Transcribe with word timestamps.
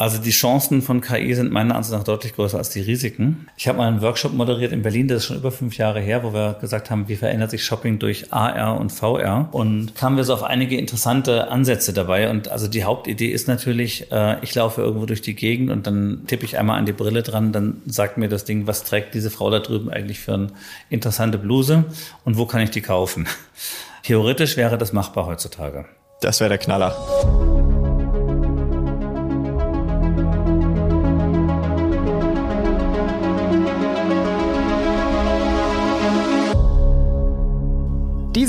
Also 0.00 0.16
die 0.16 0.30
Chancen 0.30 0.80
von 0.80 1.02
KI 1.02 1.34
sind 1.34 1.52
meiner 1.52 1.74
Ansicht 1.74 1.94
nach 1.94 2.04
deutlich 2.04 2.34
größer 2.34 2.56
als 2.56 2.70
die 2.70 2.80
Risiken. 2.80 3.46
Ich 3.58 3.68
habe 3.68 3.76
mal 3.76 3.86
einen 3.86 4.00
Workshop 4.00 4.32
moderiert 4.32 4.72
in 4.72 4.80
Berlin, 4.80 5.08
das 5.08 5.18
ist 5.18 5.24
schon 5.26 5.36
über 5.36 5.52
fünf 5.52 5.76
Jahre 5.76 6.00
her, 6.00 6.24
wo 6.24 6.32
wir 6.32 6.56
gesagt 6.58 6.90
haben, 6.90 7.06
wie 7.08 7.16
verändert 7.16 7.50
sich 7.50 7.62
Shopping 7.62 7.98
durch 7.98 8.32
AR 8.32 8.80
und 8.80 8.92
VR 8.92 9.50
und 9.52 9.94
kamen 9.94 10.16
wir 10.16 10.24
so 10.24 10.32
auf 10.32 10.42
einige 10.42 10.78
interessante 10.78 11.50
Ansätze 11.50 11.92
dabei. 11.92 12.30
Und 12.30 12.48
also 12.48 12.66
die 12.66 12.84
Hauptidee 12.84 13.28
ist 13.28 13.46
natürlich, 13.46 14.10
äh, 14.10 14.42
ich 14.42 14.54
laufe 14.54 14.80
irgendwo 14.80 15.04
durch 15.04 15.20
die 15.20 15.34
Gegend 15.34 15.70
und 15.70 15.86
dann 15.86 16.22
tippe 16.26 16.46
ich 16.46 16.56
einmal 16.56 16.78
an 16.78 16.86
die 16.86 16.92
Brille 16.92 17.22
dran, 17.22 17.52
dann 17.52 17.82
sagt 17.84 18.16
mir 18.16 18.30
das 18.30 18.46
Ding, 18.46 18.66
was 18.66 18.84
trägt 18.84 19.12
diese 19.12 19.30
Frau 19.30 19.50
da 19.50 19.58
drüben 19.58 19.90
eigentlich 19.90 20.20
für 20.20 20.32
eine 20.32 20.46
interessante 20.88 21.36
Bluse 21.36 21.84
und 22.24 22.38
wo 22.38 22.46
kann 22.46 22.62
ich 22.62 22.70
die 22.70 22.80
kaufen? 22.80 23.26
Theoretisch 24.04 24.56
wäre 24.56 24.78
das 24.78 24.94
machbar 24.94 25.26
heutzutage. 25.26 25.84
Das 26.22 26.40
wäre 26.40 26.48
der 26.48 26.58
Knaller. 26.58 27.59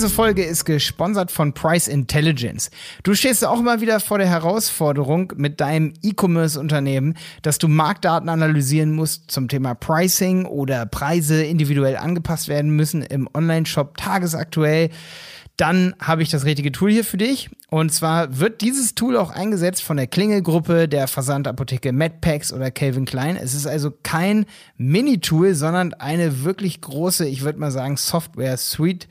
Diese 0.02 0.16
Folge 0.16 0.44
ist 0.44 0.66
gesponsert 0.66 1.30
von 1.30 1.54
Price 1.54 1.88
Intelligence. 1.88 2.72
Du 3.04 3.14
stehst 3.14 3.46
auch 3.46 3.60
immer 3.60 3.82
wieder 3.82 4.00
vor 4.00 4.18
der 4.18 4.28
Herausforderung 4.28 5.32
mit 5.36 5.62
deinem 5.62 5.94
E-Commerce-Unternehmen, 6.02 7.16
dass 7.44 7.60
du 7.60 7.68
Marktdaten 7.68 8.28
analysieren 8.28 8.94
musst 8.94 9.30
zum 9.30 9.48
Thema 9.48 9.76
Pricing 9.76 10.46
oder 10.46 10.88
Preise 10.88 11.44
individuell 11.44 11.98
angepasst 11.98 12.48
werden 12.48 12.72
müssen 12.72 13.04
im 13.04 13.30
Online-Shop 13.32 13.96
tagesaktuell 13.96 14.90
dann 15.58 15.94
habe 16.02 16.24
ich 16.24 16.30
das 16.30 16.46
richtige 16.46 16.72
Tool 16.72 16.90
hier 16.92 17.04
für 17.04 17.18
dich. 17.18 17.52
Und 17.74 17.94
zwar 17.94 18.38
wird 18.38 18.60
dieses 18.60 18.96
Tool 18.96 19.16
auch 19.16 19.30
eingesetzt 19.30 19.82
von 19.82 19.96
der 19.96 20.06
Klingelgruppe, 20.06 20.90
der 20.90 21.08
Versandapotheke 21.08 21.94
MedPacks 21.94 22.52
oder 22.52 22.70
Calvin 22.70 23.06
Klein. 23.06 23.38
Es 23.38 23.54
ist 23.54 23.66
also 23.66 23.94
kein 24.04 24.46
Mini-Tool, 24.76 25.56
sondern 25.56 25.94
eine 25.94 26.44
wirklich 26.44 26.82
große, 26.82 27.26
ich 27.26 27.44
würde 27.44 27.60
mal 27.60 27.72
sagen, 27.72 27.96
Software-Suite, 27.96 29.08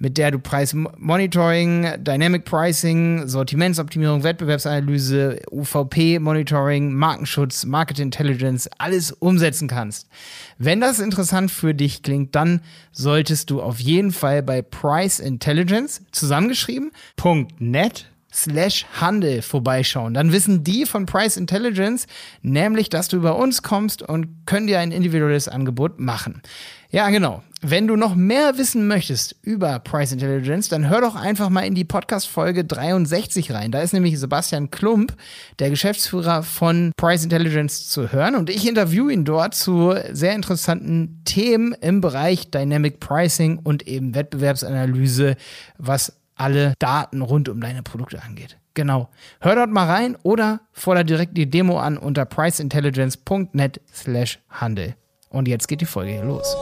mit 0.00 0.18
der 0.18 0.32
du 0.32 0.40
Preismonitoring, 0.40 1.86
Dynamic 1.98 2.46
Pricing, 2.46 3.28
Sortimentsoptimierung, 3.28 4.24
Wettbewerbsanalyse, 4.24 5.42
UVP-Monitoring, 5.52 6.92
Markenschutz, 6.92 7.64
Market 7.64 8.00
Intelligence, 8.00 8.68
alles 8.78 9.12
umsetzen 9.12 9.68
kannst. 9.68 10.08
Wenn 10.58 10.80
das 10.80 10.98
interessant 10.98 11.52
für 11.52 11.74
dich 11.74 12.02
klingt, 12.02 12.34
dann 12.34 12.62
solltest 12.90 13.50
du 13.50 13.62
auf 13.62 13.78
jeden 13.78 14.10
Fall 14.10 14.42
bei 14.42 14.62
Price 14.62 15.20
Intelligence 15.20 16.02
zusammengeschrieben, 16.10 16.90
.net 17.58 17.99
slash 18.32 18.86
Handel 19.00 19.42
vorbeischauen. 19.42 20.14
Dann 20.14 20.32
wissen 20.32 20.64
die 20.64 20.86
von 20.86 21.06
Price 21.06 21.36
Intelligence 21.36 22.06
nämlich, 22.42 22.88
dass 22.88 23.08
du 23.08 23.16
über 23.16 23.36
uns 23.36 23.62
kommst 23.62 24.02
und 24.02 24.46
können 24.46 24.66
dir 24.66 24.78
ein 24.78 24.92
individuelles 24.92 25.48
Angebot 25.48 25.98
machen. 26.00 26.42
Ja, 26.92 27.08
genau. 27.10 27.42
Wenn 27.62 27.86
du 27.86 27.94
noch 27.94 28.14
mehr 28.14 28.56
wissen 28.58 28.88
möchtest 28.88 29.36
über 29.42 29.78
Price 29.78 30.12
Intelligence, 30.12 30.68
dann 30.68 30.88
hör 30.88 31.02
doch 31.02 31.14
einfach 31.14 31.48
mal 31.50 31.60
in 31.60 31.74
die 31.74 31.84
Podcast-Folge 31.84 32.64
63 32.64 33.52
rein. 33.52 33.70
Da 33.70 33.80
ist 33.80 33.92
nämlich 33.92 34.18
Sebastian 34.18 34.70
Klump, 34.70 35.14
der 35.58 35.70
Geschäftsführer 35.70 36.42
von 36.42 36.90
Price 36.96 37.22
Intelligence, 37.22 37.88
zu 37.88 38.10
hören. 38.10 38.34
Und 38.34 38.50
ich 38.50 38.66
interviewe 38.66 39.12
ihn 39.12 39.24
dort 39.24 39.54
zu 39.54 39.94
sehr 40.10 40.34
interessanten 40.34 41.22
Themen 41.24 41.74
im 41.80 42.00
Bereich 42.00 42.50
Dynamic 42.50 42.98
Pricing 42.98 43.58
und 43.58 43.86
eben 43.86 44.14
Wettbewerbsanalyse, 44.14 45.36
was 45.78 46.19
alle 46.40 46.74
Daten 46.78 47.22
rund 47.22 47.48
um 47.48 47.60
deine 47.60 47.82
Produkte 47.82 48.22
angeht. 48.22 48.58
Genau. 48.74 49.08
Hör 49.40 49.56
dort 49.56 49.70
mal 49.70 49.86
rein 49.86 50.16
oder 50.22 50.60
fordere 50.72 51.04
direkt 51.04 51.36
die 51.36 51.50
Demo 51.50 51.78
an 51.78 51.98
unter 51.98 52.24
priceintelligence.net 52.24 53.80
slash 53.92 54.38
Handel. 54.48 54.94
Und 55.28 55.48
jetzt 55.48 55.68
geht 55.68 55.80
die 55.80 55.86
Folge 55.86 56.12
hier 56.12 56.24
los. 56.24 56.56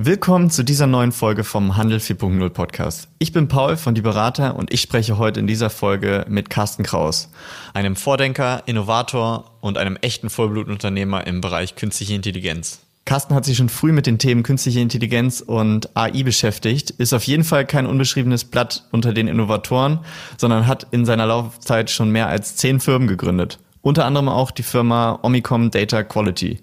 Willkommen 0.00 0.48
zu 0.48 0.62
dieser 0.62 0.86
neuen 0.86 1.10
Folge 1.10 1.42
vom 1.42 1.76
Handel 1.76 1.98
4.0 1.98 2.48
Podcast. 2.50 3.08
Ich 3.18 3.32
bin 3.32 3.48
Paul 3.48 3.76
von 3.76 3.96
Die 3.96 4.00
Berater 4.00 4.54
und 4.54 4.72
ich 4.72 4.80
spreche 4.80 5.18
heute 5.18 5.40
in 5.40 5.48
dieser 5.48 5.70
Folge 5.70 6.24
mit 6.28 6.50
Carsten 6.50 6.84
Kraus, 6.84 7.30
einem 7.74 7.96
Vordenker, 7.96 8.62
Innovator 8.66 9.58
und 9.60 9.76
einem 9.76 9.96
echten 9.96 10.30
Vollblutunternehmer 10.30 11.26
im 11.26 11.40
Bereich 11.40 11.74
künstliche 11.74 12.14
Intelligenz. 12.14 12.87
Carsten 13.08 13.34
hat 13.34 13.46
sich 13.46 13.56
schon 13.56 13.70
früh 13.70 13.90
mit 13.90 14.04
den 14.04 14.18
Themen 14.18 14.42
künstliche 14.42 14.80
Intelligenz 14.80 15.40
und 15.40 15.96
AI 15.96 16.24
beschäftigt, 16.24 16.90
ist 16.90 17.14
auf 17.14 17.22
jeden 17.22 17.42
Fall 17.42 17.64
kein 17.64 17.86
unbeschriebenes 17.86 18.44
Blatt 18.44 18.84
unter 18.92 19.14
den 19.14 19.28
Innovatoren, 19.28 20.00
sondern 20.36 20.66
hat 20.66 20.86
in 20.90 21.06
seiner 21.06 21.24
Laufzeit 21.24 21.88
schon 21.88 22.10
mehr 22.10 22.28
als 22.28 22.56
zehn 22.56 22.80
Firmen 22.80 23.08
gegründet. 23.08 23.60
Unter 23.80 24.04
anderem 24.04 24.28
auch 24.28 24.50
die 24.50 24.62
Firma 24.62 25.20
Omicom 25.22 25.70
Data 25.70 26.02
Quality. 26.02 26.60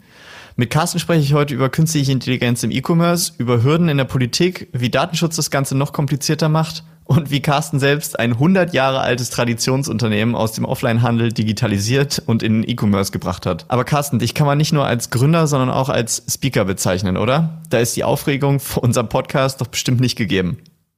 Mit 0.56 0.70
Carsten 0.70 1.00
spreche 1.00 1.24
ich 1.24 1.34
heute 1.34 1.56
über 1.56 1.70
künstliche 1.70 2.12
Intelligenz 2.12 2.62
im 2.62 2.70
E-Commerce, 2.70 3.34
über 3.40 3.64
Hürden 3.64 3.90
in 3.90 3.98
der 3.98 4.06
Politik, 4.06 4.68
wie 4.72 4.92
Datenschutz 4.92 5.38
das 5.38 5.50
Ganze 5.50 5.76
noch 5.76 5.94
komplizierter 5.94 6.48
macht 6.48 6.84
und 7.06 7.32
wie 7.32 7.42
Carsten 7.42 7.80
selbst 7.80 8.20
ein 8.20 8.34
100 8.34 8.74
Jahre 8.74 9.00
altes 9.00 9.30
Traditionsunternehmen 9.30 10.36
aus 10.36 10.52
dem 10.52 10.66
Offline-Handel 10.66 11.32
digitalisiert 11.32 12.22
und 12.26 12.44
in 12.44 12.68
E-Commerce 12.68 13.12
gebracht 13.12 13.46
hat. 13.46 13.66
Aber 13.68 13.86
Carsten, 13.86 14.20
dich 14.20 14.34
kann 14.34 14.48
man 14.48 14.58
nicht 14.58 14.74
nur 14.74 14.86
als 14.86 15.12
Gründer, 15.12 15.48
sondern 15.48 15.70
auch 15.70 15.90
als 15.90 16.24
Speaker 16.30 16.66
bezeichnen, 16.66 17.16
oder? 17.16 17.62
Da 17.70 17.80
ist 17.80 17.96
die 17.96 18.04
Aufregung 18.04 18.60
vor 18.60 18.84
unserem 18.84 19.08
Podcast 19.08 19.62
doch 19.62 19.68
bestimmt 19.68 20.02
nicht 20.02 20.16
gegeben. 20.16 20.58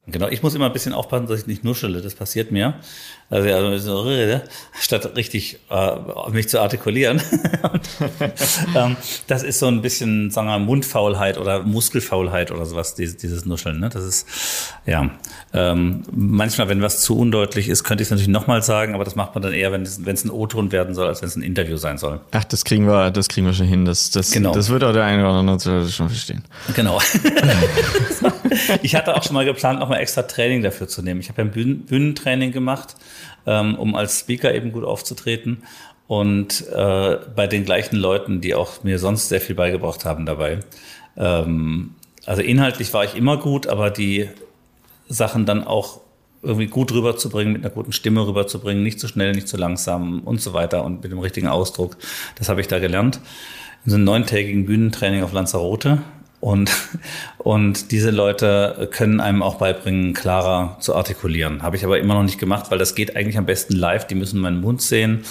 Genau, 0.09 0.29
ich 0.29 0.41
muss 0.41 0.55
immer 0.55 0.67
ein 0.67 0.73
bisschen 0.73 0.93
aufpassen, 0.93 1.27
dass 1.27 1.41
ich 1.41 1.47
nicht 1.47 1.65
nuschele. 1.65 2.01
Das 2.01 2.15
passiert 2.15 2.49
mir. 2.49 2.75
Also, 3.29 3.77
so 3.77 3.99
rede, 4.01 4.43
statt 4.79 5.17
richtig 5.17 5.59
äh, 5.69 6.31
mich 6.31 6.47
zu 6.47 6.61
artikulieren. 6.61 7.21
ähm, 8.75 8.95
das 9.27 9.43
ist 9.43 9.59
so 9.59 9.67
ein 9.67 9.81
bisschen, 9.81 10.31
sagen 10.31 10.47
wir, 10.47 10.59
Mundfaulheit 10.59 11.37
oder 11.37 11.63
Muskelfaulheit 11.63 12.51
oder 12.51 12.65
sowas, 12.65 12.95
dieses, 12.95 13.17
dieses 13.17 13.45
Nuscheln. 13.45 13.81
Ne? 13.81 13.89
Das 13.89 14.05
ist, 14.05 14.27
ja, 14.85 15.09
ähm, 15.53 16.03
manchmal, 16.09 16.69
wenn 16.69 16.81
was 16.81 17.01
zu 17.01 17.17
undeutlich 17.17 17.67
ist, 17.67 17.83
könnte 17.83 18.01
ich 18.01 18.07
es 18.07 18.11
natürlich 18.11 18.29
nochmal 18.29 18.63
sagen, 18.63 18.95
aber 18.95 19.03
das 19.03 19.17
macht 19.17 19.35
man 19.35 19.41
dann 19.41 19.51
eher, 19.51 19.73
wenn 19.73 19.81
es, 19.81 20.05
wenn 20.05 20.15
es 20.15 20.23
ein 20.23 20.31
O-Ton 20.31 20.71
werden 20.71 20.95
soll, 20.95 21.07
als 21.07 21.21
wenn 21.21 21.27
es 21.27 21.35
ein 21.35 21.43
Interview 21.43 21.75
sein 21.75 21.97
soll. 21.97 22.21
Ach, 22.31 22.45
das 22.45 22.63
kriegen 22.63 22.87
wir, 22.87 23.11
das 23.11 23.27
kriegen 23.27 23.45
wir 23.45 23.53
schon 23.53 23.67
hin. 23.67 23.83
Das, 23.83 24.09
das, 24.09 24.31
genau. 24.31 24.53
das 24.53 24.69
wird 24.69 24.85
auch 24.85 24.93
der 24.93 25.03
eine 25.03 25.23
oder 25.23 25.33
andere 25.33 25.89
schon 25.89 26.07
verstehen. 26.07 26.45
Genau. 26.75 27.01
ich 28.83 28.95
hatte 28.95 29.17
auch 29.17 29.23
schon 29.23 29.33
mal 29.33 29.43
geplant, 29.43 29.81
nochmal 29.81 29.99
extra 29.99 30.21
Training 30.21 30.63
dafür 30.63 30.87
zu 30.87 31.01
nehmen. 31.01 31.19
Ich 31.19 31.27
habe 31.27 31.41
ja 31.41 31.47
ein 31.49 31.51
Bühnen 31.51 31.85
Bühnentraining 31.85 32.53
gemacht 32.53 32.95
ähm, 33.45 33.75
um 33.75 33.95
als 33.95 34.19
Speaker 34.19 34.53
eben 34.53 34.71
gut 34.71 34.83
aufzutreten. 34.83 35.63
Und 36.07 36.65
äh, 36.69 37.17
bei 37.35 37.47
den 37.47 37.65
gleichen 37.65 37.97
Leuten, 37.97 38.39
die 38.39 38.55
auch 38.55 38.83
mir 38.83 38.97
sonst 38.97 39.27
sehr 39.29 39.41
viel 39.41 39.55
beigebracht 39.55 40.05
haben 40.05 40.25
dabei. 40.25 40.59
Ähm, 41.17 41.95
also 42.25 42.41
inhaltlich 42.41 42.93
war 42.93 43.03
ich 43.03 43.15
immer 43.15 43.37
gut, 43.37 43.67
aber 43.67 43.89
die 43.89 44.29
Sachen 45.09 45.45
dann 45.45 45.65
auch 45.65 46.01
irgendwie 46.41 46.67
gut 46.67 46.91
rüberzubringen, 46.93 47.53
mit 47.53 47.63
einer 47.63 47.73
guten 47.73 47.91
Stimme 47.91 48.25
rüberzubringen, 48.25 48.83
nicht 48.83 48.99
zu 48.99 49.07
schnell, 49.07 49.33
nicht 49.33 49.47
zu 49.47 49.57
langsam 49.57 50.21
und 50.21 50.41
so 50.41 50.53
weiter 50.53 50.83
und 50.85 51.03
mit 51.03 51.11
dem 51.11 51.19
richtigen 51.19 51.47
Ausdruck. 51.47 51.97
Das 52.35 52.47
habe 52.47 52.61
ich 52.61 52.67
da 52.67 52.79
gelernt. 52.79 53.19
In 53.85 53.91
so 53.91 53.95
einem 53.95 54.05
neuntägigen 54.05 54.65
Bühnentraining 54.65 55.23
auf 55.23 55.33
Lanzarote 55.33 56.03
und, 56.39 56.71
und 57.39 57.91
diese 57.91 58.11
Leute 58.11 58.89
können 58.91 59.19
einem 59.19 59.41
auch 59.41 59.55
beibringen, 59.55 60.13
klarer 60.13 60.77
zu 60.79 60.95
artikulieren. 60.95 61.63
Habe 61.63 61.77
ich 61.77 61.83
aber 61.83 61.97
immer 61.99 62.13
noch 62.13 62.23
nicht 62.23 62.39
gemacht, 62.39 62.69
weil 62.69 62.77
das 62.77 62.93
geht 62.93 63.15
eigentlich 63.15 63.37
am 63.37 63.45
besten 63.45 63.75
live. 63.75 64.05
Die 64.05 64.15
müssen 64.15 64.39
meinen 64.39 64.61
Mund 64.61 64.81
sehen. 64.81 65.23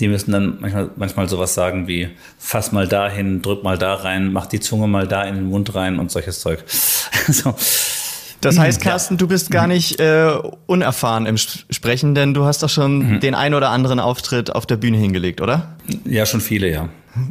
Die 0.00 0.08
müssen 0.08 0.32
dann 0.32 0.58
manchmal, 0.60 0.90
manchmal 0.96 1.28
sowas 1.28 1.54
sagen 1.54 1.86
wie, 1.86 2.08
fass 2.38 2.72
mal 2.72 2.88
dahin, 2.88 3.42
drück 3.42 3.62
mal 3.62 3.78
da 3.78 3.94
rein, 3.94 4.32
mach 4.32 4.46
die 4.46 4.58
Zunge 4.58 4.88
mal 4.88 5.06
da 5.06 5.24
in 5.24 5.36
den 5.36 5.44
Mund 5.44 5.74
rein 5.74 5.98
und 5.98 6.10
solches 6.10 6.40
Zeug. 6.40 6.64
so. 7.28 7.54
Das 8.40 8.58
heißt, 8.58 8.80
Carsten, 8.80 9.18
du 9.18 9.28
bist 9.28 9.50
gar 9.50 9.66
nicht 9.66 10.00
äh, 10.00 10.32
unerfahren 10.66 11.26
im 11.26 11.36
Sprechen, 11.36 12.14
denn 12.14 12.32
du 12.32 12.46
hast 12.46 12.62
doch 12.62 12.70
schon 12.70 13.16
mhm. 13.16 13.20
den 13.20 13.34
ein 13.34 13.52
oder 13.52 13.68
anderen 13.68 14.00
Auftritt 14.00 14.54
auf 14.54 14.64
der 14.64 14.78
Bühne 14.78 14.96
hingelegt, 14.96 15.42
oder? 15.42 15.76
Ja, 16.06 16.24
schon 16.24 16.40
viele, 16.40 16.70
ja. 16.70 16.88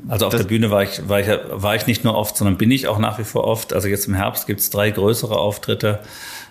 Also 0.08 0.26
auf 0.26 0.32
das 0.32 0.42
der 0.42 0.48
Bühne 0.48 0.72
war 0.72 0.84
ich, 0.84 1.08
war, 1.08 1.20
ich, 1.20 1.28
war 1.28 1.76
ich 1.76 1.88
nicht 1.88 2.04
nur 2.04 2.16
oft, 2.16 2.36
sondern 2.36 2.58
bin 2.58 2.72
ich 2.72 2.88
auch 2.88 3.00
nach 3.00 3.18
wie 3.20 3.24
vor 3.24 3.46
oft. 3.46 3.74
Also 3.74 3.88
jetzt 3.88 4.08
im 4.08 4.14
Herbst 4.14 4.48
gibt 4.48 4.60
es 4.60 4.70
drei 4.70 4.92
größere 4.92 5.38
Auftritte. 5.38 6.00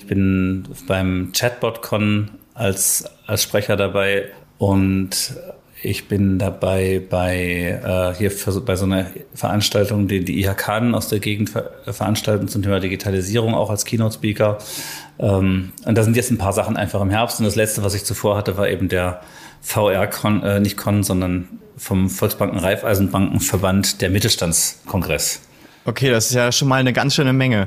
Ich 0.01 0.07
bin 0.07 0.69
beim 0.87 1.33
Chatbot-Con 1.33 2.31
als, 2.55 3.05
als 3.27 3.43
Sprecher 3.43 3.77
dabei 3.77 4.27
und 4.57 5.37
ich 5.83 6.09
bin 6.09 6.39
dabei 6.39 7.01
bei 7.09 7.81
äh, 7.85 8.19
hier 8.19 8.31
für, 8.31 8.61
bei 8.61 8.75
so 8.75 8.85
einer 8.85 9.07
Veranstaltung, 9.35 10.09
die 10.09 10.25
die 10.25 10.41
IHK 10.41 10.69
aus 10.93 11.09
der 11.09 11.21
Gegend 11.21 11.51
ver 11.51 11.71
veranstalten 11.85 12.49
zum 12.49 12.63
Thema 12.63 12.81
Digitalisierung, 12.81 13.55
auch 13.55 13.71
als 13.71 13.85
Keynote-Speaker. 13.85 14.59
Ähm, 15.21 15.73
und 15.85 15.97
da 15.97 16.03
sind 16.03 16.17
jetzt 16.17 16.31
ein 16.31 16.39
paar 16.39 16.53
Sachen 16.53 16.77
einfach 16.77 17.01
im 17.01 17.11
Herbst. 17.11 17.39
Und 17.39 17.45
das 17.45 17.55
letzte, 17.55 17.85
was 17.85 17.95
ich 17.95 18.05
zuvor 18.05 18.37
hatte, 18.37 18.57
war 18.57 18.69
eben 18.69 18.89
der 18.89 19.21
VR-Con, 19.61 20.43
äh, 20.43 20.61
nicht 20.61 20.77
Con, 20.77 21.05
sondern 21.05 21.49
vom 21.79 22.11
Volksbanken 22.11 22.59
Raiffeisenbankenverband 22.59 24.01
der 24.01 24.11
Mittelstandskongress. 24.11 25.41
Okay, 25.85 26.11
das 26.11 26.27
ist 26.27 26.35
ja 26.35 26.53
schon 26.53 26.69
mal 26.69 26.77
eine 26.77 26.93
ganz 26.93 27.15
schöne 27.15 27.33
Menge. 27.33 27.67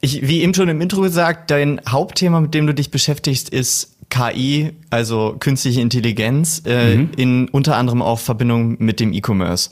Ich, 0.00 0.26
wie 0.26 0.42
eben 0.42 0.54
schon 0.54 0.68
im 0.68 0.80
Intro 0.80 1.02
gesagt, 1.02 1.52
dein 1.52 1.80
Hauptthema, 1.88 2.40
mit 2.40 2.52
dem 2.52 2.66
du 2.66 2.74
dich 2.74 2.90
beschäftigst, 2.90 3.48
ist 3.48 3.96
KI, 4.08 4.72
also 4.90 5.36
künstliche 5.38 5.80
Intelligenz, 5.80 6.62
äh, 6.66 6.96
mhm. 6.96 7.10
in 7.16 7.48
unter 7.48 7.76
anderem 7.76 8.02
auch 8.02 8.18
Verbindung 8.18 8.76
mit 8.80 8.98
dem 8.98 9.12
E-Commerce. 9.12 9.70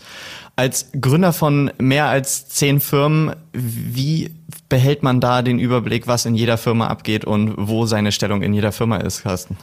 Als 0.54 0.90
Gründer 1.00 1.32
von 1.32 1.72
mehr 1.78 2.06
als 2.06 2.48
zehn 2.48 2.80
Firmen, 2.80 3.34
wie 3.52 4.30
behält 4.68 5.02
man 5.02 5.20
da 5.20 5.42
den 5.42 5.58
Überblick, 5.58 6.06
was 6.06 6.24
in 6.24 6.34
jeder 6.34 6.56
Firma 6.56 6.86
abgeht 6.86 7.24
und 7.24 7.54
wo 7.56 7.86
seine 7.86 8.12
Stellung 8.12 8.42
in 8.42 8.52
jeder 8.52 8.72
Firma 8.72 8.98
ist, 8.98 9.22
Carsten? 9.22 9.56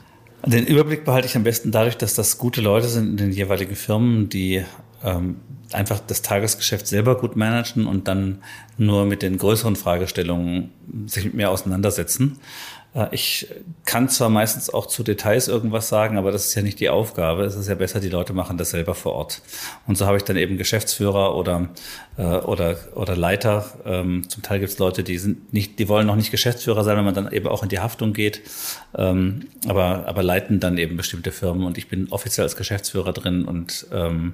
Den 0.46 0.68
Überblick 0.68 1.06
behalte 1.06 1.28
ich 1.28 1.36
am 1.36 1.44
besten 1.44 1.72
dadurch, 1.72 1.98
dass 1.98 2.14
das 2.14 2.38
gute 2.38 2.62
Leute 2.62 2.88
sind 2.88 3.10
in 3.10 3.18
den 3.18 3.32
jeweiligen 3.32 3.76
Firmen, 3.76 4.30
die 4.30 4.64
ähm, 5.04 5.38
einfach 5.72 6.00
das 6.00 6.22
Tagesgeschäft 6.22 6.88
selber 6.88 7.18
gut 7.18 7.36
managen 7.36 7.88
und 7.88 8.08
dann 8.08 8.44
nur 8.78 9.06
mit 9.06 9.22
den 9.22 9.38
größeren 9.38 9.76
Fragestellungen 9.76 10.72
sich 11.08 11.26
mit 11.26 11.34
mir 11.34 11.50
auseinandersetzen. 11.50 12.40
Äh, 12.96 13.08
ich 13.12 13.48
kann 13.86 14.10
zwar 14.10 14.30
meistens 14.30 14.70
auch 14.70 14.88
zu 14.88 15.04
Details 15.04 15.48
irgendwas 15.48 15.90
sagen, 15.90 16.18
aber 16.18 16.32
das 16.32 16.48
ist 16.48 16.56
ja 16.56 16.62
nicht 16.62 16.80
die 16.80 16.90
Aufgabe. 16.90 17.44
Es 17.44 17.56
ist 17.56 17.68
ja 17.68 17.76
besser, 17.76 18.00
die 18.00 18.10
Leute 18.10 18.34
machen 18.34 18.58
das 18.58 18.72
selber 18.72 18.96
vor 18.96 19.14
Ort. 19.14 19.42
Und 19.86 19.98
so 19.98 20.08
habe 20.08 20.18
ich 20.18 20.24
dann 20.24 20.38
eben 20.38 20.58
Geschäftsführer 20.58 21.36
oder 21.36 21.70
äh, 22.18 22.24
oder 22.24 22.78
oder 22.96 23.16
Leiter. 23.16 23.66
Ähm, 23.86 24.28
zum 24.30 24.42
Teil 24.42 24.60
gibt 24.60 24.72
es 24.72 24.80
Leute, 24.80 25.04
die 25.04 25.18
sind 25.18 25.54
nicht, 25.54 25.78
die 25.78 25.88
wollen 25.90 26.08
noch 26.08 26.16
nicht 26.16 26.32
Geschäftsführer 26.32 26.84
sein, 26.84 26.98
wenn 26.98 27.06
man 27.06 27.14
dann 27.14 27.32
eben 27.32 27.48
auch 27.48 27.64
in 27.64 27.70
die 27.70 27.80
Haftung 27.80 28.14
geht, 28.14 28.42
ähm, 28.98 29.48
aber 29.68 30.08
aber 30.08 30.24
leiten 30.24 30.60
dann 30.60 30.78
eben 30.78 30.98
bestimmte 30.98 31.32
Firmen. 31.32 31.66
Und 31.66 31.78
ich 31.78 31.88
bin 31.90 32.08
offiziell 32.12 32.46
als 32.46 32.56
Geschäftsführer 32.56 33.14
drin 33.14 33.46
und 33.46 33.88
ähm, 33.92 34.34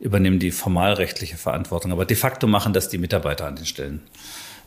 übernehme 0.00 0.38
die 0.38 0.50
formalrechtliche 0.50 1.36
Verantwortung. 1.36 1.92
Aber 1.92 2.04
de 2.04 2.16
facto 2.16 2.46
machen 2.46 2.72
das 2.72 2.88
die 2.88 2.98
Mitarbeiter 2.98 3.46
an 3.46 3.56
den 3.56 3.66
Stellen 3.66 4.00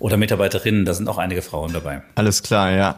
oder 0.04 0.18
Mitarbeiterinnen. 0.18 0.84
Da 0.84 0.94
sind 0.94 1.08
auch 1.08 1.18
einige 1.18 1.42
Frauen 1.42 1.72
dabei. 1.72 2.02
Alles 2.16 2.44
klar, 2.44 2.72
ja. 2.72 2.98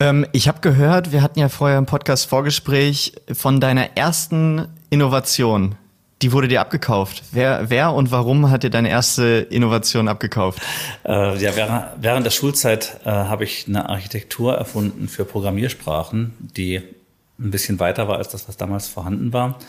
Ähm, 0.00 0.26
ich 0.32 0.48
habe 0.48 0.58
gehört, 0.60 1.12
wir 1.12 1.22
hatten 1.22 1.38
ja 1.38 1.48
vorher 1.48 1.78
im 1.78 1.86
Podcast 1.86 2.28
Vorgespräch 2.28 3.12
von 3.32 3.60
deiner 3.60 3.96
ersten 3.96 4.66
Innovation. 4.90 5.76
Die 6.20 6.32
wurde 6.32 6.48
dir 6.48 6.60
abgekauft. 6.60 7.22
Wer, 7.30 7.70
wer 7.70 7.92
und 7.92 8.10
warum 8.10 8.50
hat 8.50 8.64
dir 8.64 8.70
deine 8.70 8.90
erste 8.90 9.46
Innovation 9.50 10.08
abgekauft? 10.08 10.60
Äh, 11.04 11.38
ja, 11.38 11.54
während, 11.54 11.84
während 12.00 12.26
der 12.26 12.32
Schulzeit 12.32 12.98
äh, 13.04 13.10
habe 13.10 13.44
ich 13.44 13.68
eine 13.68 13.88
Architektur 13.88 14.56
erfunden 14.56 15.06
für 15.06 15.24
Programmiersprachen, 15.24 16.34
die 16.40 16.82
ein 17.38 17.52
bisschen 17.52 17.78
weiter 17.78 18.08
war 18.08 18.18
als 18.18 18.30
das, 18.30 18.48
was 18.48 18.56
damals 18.56 18.88
vorhanden 18.88 19.32
war. 19.32 19.60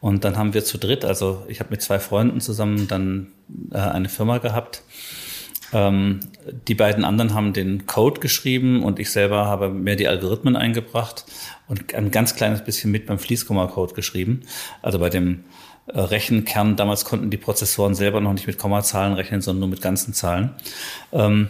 Und 0.00 0.24
dann 0.24 0.36
haben 0.36 0.54
wir 0.54 0.64
zu 0.64 0.78
dritt, 0.78 1.04
also 1.04 1.44
ich 1.48 1.58
habe 1.58 1.70
mit 1.70 1.82
zwei 1.82 1.98
Freunden 1.98 2.40
zusammen 2.40 2.86
dann 2.86 3.32
äh, 3.72 3.78
eine 3.78 4.08
Firma 4.08 4.38
gehabt 4.38 4.82
ähm, 5.72 6.20
die 6.68 6.74
beiden 6.74 7.04
anderen 7.04 7.34
haben 7.34 7.52
den 7.52 7.86
Code 7.86 8.20
geschrieben 8.20 8.82
und 8.82 8.98
ich 8.98 9.10
selber 9.10 9.46
habe 9.46 9.70
mehr 9.70 9.96
die 9.96 10.08
Algorithmen 10.08 10.56
eingebracht 10.56 11.24
und 11.68 11.94
ein 11.94 12.10
ganz 12.10 12.34
kleines 12.34 12.64
bisschen 12.64 12.90
mit 12.90 13.06
beim 13.06 13.18
Fließkomma-Code 13.18 13.94
geschrieben. 13.94 14.42
Also 14.82 14.98
bei 14.98 15.10
dem 15.10 15.44
äh, 15.86 16.00
Rechenkern, 16.00 16.76
damals 16.76 17.04
konnten 17.04 17.30
die 17.30 17.36
Prozessoren 17.36 17.94
selber 17.94 18.20
noch 18.20 18.32
nicht 18.32 18.46
mit 18.46 18.58
Kommazahlen 18.58 19.14
rechnen, 19.14 19.40
sondern 19.40 19.60
nur 19.60 19.68
mit 19.68 19.82
ganzen 19.82 20.14
Zahlen. 20.14 20.54
Ähm, 21.12 21.48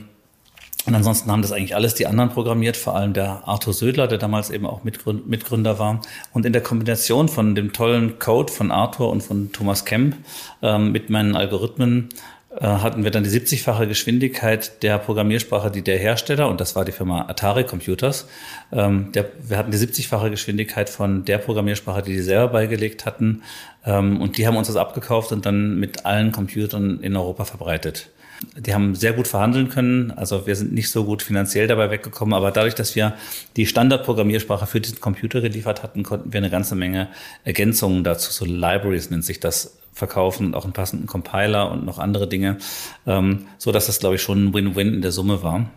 und 0.87 0.95
ansonsten 0.95 1.31
haben 1.31 1.43
das 1.43 1.53
eigentlich 1.53 1.75
alles 1.75 1.95
die 1.95 2.07
anderen 2.07 2.31
programmiert, 2.31 2.77
vor 2.77 2.97
allem 2.97 3.13
der 3.13 3.47
Arthur 3.47 3.75
Södler, 3.75 4.07
der 4.07 4.17
damals 4.17 4.49
eben 4.51 4.65
auch 4.67 4.83
Mitgründer 4.83 5.79
war. 5.79 6.01
Und 6.33 6.47
in 6.47 6.55
der 6.55 6.63
Kombination 6.63 7.29
von 7.29 7.55
dem 7.55 7.75
tollen 7.75 8.19
Code 8.19 8.51
von 8.51 8.71
Arthur 8.71 9.11
und 9.11 9.23
von 9.23 9.53
Thomas 9.53 9.85
Kemp 9.85 10.17
ähm, 10.63 10.91
mit 10.91 11.11
meinen 11.11 11.37
Algorithmen 11.37 12.09
hatten 12.59 13.05
wir 13.05 13.13
dann 13.13 13.23
die 13.23 13.31
70-fache 13.31 13.87
Geschwindigkeit 13.87 14.83
der 14.83 14.99
Programmiersprache, 14.99 15.71
die 15.71 15.83
der 15.83 15.99
Hersteller, 15.99 16.49
und 16.49 16.61
das 16.61 16.75
war 16.75 16.85
die 16.85 16.91
Firma 16.91 17.29
Atari 17.29 17.63
Computers, 17.63 18.27
ähm, 18.73 19.13
der, 19.13 19.27
wir 19.41 19.57
hatten 19.57 19.71
die 19.71 19.79
70-fache 19.79 20.31
Geschwindigkeit 20.31 20.91
von 20.91 21.25
der 21.25 21.39
Programmiersprache, 21.39 22.03
die 22.03 22.13
die 22.13 22.23
selber 22.23 22.49
beigelegt 22.49 23.07
hatten. 23.07 23.43
Ähm, 23.87 24.21
und 24.21 24.37
die 24.37 24.49
haben 24.49 24.57
uns 24.57 24.67
das 24.67 24.77
abgekauft 24.77 25.31
und 25.31 25.47
dann 25.47 25.79
mit 25.79 26.07
allen 26.07 26.33
Computern 26.33 26.99
in 27.01 27.17
Europa 27.17 27.45
verbreitet. 27.45 28.11
Die 28.57 28.75
haben 28.75 28.95
sehr 28.95 29.13
gut 29.13 29.29
verhandeln 29.29 29.69
können. 29.69 30.11
Also 30.11 30.47
wir 30.47 30.57
sind 30.57 30.73
nicht 30.73 30.91
so 30.91 31.05
gut 31.05 31.23
finanziell 31.23 31.69
dabei 31.69 31.91
weggekommen, 31.91 32.35
aber 32.35 32.51
dadurch, 32.51 32.75
dass 32.75 32.97
wir 32.97 33.15
die 33.57 33.67
Standardprogrammiersprache 33.67 34.67
für 34.67 34.81
diesen 34.81 34.99
Computer 34.99 35.41
geliefert 35.41 35.83
hatten, 35.83 36.03
konnten 36.03 36.33
wir 36.33 36.39
eine 36.39 36.51
ganze 36.51 36.75
Menge 36.75 37.09
Ergänzungen 37.45 38.03
dazu, 38.03 38.33
so 38.33 38.45
Libraries 38.45 39.11
nennt 39.11 39.25
sich 39.25 39.41
das, 39.41 39.80
verkaufen 39.93 40.47
und 40.47 40.55
auch 40.55 40.65
einen 40.65 40.73
passenden 40.73 41.07
Compiler 41.07 41.71
und 41.71 41.85
noch 41.85 41.99
andere 41.99 42.29
Dinge, 42.29 42.59
ähm, 43.07 43.47
so 43.59 43.73
dass 43.73 43.87
das 43.87 43.99
glaube 43.99 44.17
ich 44.17 44.23
schon 44.23 44.47
ein 44.47 44.55
Win-Win 44.55 44.95
in 44.95 45.03
der 45.03 45.13
Summe 45.13 45.43
war. 45.43 45.71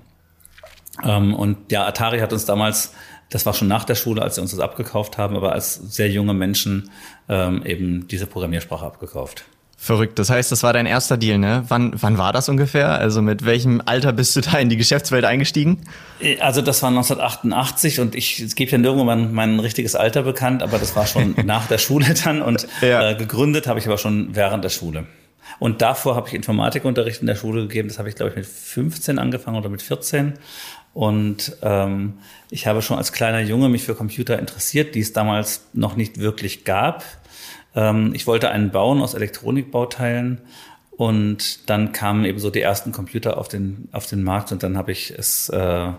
Ähm, 1.03 1.33
und 1.33 1.71
ja, 1.71 1.85
Atari 1.85 2.19
hat 2.19 2.33
uns 2.33 2.45
damals, 2.45 2.93
das 3.29 3.45
war 3.45 3.53
schon 3.53 3.67
nach 3.67 3.83
der 3.83 3.95
Schule, 3.95 4.21
als 4.21 4.35
sie 4.35 4.41
uns 4.41 4.51
das 4.51 4.59
abgekauft 4.59 5.17
haben, 5.17 5.35
aber 5.35 5.53
als 5.53 5.75
sehr 5.75 6.09
junge 6.09 6.33
Menschen 6.33 6.91
ähm, 7.29 7.65
eben 7.65 8.07
diese 8.07 8.27
Programmiersprache 8.27 8.85
abgekauft. 8.85 9.45
Verrückt. 9.83 10.17
Das 10.17 10.29
heißt, 10.29 10.49
das 10.49 10.63
war 10.63 10.71
dein 10.71 10.85
erster 10.85 11.17
Deal, 11.17 11.37
ne? 11.37 11.65
Wann, 11.67 11.91
wann 12.01 12.17
war 12.17 12.31
das 12.31 12.47
ungefähr? 12.47 12.91
Also 12.91 13.21
mit 13.21 13.45
welchem 13.45 13.81
Alter 13.83 14.13
bist 14.13 14.33
du 14.33 14.39
da 14.39 14.57
in 14.57 14.69
die 14.69 14.77
Geschäftswelt 14.77 15.25
eingestiegen? 15.25 15.81
Also 16.39 16.61
das 16.61 16.81
war 16.83 16.87
1988 16.87 17.99
und 17.99 18.15
ich 18.15 18.39
es 18.39 18.55
gibt 18.55 18.71
ja 18.71 18.77
nirgendwo 18.77 19.03
mein, 19.03 19.33
mein 19.33 19.59
richtiges 19.59 19.95
Alter 19.95 20.23
bekannt, 20.23 20.63
aber 20.63 20.79
das 20.79 20.95
war 20.95 21.05
schon 21.05 21.35
nach 21.43 21.67
der 21.67 21.79
Schule 21.79 22.13
dann 22.23 22.41
und 22.41 22.65
ja. 22.79 23.09
äh, 23.09 23.15
gegründet 23.15 23.67
habe 23.67 23.77
ich 23.77 23.85
aber 23.85 23.97
schon 23.97 24.33
während 24.33 24.63
der 24.63 24.69
Schule. 24.69 25.05
Und 25.59 25.81
davor 25.81 26.15
habe 26.15 26.29
ich 26.29 26.33
Informatikunterricht 26.33 27.19
in 27.19 27.27
der 27.27 27.35
Schule 27.35 27.63
gegeben. 27.63 27.89
Das 27.89 27.99
habe 27.99 28.07
ich, 28.07 28.15
glaube 28.15 28.29
ich, 28.29 28.37
mit 28.37 28.45
15 28.45 29.19
angefangen 29.19 29.57
oder 29.57 29.67
mit 29.67 29.81
14. 29.81 30.35
Und 30.93 31.57
ähm, 31.61 32.19
ich 32.49 32.67
habe 32.67 32.81
schon 32.81 32.97
als 32.97 33.11
kleiner 33.11 33.41
Junge 33.41 33.67
mich 33.67 33.83
für 33.83 33.95
Computer 33.95 34.39
interessiert, 34.39 34.95
die 34.95 35.01
es 35.01 35.11
damals 35.11 35.65
noch 35.73 35.97
nicht 35.97 36.19
wirklich 36.19 36.63
gab. 36.63 37.03
Ähm, 37.75 38.11
ich 38.13 38.27
wollte 38.27 38.49
einen 38.49 38.71
bauen 38.71 39.01
aus 39.01 39.13
Elektronikbauteilen 39.13 40.41
und 40.91 41.69
dann 41.69 41.91
kamen 41.91 42.25
eben 42.25 42.39
so 42.39 42.49
die 42.49 42.61
ersten 42.61 42.91
Computer 42.91 43.37
auf 43.37 43.47
den, 43.47 43.89
auf 43.91 44.05
den 44.05 44.23
Markt 44.23 44.51
und 44.51 44.63
dann 44.63 44.77
habe 44.77 44.91
ich 44.91 45.11
es 45.11 45.49
äh, 45.49 45.91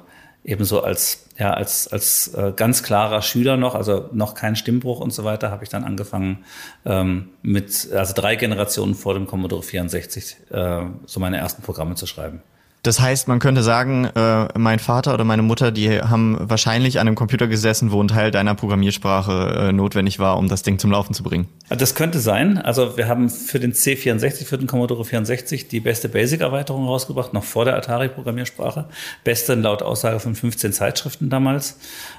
eben 0.45 0.65
so 0.65 0.83
als, 0.83 1.27
ja, 1.39 1.53
als, 1.53 1.89
als 1.89 2.29
äh, 2.35 2.53
ganz 2.55 2.83
klarer 2.83 3.23
Schüler 3.23 3.57
noch, 3.57 3.75
also 3.75 4.11
noch 4.13 4.35
kein 4.35 4.57
Stimmbruch 4.57 5.01
und 5.01 5.13
so 5.13 5.25
weiter, 5.25 5.51
habe 5.51 5.65
ich 5.65 5.71
dann 5.71 5.85
angefangen 5.85 6.45
ähm, 6.85 7.31
mit, 7.43 7.91
also 7.93 8.13
drei 8.15 8.37
Generationen 8.37 8.95
vor 8.95 9.15
dem 9.15 9.27
Commodore 9.27 9.63
64 9.63 10.37
äh, 10.51 10.83
so 11.07 11.21
meine 11.21 11.39
ersten 11.39 11.63
Programme 11.63 11.95
zu 11.95 12.07
schreiben. 12.07 12.43
Das 12.85 13.01
heißt, 13.01 13.29
man 13.29 13.39
könnte 13.39 13.63
sagen, 13.63 14.05
äh, 14.05 14.47
mein 14.59 14.79
Vater 14.79 15.15
oder 15.15 15.25
meine 15.25 15.41
Mutter, 15.41 15.73
die 15.73 16.03
haben 16.03 16.37
wahrscheinlich 16.39 17.01
an 17.01 17.07
einem 17.07 17.17
Computer 17.17 17.47
gesessen, 17.47 17.93
wo 17.93 18.03
ein 18.03 18.09
Teil 18.09 18.31
deiner 18.31 18.55
Programmiersprache 18.55 19.69
äh, 19.69 19.73
notwendig 19.73 20.19
war, 20.19 20.37
um 20.37 20.49
das 20.49 20.63
Ding 20.63 20.79
zum 20.79 20.91
Laufen 20.91 21.15
zu 21.15 21.23
bringen. 21.23 21.49
Das 21.71 21.95
könnte 21.95 22.21
sein. 22.21 22.59
Also 22.59 22.99
wir 22.99 23.09
haben 23.09 23.31
für 23.31 23.59
den 23.59 23.73
C64, 23.73 24.45
für 24.45 24.59
den 24.59 24.67
Commodore 24.67 25.03
64 25.03 25.67
die 25.69 25.81
beste 25.81 26.11
Basic-Erweiterung 26.11 26.87
rausgebracht, 26.87 27.33
noch 27.33 27.45
vor 27.45 27.65
der 27.65 27.75
Atari-Programmiersprache. 27.77 28.85
Beste 29.25 29.55
laut 29.55 29.81
Aussage 29.81 30.21
von 30.21 30.35
15 30.35 30.75
Zeitschriften 30.75 31.31
damals. 31.31 31.79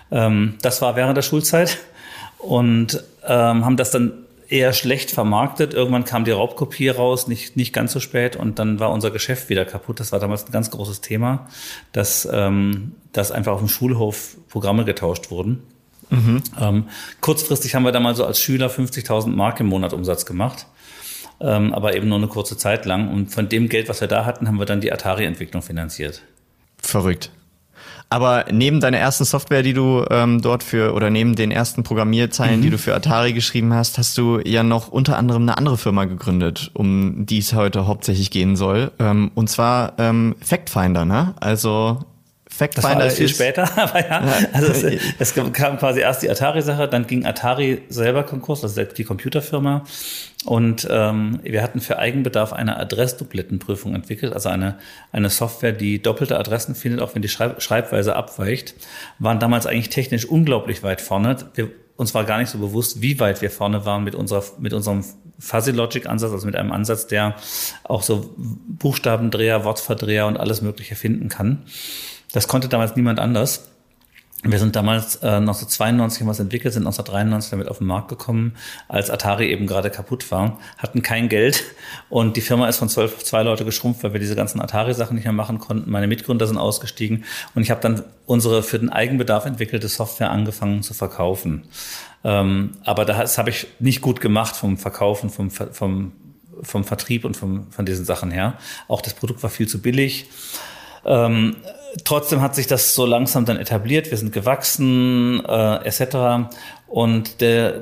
Ähm, 0.10 0.56
das 0.64 0.82
war 0.82 0.96
während 0.96 1.16
der 1.16 1.22
Schulzeit 1.22 1.78
und 2.40 3.04
ähm, 3.24 3.64
haben 3.66 3.78
das 3.78 3.92
dann 3.92 4.14
eher 4.50 4.74
schlecht 4.74 5.12
vermarktet. 5.12 5.74
Irgendwann 5.74 6.06
kam 6.06 6.26
die 6.26 6.32
Raubkopie 6.32 6.90
raus, 6.90 7.28
nicht, 7.28 7.56
nicht 7.56 7.74
ganz 7.74 7.94
so 7.94 8.00
spät 8.00 8.36
und 8.36 8.60
dann 8.60 8.80
war 8.80 8.92
unser 8.92 9.12
Geschäft 9.12 9.50
wieder 9.50 9.66
kaputt. 9.66 10.00
Das 10.00 10.12
war 10.12 10.20
damals 10.20 10.46
ein 10.46 10.52
ganz 10.52 10.72
großes 10.72 11.02
Thema, 11.02 11.48
dass, 11.92 12.28
ähm, 12.32 12.94
dass 13.12 13.32
einfach 13.32 13.54
auf 13.54 13.60
dem 13.60 13.70
Schulhof 13.70 14.38
Programme 14.50 14.86
getauscht 14.86 15.32
wurden. 15.32 15.64
Mhm. 16.10 16.44
Ähm, 16.60 16.90
kurzfristig 17.22 17.76
haben 17.76 17.84
wir 17.84 17.92
da 17.92 18.00
mal 18.00 18.16
so 18.16 18.26
als 18.26 18.40
Schüler 18.40 18.70
50.000 18.70 19.28
Mark 19.28 19.60
im 19.60 19.68
Monat 19.68 19.94
Umsatz 19.94 20.26
gemacht, 20.26 20.68
ähm, 21.40 21.74
aber 21.74 21.96
eben 21.96 22.08
nur 22.08 22.18
eine 22.18 22.28
kurze 22.28 22.58
Zeit 22.58 22.86
lang. 22.86 23.12
Und 23.12 23.28
von 23.28 23.50
dem 23.50 23.70
Geld, 23.70 23.90
was 23.90 24.02
wir 24.02 24.08
da 24.08 24.26
hatten, 24.26 24.48
haben 24.48 24.60
wir 24.60 24.66
dann 24.66 24.82
die 24.82 24.92
Atari-Entwicklung 24.92 25.62
finanziert. 25.62 26.22
Verrückt. 26.78 27.32
Aber 28.10 28.46
neben 28.52 28.80
deiner 28.80 28.98
ersten 28.98 29.26
Software, 29.26 29.64
die 29.64 29.74
du 29.74 30.06
ähm, 30.10 30.42
dort 30.42 30.64
für, 30.64 30.94
oder 30.94 31.10
neben 31.10 31.36
den 31.36 31.52
ersten 31.52 31.84
Programmierzeilen, 31.84 32.60
mhm. 32.60 32.64
die 32.64 32.70
du 32.70 32.78
für 32.78 32.94
Atari 32.94 33.34
geschrieben 33.34 33.74
hast, 33.74 33.98
hast 33.98 34.18
du 34.18 34.40
ja 34.46 34.64
noch 34.64 34.88
unter 34.88 35.18
anderem 35.18 35.44
eine 35.44 35.58
andere 35.58 35.78
Firma 35.78 36.06
gegründet, 36.06 36.72
um 36.74 37.26
die 37.26 37.40
es 37.40 37.54
heute 37.54 37.88
hauptsächlich 37.88 38.32
gehen 38.32 38.56
soll. 38.56 38.92
Ähm, 39.00 39.32
und 39.36 39.50
zwar 39.50 39.94
ähm, 39.98 40.36
Factfinder, 40.42 41.06
ne? 41.06 41.34
Also 41.40 42.00
Fact 42.56 42.78
das 42.78 42.86
war 42.86 42.96
alles 42.96 43.16
viel 43.16 43.28
später, 43.28 43.64
aber 43.78 44.08
ja. 44.08 44.24
Also 44.54 44.68
es, 44.72 45.02
es, 45.20 45.34
kam 45.34 45.78
quasi 45.78 46.00
erst 46.00 46.24
die 46.24 46.30
Atari-Sache, 46.30 46.88
dann 46.88 47.06
ging 47.06 47.26
Atari 47.26 47.82
selber 47.90 48.24
Konkurs, 48.24 48.64
also 48.64 48.82
die 48.84 49.04
Computerfirma. 49.04 49.84
Und 50.46 50.88
ähm, 50.90 51.40
wir 51.44 51.62
hatten 51.62 51.82
für 51.82 51.98
Eigenbedarf 51.98 52.54
eine 52.54 52.78
Adressduplettenprüfung 52.78 53.94
entwickelt, 53.94 54.32
also 54.32 54.50
eine, 54.50 54.78
eine 55.12 55.30
Software, 55.30 55.74
die 55.74 56.02
doppelte 56.02 56.40
Adressen 56.40 56.76
findet, 56.76 57.02
auch 57.02 57.16
wenn 57.16 57.22
die 57.22 57.30
Schreib 57.30 57.62
Schreibweise 57.62 58.16
abweicht. 58.16 58.76
Waren 59.20 59.40
damals 59.40 59.66
eigentlich 59.66 59.90
technisch 59.90 60.26
unglaublich 60.26 60.82
weit 60.82 61.02
vorne. 61.02 61.36
Wir, 61.56 61.72
uns 61.98 62.14
war 62.14 62.24
gar 62.24 62.38
nicht 62.38 62.50
so 62.50 62.60
bewusst, 62.60 63.02
wie 63.02 63.20
weit 63.20 63.42
wir 63.42 63.50
vorne 63.50 63.86
waren 63.86 64.04
mit, 64.04 64.16
unserer, 64.16 64.44
mit 64.60 64.74
unserem 64.74 65.04
Fuzzy 65.40 65.72
Logic 65.72 66.06
Ansatz, 66.08 66.32
also 66.32 66.46
mit 66.46 66.56
einem 66.56 66.72
Ansatz, 66.72 67.08
der 67.08 67.36
auch 67.84 68.04
so 68.04 68.34
Buchstabendreher, 68.38 69.66
Wortverdreher 69.66 70.28
und 70.28 70.38
alles 70.38 70.62
Mögliche 70.62 70.96
finden 70.96 71.28
kann. 71.28 71.64
Das 72.36 72.50
konnte 72.50 72.68
damals 72.68 72.98
niemand 72.98 73.18
anders. 73.18 73.70
wir 74.44 74.60
sind 74.60 74.76
damals 74.76 75.16
äh, 75.24 75.38
1992 75.38 76.28
was 76.28 76.42
entwickelt, 76.42 76.74
sind 76.74 76.82
1993 76.86 77.50
damit 77.50 77.70
auf 77.70 77.78
den 77.78 77.88
Markt 77.88 78.10
gekommen, 78.10 78.58
als 78.90 79.10
Atari 79.10 79.50
eben 79.50 79.68
gerade 79.68 79.90
kaputt 79.90 80.30
war, 80.32 80.60
hatten 80.78 81.02
kein 81.02 81.30
Geld 81.30 81.64
und 82.10 82.36
die 82.36 82.42
Firma 82.42 82.68
ist 82.68 82.76
von 82.76 82.90
zwölf 82.90 83.24
zwei 83.24 83.42
Leute 83.42 83.64
geschrumpft, 83.64 84.04
weil 84.04 84.12
wir 84.12 84.20
diese 84.20 84.36
ganzen 84.36 84.60
Atari-Sachen 84.60 85.16
nicht 85.16 85.24
mehr 85.24 85.32
machen 85.32 85.60
konnten. 85.60 85.90
Meine 85.90 86.08
Mitgründer 86.08 86.46
sind 86.46 86.58
ausgestiegen 86.58 87.24
und 87.56 87.62
ich 87.62 87.72
habe 87.72 87.80
dann 87.80 88.04
unsere 88.26 88.64
für 88.64 88.80
den 88.80 88.90
Eigenbedarf 88.90 89.46
entwickelte 89.46 89.88
Software 89.88 90.30
angefangen 90.30 90.84
zu 90.84 90.94
verkaufen. 90.94 91.64
Ähm, 92.26 92.72
aber 92.84 93.06
das 93.06 93.38
habe 93.38 93.50
ich 93.50 93.68
nicht 93.80 94.02
gut 94.02 94.20
gemacht 94.20 94.58
vom 94.58 94.78
Verkaufen, 94.78 95.30
vom, 95.30 95.52
vom, 95.52 96.12
vom 96.62 96.84
Vertrieb 96.84 97.24
und 97.24 97.38
vom, 97.38 97.72
von 97.72 97.86
diesen 97.86 98.04
Sachen 98.04 98.30
her. 98.30 98.58
Auch 98.90 99.00
das 99.00 99.14
Produkt 99.14 99.42
war 99.42 99.50
viel 99.50 99.70
zu 99.70 99.82
billig. 99.82 100.28
Ähm, 101.06 101.56
trotzdem 102.04 102.42
hat 102.42 102.56
sich 102.56 102.68
das 102.68 102.96
so 102.96 103.06
langsam 103.06 103.46
dann 103.46 103.58
etabliert. 103.58 104.12
Wir 104.12 104.18
sind 104.18 104.34
gewachsen 104.34 105.44
äh, 105.46 105.86
etc. 105.86 106.50
Und 106.88 107.42
der, 107.42 107.82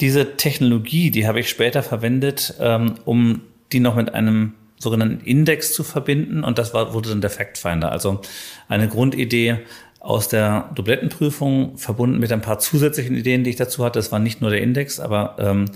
diese 0.00 0.36
Technologie, 0.36 1.10
die 1.10 1.26
habe 1.26 1.40
ich 1.40 1.48
später 1.48 1.82
verwendet, 1.82 2.54
ähm, 2.60 2.94
um 3.04 3.42
die 3.72 3.80
noch 3.80 3.94
mit 3.94 4.14
einem 4.14 4.54
sogenannten 4.78 5.24
Index 5.24 5.72
zu 5.72 5.84
verbinden. 5.84 6.44
Und 6.44 6.58
das 6.58 6.74
war, 6.74 6.94
wurde 6.94 7.10
dann 7.10 7.20
der 7.20 7.30
Fact 7.30 7.58
Finder. 7.58 7.92
Also 7.92 8.20
eine 8.68 8.88
Grundidee 8.88 9.58
aus 10.00 10.28
der 10.28 10.70
Dublettenprüfung 10.74 11.78
verbunden 11.78 12.18
mit 12.18 12.32
ein 12.32 12.40
paar 12.40 12.58
zusätzlichen 12.58 13.16
Ideen, 13.16 13.44
die 13.44 13.50
ich 13.50 13.56
dazu 13.56 13.84
hatte. 13.84 14.00
Das 14.00 14.10
war 14.10 14.18
nicht 14.18 14.40
nur 14.40 14.50
der 14.50 14.60
Index, 14.60 14.98
aber 14.98 15.36
ähm, 15.38 15.66
äh, 15.66 15.70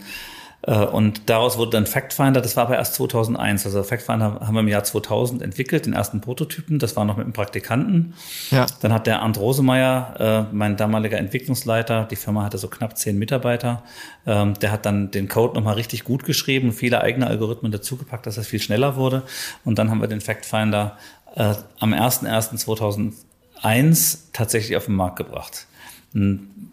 und 0.63 1.31
daraus 1.31 1.59
wurde 1.59 1.73
dann 1.73 1.87
FactFinder, 1.87 2.41
das 2.41 2.57
war 2.57 2.65
aber 2.65 2.77
erst 2.77 2.95
2001. 2.95 3.67
Also 3.67 3.85
FactFinder 3.85 4.41
haben 4.41 4.55
wir 4.55 4.61
im 4.61 4.69
Jahr 4.69 4.83
2000 4.83 5.43
entwickelt, 5.43 5.87
den 5.87 5.93
ersten 5.93 6.21
Prototypen. 6.21 6.81
Das 6.81 6.97
war 6.97 7.05
noch 7.05 7.17
mit 7.17 7.25
einem 7.25 7.33
Praktikanten. 7.33 8.15
Ja. 8.51 8.67
Dann 8.81 8.93
hat 8.93 9.07
der 9.07 9.23
Arndt 9.23 9.39
Rosemeyer, 9.39 10.49
äh, 10.51 10.55
mein 10.55 10.77
damaliger 10.77 11.19
Entwicklungsleiter, 11.19 12.09
die 12.11 12.17
Firma 12.17 12.43
hatte 12.43 12.59
so 12.59 12.67
knapp 12.67 12.99
zehn 12.99 13.17
Mitarbeiter, 13.17 13.85
ähm, 14.27 14.55
der 14.55 14.73
hat 14.73 14.87
dann 14.87 15.13
den 15.13 15.29
Code 15.29 15.55
nochmal 15.55 15.75
richtig 15.75 16.03
gut 16.03 16.25
geschrieben, 16.25 16.73
viele 16.73 17.01
eigene 17.01 17.29
Algorithmen 17.29 17.71
dazugepackt, 17.71 18.27
dass 18.27 18.35
das 18.35 18.49
viel 18.49 18.61
schneller 18.61 18.97
wurde. 18.97 19.23
Und 19.65 19.79
dann 19.79 19.91
haben 19.91 20.01
wir 20.01 20.09
den 20.09 20.21
FactFinder 20.21 20.97
äh, 21.37 21.55
am 21.79 21.95
01.01.2001 21.95 24.19
tatsächlich 24.33 24.77
auf 24.77 24.87
den 24.87 24.97
Markt 24.97 25.17
gebracht. 25.17 25.69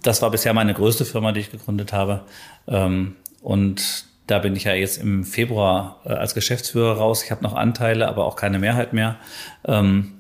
Das 0.03 0.21
war 0.21 0.31
bisher 0.31 0.53
meine 0.53 0.73
größte 0.73 1.03
Firma, 1.05 1.33
die 1.33 1.41
ich 1.41 1.51
gegründet 1.51 1.91
habe. 1.91 2.21
Ähm, 2.67 3.17
und 3.43 4.05
da 4.27 4.39
bin 4.39 4.55
ich 4.55 4.63
ja 4.63 4.73
jetzt 4.73 4.97
im 4.97 5.23
Februar 5.25 5.99
äh, 6.05 6.13
als 6.13 6.33
Geschäftsführer 6.33 6.97
raus. 6.97 7.23
Ich 7.23 7.31
habe 7.31 7.43
noch 7.43 7.53
Anteile, 7.53 8.07
aber 8.07 8.25
auch 8.25 8.35
keine 8.35 8.57
Mehrheit 8.57 8.93
mehr. 8.93 9.17
Ähm, 9.65 10.13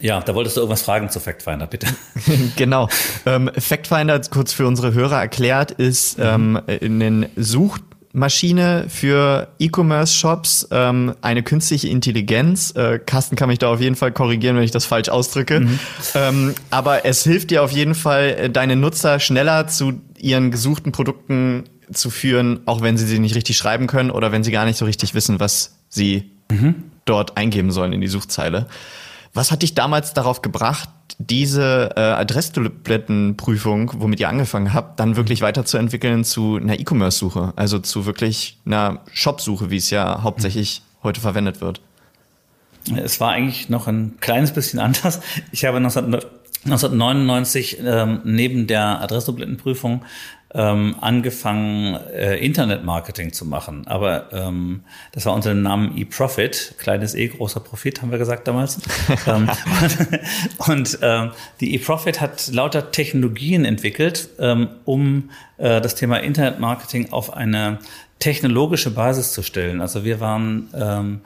ja, 0.00 0.20
da 0.20 0.34
wolltest 0.34 0.56
du 0.56 0.62
irgendwas 0.62 0.82
fragen 0.82 1.10
zu 1.10 1.20
FactFinder, 1.20 1.66
bitte. 1.66 1.86
genau. 2.56 2.88
Ähm, 3.26 3.50
FactFinder, 3.56 4.18
kurz 4.30 4.54
für 4.54 4.66
unsere 4.66 4.94
Hörer 4.94 5.20
erklärt, 5.20 5.72
ist 5.72 6.18
mhm. 6.18 6.58
ähm, 6.66 6.98
eine 6.98 7.30
Suchmaschine 7.36 8.86
für 8.88 9.48
E-Commerce-Shops, 9.58 10.68
ähm, 10.70 11.14
eine 11.20 11.42
künstliche 11.42 11.88
Intelligenz. 11.88 12.74
Äh, 12.74 12.98
Carsten 12.98 13.36
kann 13.36 13.50
mich 13.50 13.58
da 13.58 13.70
auf 13.70 13.80
jeden 13.82 13.96
Fall 13.96 14.12
korrigieren, 14.12 14.56
wenn 14.56 14.64
ich 14.64 14.70
das 14.70 14.86
falsch 14.86 15.10
ausdrücke. 15.10 15.60
Mhm. 15.60 15.78
Ähm, 16.14 16.54
aber 16.70 17.04
es 17.04 17.22
hilft 17.22 17.50
dir 17.50 17.62
auf 17.62 17.72
jeden 17.72 17.94
Fall, 17.94 18.30
äh, 18.30 18.50
deine 18.50 18.76
Nutzer 18.76 19.20
schneller 19.20 19.66
zu 19.66 20.00
ihren 20.16 20.50
gesuchten 20.50 20.92
Produkten 20.92 21.64
zu 21.92 22.10
führen, 22.10 22.60
auch 22.66 22.82
wenn 22.82 22.96
sie 22.96 23.06
sie 23.06 23.18
nicht 23.18 23.34
richtig 23.34 23.56
schreiben 23.56 23.86
können 23.86 24.10
oder 24.10 24.32
wenn 24.32 24.44
sie 24.44 24.50
gar 24.50 24.64
nicht 24.64 24.78
so 24.78 24.84
richtig 24.84 25.14
wissen, 25.14 25.40
was 25.40 25.76
sie 25.88 26.30
mhm. 26.50 26.84
dort 27.04 27.36
eingeben 27.36 27.70
sollen 27.70 27.92
in 27.92 28.00
die 28.00 28.08
Suchzeile. 28.08 28.66
Was 29.32 29.52
hat 29.52 29.62
dich 29.62 29.74
damals 29.74 30.12
darauf 30.12 30.42
gebracht, 30.42 30.88
diese 31.18 31.90
äh, 31.96 32.00
Adressdublettenprüfung, 32.00 33.92
womit 33.98 34.20
ihr 34.20 34.28
angefangen 34.28 34.74
habt, 34.74 34.98
dann 34.98 35.16
wirklich 35.16 35.42
weiterzuentwickeln 35.42 36.24
zu 36.24 36.56
einer 36.56 36.80
E-Commerce-Suche, 36.80 37.52
also 37.56 37.78
zu 37.78 38.06
wirklich 38.06 38.58
einer 38.64 39.00
Shop-Suche, 39.12 39.70
wie 39.70 39.76
es 39.76 39.90
ja 39.90 40.22
hauptsächlich 40.22 40.80
mhm. 40.80 41.04
heute 41.04 41.20
verwendet 41.20 41.60
wird? 41.60 41.80
Es 42.96 43.20
war 43.20 43.32
eigentlich 43.32 43.68
noch 43.68 43.86
ein 43.86 44.14
kleines 44.20 44.52
bisschen 44.52 44.78
anders. 44.80 45.20
Ich 45.52 45.64
habe 45.64 45.76
1999 45.76 47.78
ähm, 47.84 48.20
neben 48.24 48.66
der 48.66 49.00
Adressdublettenprüfung 49.02 50.02
ähm, 50.52 50.96
angefangen, 51.00 51.94
äh, 52.12 52.36
Internetmarketing 52.36 53.32
zu 53.32 53.44
machen. 53.44 53.86
Aber 53.86 54.32
ähm, 54.32 54.82
das 55.12 55.24
war 55.26 55.34
unter 55.34 55.50
dem 55.50 55.62
Namen 55.62 55.96
eProfit, 55.96 56.74
kleines 56.78 57.14
E, 57.14 57.28
großer 57.28 57.60
Profit, 57.60 58.02
haben 58.02 58.10
wir 58.10 58.18
gesagt 58.18 58.48
damals. 58.48 58.78
ähm, 59.26 59.48
und 60.66 60.80
und 60.80 60.98
ähm, 61.02 61.30
die 61.60 61.74
eProfit 61.76 62.20
hat 62.20 62.48
lauter 62.48 62.90
Technologien 62.90 63.64
entwickelt, 63.64 64.30
ähm, 64.38 64.68
um 64.84 65.30
äh, 65.58 65.80
das 65.80 65.94
Thema 65.94 66.18
Internetmarketing 66.18 67.12
auf 67.12 67.32
eine 67.34 67.78
technologische 68.18 68.90
Basis 68.90 69.32
zu 69.32 69.42
stellen. 69.42 69.80
Also 69.80 70.04
wir 70.04 70.20
waren 70.20 70.68
ähm, 70.74 71.20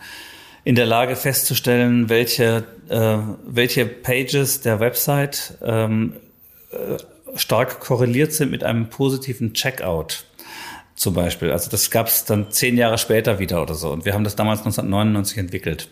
in 0.65 0.75
der 0.75 0.87
Lage 0.87 1.17
festzustellen, 1.17 2.09
welche, 2.09 2.65
äh, 2.89 3.19
welche 3.47 3.87
Pages 3.87 4.61
der 4.61 4.81
Website 4.81 5.55
ähm, 5.63 6.15
äh, 6.73 6.97
stark 7.37 7.81
korreliert 7.81 8.33
sind 8.33 8.51
mit 8.51 8.65
einem 8.65 8.89
positiven 8.89 9.55
Checkout 9.55 10.25
zum 10.95 11.15
Beispiel. 11.15 11.51
Also 11.51 11.71
das 11.71 11.91
gab 11.91 12.07
es 12.07 12.25
dann 12.25 12.51
zehn 12.51 12.77
Jahre 12.77 12.99
später 12.99 13.39
wieder 13.39 13.63
oder 13.63 13.75
so. 13.75 13.91
Und 13.91 14.05
wir 14.05 14.15
haben 14.15 14.25
das 14.25 14.37
damals 14.37 14.61
1999 14.61 15.39
entwickelt. 15.39 15.89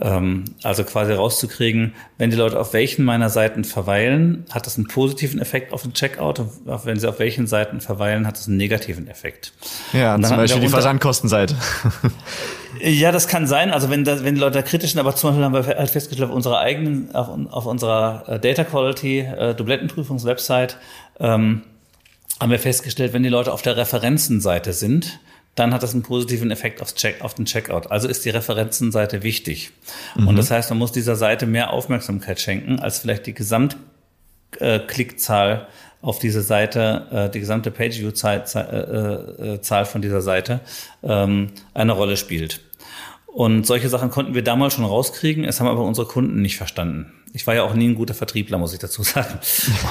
Ähm, 0.00 0.44
also 0.62 0.82
quasi 0.82 1.12
rauszukriegen, 1.12 1.94
wenn 2.18 2.30
die 2.30 2.36
Leute 2.36 2.58
auf 2.58 2.72
welchen 2.72 3.04
meiner 3.04 3.28
Seiten 3.28 3.64
verweilen, 3.64 4.46
hat 4.50 4.66
das 4.66 4.76
einen 4.76 4.88
positiven 4.88 5.40
Effekt 5.40 5.72
auf 5.72 5.82
den 5.82 5.92
Checkout 5.92 6.40
und 6.40 6.50
wenn 6.64 6.98
sie 6.98 7.06
auf 7.06 7.18
welchen 7.18 7.46
Seiten 7.46 7.80
verweilen, 7.80 8.26
hat 8.26 8.38
das 8.38 8.48
einen 8.48 8.56
negativen 8.56 9.08
Effekt. 9.08 9.52
Ja, 9.92 10.18
zum 10.20 10.36
Beispiel 10.36 10.62
die 10.62 10.68
Versandkostenseite. 10.68 11.54
ja, 12.80 13.12
das 13.12 13.28
kann 13.28 13.46
sein. 13.46 13.70
Also 13.70 13.90
wenn, 13.90 14.04
das, 14.04 14.24
wenn 14.24 14.34
die 14.34 14.40
Leute 14.40 14.58
da 14.58 14.62
kritisch 14.62 14.92
sind, 14.92 15.00
aber 15.00 15.14
zum 15.14 15.30
Beispiel 15.30 15.44
haben 15.44 15.54
wir 15.54 15.66
halt 15.66 15.90
festgestellt 15.90 16.28
auf 16.28 16.34
unserer 16.34 16.58
eigenen, 16.58 17.14
auf, 17.14 17.28
auf 17.50 17.66
unserer 17.66 18.24
äh, 18.26 18.40
Data 18.40 18.64
Quality 18.64 19.20
äh, 19.20 19.54
Dublettenprüfungswebsite, 19.54 20.74
ähm, 21.20 21.62
haben 22.40 22.50
wir 22.50 22.58
festgestellt, 22.58 23.12
wenn 23.12 23.22
die 23.22 23.28
Leute 23.28 23.52
auf 23.52 23.62
der 23.62 23.76
Referenzenseite 23.76 24.72
sind, 24.72 25.20
dann 25.54 25.72
hat 25.72 25.84
das 25.84 25.94
einen 25.94 26.02
positiven 26.02 26.50
Effekt 26.50 26.82
aufs 26.82 26.96
Check, 26.96 27.22
auf 27.22 27.34
den 27.34 27.44
Checkout. 27.44 27.88
Also 27.90 28.08
ist 28.08 28.24
die 28.24 28.30
Referenzenseite 28.30 29.22
wichtig. 29.22 29.70
Mhm. 30.16 30.28
Und 30.28 30.36
das 30.36 30.50
heißt, 30.50 30.70
man 30.70 30.78
muss 30.78 30.92
dieser 30.92 31.16
Seite 31.16 31.46
mehr 31.46 31.72
Aufmerksamkeit 31.72 32.40
schenken, 32.40 32.80
als 32.80 32.98
vielleicht 32.98 33.26
die 33.26 33.34
Gesamtklickzahl 33.34 35.68
auf 36.04 36.18
diese 36.18 36.42
Seite, 36.42 37.06
äh, 37.10 37.30
die 37.30 37.40
gesamte 37.40 37.70
Page-View-Zahl 37.70 38.44
äh, 38.54 39.54
äh, 39.54 39.84
von 39.86 40.02
dieser 40.02 40.20
Seite 40.20 40.60
ähm, 41.02 41.48
eine 41.72 41.92
Rolle 41.92 42.18
spielt. 42.18 42.60
Und 43.26 43.66
solche 43.66 43.88
Sachen 43.88 44.10
konnten 44.10 44.34
wir 44.34 44.44
damals 44.44 44.74
schon 44.74 44.84
rauskriegen, 44.84 45.44
es 45.44 45.60
haben 45.60 45.66
aber 45.66 45.82
unsere 45.82 46.06
Kunden 46.06 46.42
nicht 46.42 46.58
verstanden. 46.58 47.12
Ich 47.32 47.46
war 47.46 47.54
ja 47.54 47.62
auch 47.64 47.74
nie 47.74 47.88
ein 47.88 47.94
guter 47.94 48.14
Vertriebler, 48.14 48.58
muss 48.58 48.74
ich 48.74 48.78
dazu 48.78 49.02
sagen. 49.02 49.38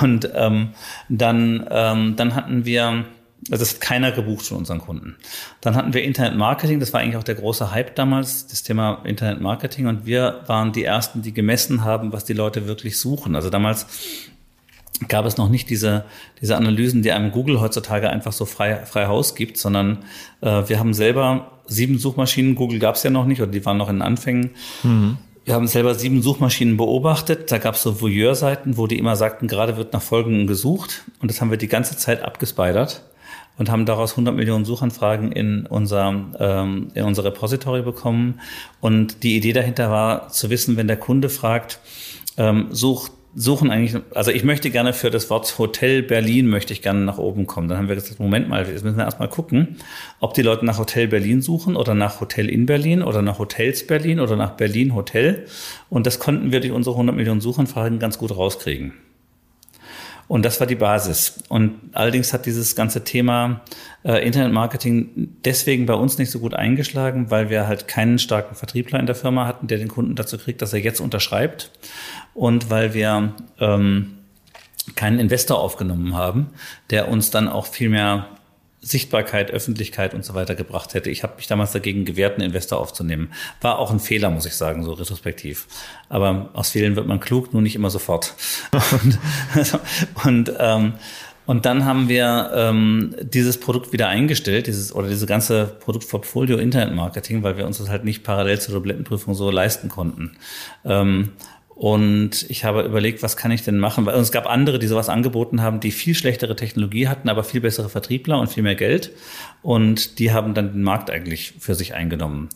Und 0.02 0.30
ähm, 0.36 0.70
dann, 1.10 1.68
ähm, 1.70 2.16
dann 2.16 2.36
hatten 2.36 2.64
wir 2.64 3.06
also 3.52 3.62
das 3.62 3.74
hat 3.74 3.82
keiner 3.82 4.14
gebucht 4.14 4.46
von 4.46 4.60
unseren 4.60 4.80
Kunden. 4.80 5.18
Dann 5.60 5.76
hatten 5.76 5.94
wir 5.94 6.02
Internet 6.02 6.38
Marketing, 6.38 6.80
das 6.80 6.94
war 6.94 7.02
eigentlich 7.02 7.18
auch 7.18 7.26
der 7.26 7.36
große 7.36 7.72
Hype 7.72 7.94
damals, 7.96 8.48
das 8.48 8.64
Thema 8.64 9.02
Internet 9.04 9.42
Marketing. 9.42 9.88
Und 9.88 10.06
wir 10.06 10.44
waren 10.48 10.72
die 10.72 10.86
Ersten, 10.86 11.22
die 11.22 11.34
gemessen 11.34 11.84
haben, 11.84 12.14
was 12.14 12.24
die 12.24 12.32
Leute 12.32 12.68
wirklich 12.68 12.98
suchen. 12.98 13.36
Also 13.36 13.50
damals 13.50 13.86
gab 15.08 15.26
es 15.26 15.38
noch 15.38 15.50
nicht 15.50 15.70
diese, 15.70 16.06
diese 16.42 16.56
Analysen, 16.56 17.02
die 17.02 17.12
einem 17.12 17.32
Google 17.32 17.60
heutzutage 17.60 18.10
einfach 18.10 18.32
so 18.32 18.46
frei, 18.46 18.86
frei 18.86 19.08
Haus 19.08 19.36
gibt, 19.36 19.58
sondern 19.58 20.00
äh, 20.42 20.64
wir 20.68 20.80
haben 20.80 20.94
selber 20.94 21.52
sieben 21.66 21.98
Suchmaschinen, 21.98 22.56
Google 22.56 22.80
gab 22.80 22.96
es 22.96 23.04
ja 23.04 23.10
noch 23.10 23.26
nicht 23.26 23.42
oder 23.42 23.52
die 23.52 23.66
waren 23.66 23.78
noch 23.78 23.90
in 23.90 23.98
den 23.98 24.02
Anfängen. 24.02 24.52
Mhm. 24.84 25.18
Wir 25.46 25.56
haben 25.56 25.68
selber 25.68 25.94
sieben 25.96 26.22
Suchmaschinen 26.22 26.78
beobachtet. 26.78 27.52
Da 27.52 27.58
gab 27.58 27.76
es 27.76 27.84
so 27.84 28.00
Voyeur-Seiten, 28.00 28.78
wo 28.78 28.88
die 28.88 28.98
immer 28.98 29.18
sagten, 29.18 29.48
gerade 29.48 29.76
wird 29.76 29.92
nach 29.92 30.02
Folgenden 30.02 30.48
gesucht. 30.48 31.04
Und 31.22 31.30
das 31.30 31.42
haben 31.42 31.50
wir 31.50 31.58
die 31.58 31.68
ganze 31.68 31.98
Zeit 31.98 32.24
abgespidert 32.24 33.04
und 33.58 33.70
haben 33.70 33.86
daraus 33.86 34.12
100 34.12 34.34
Millionen 34.34 34.64
Suchanfragen 34.64 35.34
in 35.34 35.66
unser, 35.66 36.16
ähm, 36.40 36.88
in 36.94 37.04
unser 37.04 37.26
Repository 37.26 37.82
bekommen. 37.82 38.40
Und 38.80 39.24
die 39.24 39.36
Idee 39.36 39.52
dahinter 39.52 39.92
war 39.92 40.30
zu 40.30 40.50
wissen, 40.50 40.78
wenn 40.78 40.88
der 40.88 40.98
Kunde 40.98 41.28
fragt, 41.28 41.80
ähm, 42.38 42.68
sucht 42.72 43.12
suchen 43.36 43.72
eigentlich, 43.72 44.02
also 44.14 44.32
ich 44.32 44.44
möchte 44.44 44.70
gerne 44.70 44.94
für 44.94 45.10
das 45.10 45.30
Wort 45.30 45.58
Hotel 45.58 46.04
Berlin 46.04 46.48
möchte 46.48 46.74
ich 46.74 46.82
gerne 46.82 47.02
nach 47.02 47.18
oben 47.18 47.48
kommen. 47.48 47.68
Dann 47.68 47.78
haben 47.78 47.88
wir 47.88 47.96
gesagt, 47.96 48.20
Moment 48.20 48.48
mal, 48.48 48.68
jetzt 48.68 48.84
müssen 48.84 48.98
wir 48.98 49.06
erstmal 49.06 49.30
gucken, 49.30 49.78
ob 50.20 50.34
die 50.34 50.42
Leute 50.42 50.66
nach 50.66 50.78
Hotel 50.78 51.08
Berlin 51.08 51.42
suchen 51.42 51.76
oder 51.76 51.94
nach 51.96 52.22
Hotel 52.22 52.50
in 52.50 52.66
Berlin 52.66 53.02
oder 53.02 53.22
nach 53.22 53.40
Hotels 53.40 53.88
Berlin 53.88 54.20
oder 54.20 54.36
nach 54.36 54.52
Berlin 54.52 54.94
Hotel. 54.94 55.46
Und 55.90 56.06
das 56.06 56.20
konnten 56.20 56.52
wir 56.52 56.60
durch 56.60 56.74
unsere 56.74 56.96
100 56.96 57.16
Millionen 57.16 57.42
Suchanfragen 57.42 58.00
ganz 58.00 58.18
gut 58.18 58.36
rauskriegen. 58.36 58.94
Und 60.28 60.46
das 60.46 60.60
war 60.60 60.68
die 60.68 60.76
Basis. 60.76 61.44
Und 61.50 61.92
allerdings 61.94 62.34
hat 62.34 62.46
dieses 62.46 62.76
ganze 62.76 63.04
Thema 63.04 63.62
äh, 64.04 64.26
Internetmarketing 64.26 65.38
deswegen 65.46 65.86
bei 65.86 65.94
uns 65.94 66.18
nicht 66.18 66.32
so 66.32 66.40
gut 66.40 66.54
eingeschlagen, 66.54 67.30
weil 67.30 67.50
wir 67.50 67.68
halt 67.68 67.88
keinen 67.88 68.20
starken 68.20 68.56
Vertriebler 68.56 69.00
in 69.00 69.06
der 69.06 69.16
Firma 69.16 69.46
hatten, 69.48 69.68
der 69.68 69.78
den 69.78 69.90
Kunden 69.90 70.16
dazu 70.16 70.38
kriegt, 70.38 70.62
dass 70.62 70.74
er 70.74 70.80
jetzt 70.80 71.02
unterschreibt. 71.02 71.72
Und 72.34 72.70
weil 72.70 72.94
wir 72.94 73.34
ähm, 73.60 74.18
keinen 74.96 75.20
Investor 75.20 75.60
aufgenommen 75.60 76.16
haben, 76.16 76.50
der 76.90 77.10
uns 77.10 77.30
dann 77.30 77.48
auch 77.48 77.68
viel 77.68 77.90
mehr 77.90 78.28
Sichtbarkeit, 78.84 79.50
Öffentlichkeit 79.50 80.14
und 80.14 80.26
so 80.26 80.34
weiter 80.34 80.56
gebracht 80.56 80.94
hätte. 80.94 81.10
Ich 81.10 81.24
habe 81.24 81.38
mich 81.38 81.48
damals 81.48 81.72
dagegen 81.72 82.04
gewehrt, 82.04 82.36
einen 82.36 82.48
Investor 82.48 82.80
aufzunehmen. 82.80 83.32
War 83.62 83.80
auch 83.80 83.92
ein 83.92 84.00
Fehler, 84.00 84.30
muss 84.30 84.46
ich 84.46 84.56
sagen, 84.56 84.84
so 84.84 84.92
retrospektiv. 84.92 85.68
Aber 86.10 86.50
aus 86.54 86.72
Fehlern 86.72 86.98
wird 86.98 87.08
man 87.08 87.22
klug, 87.22 87.54
nur 87.54 87.62
nicht 87.62 87.76
immer 87.76 87.90
sofort. 87.90 88.36
und, 89.04 89.20
und, 90.26 90.54
ähm, 90.60 90.94
und 91.46 91.66
dann 91.66 91.86
haben 91.86 92.10
wir 92.10 92.52
ähm, 92.54 93.16
dieses 93.22 93.60
Produkt 93.60 93.94
wieder 93.94 94.08
eingestellt, 94.08 94.68
dieses 94.68 94.94
oder 94.94 95.08
diese 95.08 95.26
ganze 95.26 95.66
Produktportfolio 95.80 96.58
Internet 96.58 96.94
Marketing, 96.94 97.44
weil 97.44 97.58
wir 97.58 97.66
uns 97.66 97.78
das 97.80 97.90
halt 97.90 98.06
nicht 98.06 98.24
parallel 98.24 98.60
zur 98.60 98.76
Tablettenprüfung 98.76 99.34
so 99.34 99.50
leisten 99.50 99.90
konnten. 99.90 100.38
Ähm, 100.86 101.32
und 101.76 102.46
ich 102.50 102.66
habe 102.66 102.84
überlegt, 102.84 103.24
was 103.24 103.36
kann 103.36 103.52
ich 103.52 103.64
denn 103.64 103.80
machen? 103.80 104.06
Weil 104.06 104.16
es 104.20 104.32
gab 104.32 104.48
andere, 104.48 104.78
die 104.78 104.88
sowas 104.88 105.10
angeboten 105.10 105.62
haben, 105.62 105.80
die 105.80 105.92
viel 105.92 106.14
schlechtere 106.14 106.56
Technologie 106.56 107.08
hatten, 107.08 107.30
aber 107.30 107.44
viel 107.44 107.62
bessere 107.62 107.90
Vertriebler 107.90 108.40
und 108.40 108.48
viel 108.48 108.64
mehr 108.64 108.76
Geld. 108.76 109.12
Und 109.64 110.20
die 110.20 110.32
haben 110.32 110.54
dann 110.54 110.74
den 110.74 110.84
Markt 110.84 111.10
eigentlich 111.10 111.56
für 111.60 111.74
sich 111.74 111.96
eingenommen. 111.96 112.50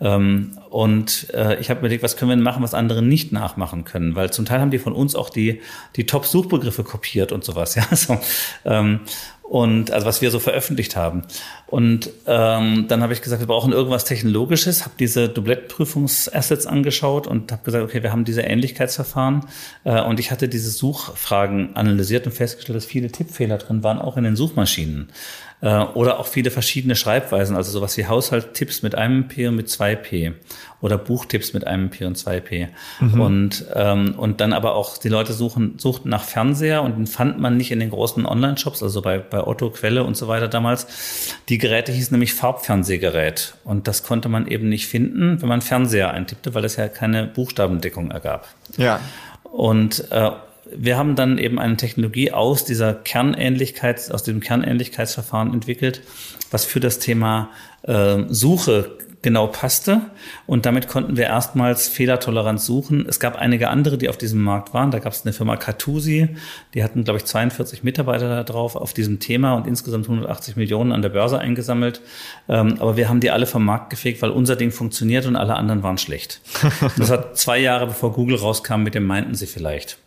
Ähm, 0.00 0.58
und 0.68 1.28
äh, 1.34 1.58
ich 1.58 1.68
habe 1.70 1.80
überlegt, 1.80 2.02
was 2.02 2.16
können 2.16 2.30
wir 2.30 2.36
denn 2.36 2.44
machen, 2.44 2.62
was 2.62 2.74
andere 2.74 3.02
nicht 3.02 3.32
nachmachen 3.32 3.84
können? 3.84 4.14
Weil 4.14 4.32
zum 4.32 4.44
Teil 4.44 4.60
haben 4.60 4.70
die 4.70 4.78
von 4.78 4.92
uns 4.92 5.16
auch 5.16 5.30
die, 5.30 5.60
die 5.96 6.06
Top-Suchbegriffe 6.06 6.84
kopiert 6.84 7.32
und 7.32 7.44
sowas. 7.44 7.76
Ja, 7.80 8.20
ähm, 8.64 9.00
und 9.50 9.90
also 9.90 10.06
was 10.06 10.22
wir 10.22 10.30
so 10.30 10.38
veröffentlicht 10.38 10.94
haben. 10.94 11.24
Und 11.66 12.08
ähm, 12.28 12.86
dann 12.86 13.02
habe 13.02 13.12
ich 13.12 13.20
gesagt, 13.20 13.40
wir 13.40 13.48
brauchen 13.48 13.72
irgendwas 13.72 14.04
Technologisches, 14.04 14.84
habe 14.84 14.94
diese 14.96 15.28
Dublettprüfungsassets 15.28 16.66
angeschaut 16.66 17.26
und 17.26 17.50
habe 17.50 17.64
gesagt, 17.64 17.82
okay, 17.82 18.00
wir 18.04 18.12
haben 18.12 18.24
diese 18.24 18.42
Ähnlichkeitsverfahren 18.42 19.46
äh, 19.82 20.02
und 20.02 20.20
ich 20.20 20.30
hatte 20.30 20.48
diese 20.48 20.70
Suchfragen 20.70 21.74
analysiert 21.74 22.26
und 22.26 22.32
festgestellt, 22.32 22.76
dass 22.76 22.84
viele 22.84 23.10
Tippfehler 23.10 23.58
drin 23.58 23.82
waren, 23.82 23.98
auch 23.98 24.16
in 24.16 24.22
den 24.22 24.36
Suchmaschinen. 24.36 25.08
Äh, 25.62 25.78
oder 25.78 26.18
auch 26.18 26.26
viele 26.26 26.50
verschiedene 26.50 26.96
Schreibweisen, 26.96 27.54
also 27.54 27.70
sowas 27.70 27.96
wie 27.98 28.06
Haushalttipps 28.06 28.82
mit 28.82 28.94
einem 28.94 29.28
P 29.28 29.46
und 29.46 29.56
mit 29.56 29.68
zwei 29.68 29.94
P 29.94 30.32
oder 30.80 30.96
Buchtipps 30.96 31.52
mit 31.52 31.66
einem 31.66 31.90
P 31.90 32.06
und 32.06 32.16
zwei 32.16 32.40
P. 32.40 32.68
Mhm. 33.00 33.20
Und, 33.20 33.66
ähm, 33.74 34.14
und 34.16 34.40
dann 34.40 34.54
aber 34.54 34.74
auch 34.74 34.96
die 34.96 35.10
Leute 35.10 35.34
suchen, 35.34 35.78
suchten 35.78 36.08
nach 36.08 36.24
Fernseher 36.24 36.82
und 36.82 36.96
den 36.96 37.06
fand 37.06 37.38
man 37.38 37.58
nicht 37.58 37.70
in 37.70 37.80
den 37.80 37.90
großen 37.90 38.24
Online-Shops, 38.24 38.82
also 38.82 39.02
bei, 39.02 39.18
bei 39.18 39.46
Otto, 39.46 39.68
Quelle 39.70 40.04
und 40.04 40.16
so 40.16 40.28
weiter 40.28 40.48
damals. 40.48 41.34
Die 41.50 41.58
Geräte 41.58 41.92
hießen 41.92 42.14
nämlich 42.14 42.32
Farbfernsehgerät 42.32 43.54
und 43.64 43.86
das 43.86 44.02
konnte 44.02 44.30
man 44.30 44.46
eben 44.46 44.70
nicht 44.70 44.86
finden, 44.86 45.42
wenn 45.42 45.48
man 45.48 45.60
Fernseher 45.60 46.10
eintippte, 46.10 46.54
weil 46.54 46.64
es 46.64 46.76
ja 46.76 46.88
keine 46.88 47.26
Buchstabendeckung 47.26 48.10
ergab. 48.10 48.48
Ja. 48.78 49.00
Und 49.42 50.10
äh, 50.10 50.30
wir 50.76 50.96
haben 50.96 51.16
dann 51.16 51.38
eben 51.38 51.58
eine 51.58 51.76
Technologie 51.76 52.32
aus 52.32 52.64
dieser 52.64 52.94
Kernähnlichkeit, 52.94 54.10
aus 54.12 54.22
dem 54.22 54.40
Kernähnlichkeitsverfahren 54.40 55.52
entwickelt, 55.52 56.02
was 56.50 56.64
für 56.64 56.80
das 56.80 56.98
Thema 56.98 57.50
äh, 57.82 58.24
Suche 58.28 58.98
genau 59.22 59.48
passte. 59.48 60.00
Und 60.46 60.66
damit 60.66 60.88
konnten 60.88 61.16
wir 61.16 61.24
erstmals 61.24 61.88
fehlertolerant 61.88 62.60
suchen. 62.60 63.06
Es 63.08 63.20
gab 63.20 63.36
einige 63.36 63.68
andere, 63.68 63.98
die 63.98 64.08
auf 64.08 64.16
diesem 64.16 64.42
Markt 64.42 64.72
waren. 64.72 64.90
Da 64.90 64.98
gab 64.98 65.12
es 65.12 65.24
eine 65.24 65.32
Firma 65.32 65.56
Cartusi, 65.56 66.28
die 66.74 66.82
hatten, 66.82 67.04
glaube 67.04 67.18
ich, 67.18 67.26
42 67.26 67.82
Mitarbeiter 67.82 68.28
da 68.28 68.44
drauf 68.44 68.76
auf 68.76 68.92
diesem 68.94 69.20
Thema 69.20 69.54
und 69.54 69.66
insgesamt 69.66 70.06
180 70.06 70.56
Millionen 70.56 70.92
an 70.92 71.02
der 71.02 71.10
Börse 71.10 71.38
eingesammelt. 71.38 72.00
Ähm, 72.48 72.76
aber 72.78 72.96
wir 72.96 73.08
haben 73.08 73.20
die 73.20 73.30
alle 73.30 73.46
vom 73.46 73.64
Markt 73.64 73.90
gefegt, 73.90 74.22
weil 74.22 74.30
unser 74.30 74.56
Ding 74.56 74.70
funktioniert 74.70 75.26
und 75.26 75.36
alle 75.36 75.54
anderen 75.54 75.82
waren 75.82 75.98
schlecht. 75.98 76.40
das 76.96 77.10
hat 77.10 77.36
zwei 77.36 77.58
Jahre 77.58 77.86
bevor 77.86 78.12
Google 78.12 78.36
rauskam, 78.36 78.82
mit 78.82 78.94
dem 78.94 79.04
meinten 79.04 79.34
sie 79.34 79.46
vielleicht. 79.46 79.98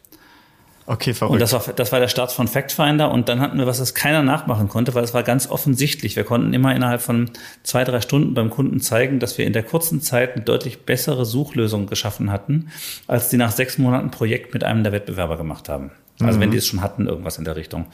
Okay, 0.85 1.13
verrückt. 1.13 1.33
Und 1.33 1.39
das 1.39 1.53
war, 1.53 1.73
das 1.73 1.91
war 1.91 1.99
der 1.99 2.09
Start 2.09 2.31
von 2.31 2.47
FactFinder. 2.47 3.09
Und 3.11 3.29
dann 3.29 3.39
hatten 3.39 3.57
wir 3.57 3.65
was, 3.65 3.77
das 3.77 3.93
keiner 3.93 4.21
nachmachen 4.21 4.67
konnte, 4.67 4.93
weil 4.93 5.03
es 5.03 5.13
war 5.13 5.23
ganz 5.23 5.49
offensichtlich. 5.49 6.15
Wir 6.15 6.25
konnten 6.25 6.53
immer 6.53 6.75
innerhalb 6.75 7.01
von 7.01 7.29
zwei, 7.63 7.83
drei 7.83 8.01
Stunden 8.01 8.33
beim 8.33 8.49
Kunden 8.49 8.81
zeigen, 8.81 9.19
dass 9.19 9.37
wir 9.37 9.45
in 9.45 9.53
der 9.53 9.63
kurzen 9.63 10.01
Zeit 10.01 10.35
eine 10.35 10.43
deutlich 10.43 10.81
bessere 10.81 11.25
Suchlösung 11.25 11.87
geschaffen 11.87 12.31
hatten, 12.31 12.69
als 13.07 13.29
die 13.29 13.37
nach 13.37 13.51
sechs 13.51 13.77
Monaten 13.77 14.11
Projekt 14.11 14.53
mit 14.53 14.63
einem 14.63 14.83
der 14.83 14.91
Wettbewerber 14.91 15.37
gemacht 15.37 15.69
haben. 15.69 15.91
Also 16.19 16.37
mhm. 16.37 16.41
wenn 16.41 16.51
die 16.51 16.57
es 16.57 16.67
schon 16.67 16.81
hatten, 16.81 17.07
irgendwas 17.07 17.37
in 17.37 17.45
der 17.45 17.55
Richtung. 17.55 17.87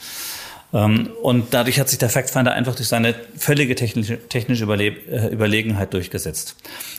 Ähm, 0.73 1.10
und 1.21 1.54
dadurch 1.54 1.80
hat 1.80 1.89
sich 1.89 1.97
der 1.97 2.10
FactFinder 2.10 2.54
einfach 2.54 2.75
durch 2.75 2.88
seine 2.88 3.15
völlige 3.36 3.75
technische, 3.75 4.19
technische 4.30 4.65
äh, 4.65 5.28
Überlegenheit 5.32 5.93
durchgesetzt. 5.93 6.56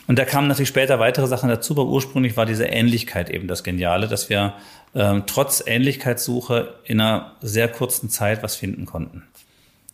Und 0.07 0.19
da 0.19 0.25
kamen 0.25 0.49
natürlich 0.49 0.69
später 0.69 0.99
weitere 0.99 1.27
Sachen 1.27 1.49
dazu, 1.49 1.75
aber 1.75 1.85
ursprünglich 1.85 2.37
war 2.37 2.47
diese 2.47 2.65
Ähnlichkeit 2.65 3.31
eben 3.31 3.47
das 3.47 3.63
Geniale, 3.63 4.09
dass 4.09 4.29
wir 4.29 4.55
ähm, 4.95 5.25
trotz 5.27 5.63
Ähnlichkeitssuche 5.67 6.75
in 6.85 7.01
einer 7.01 7.33
sehr 7.41 7.69
kurzen 7.69 8.11
Zeit 8.11 8.43
was 8.43 8.57
finden 8.57 8.87
konnten. 8.87 9.25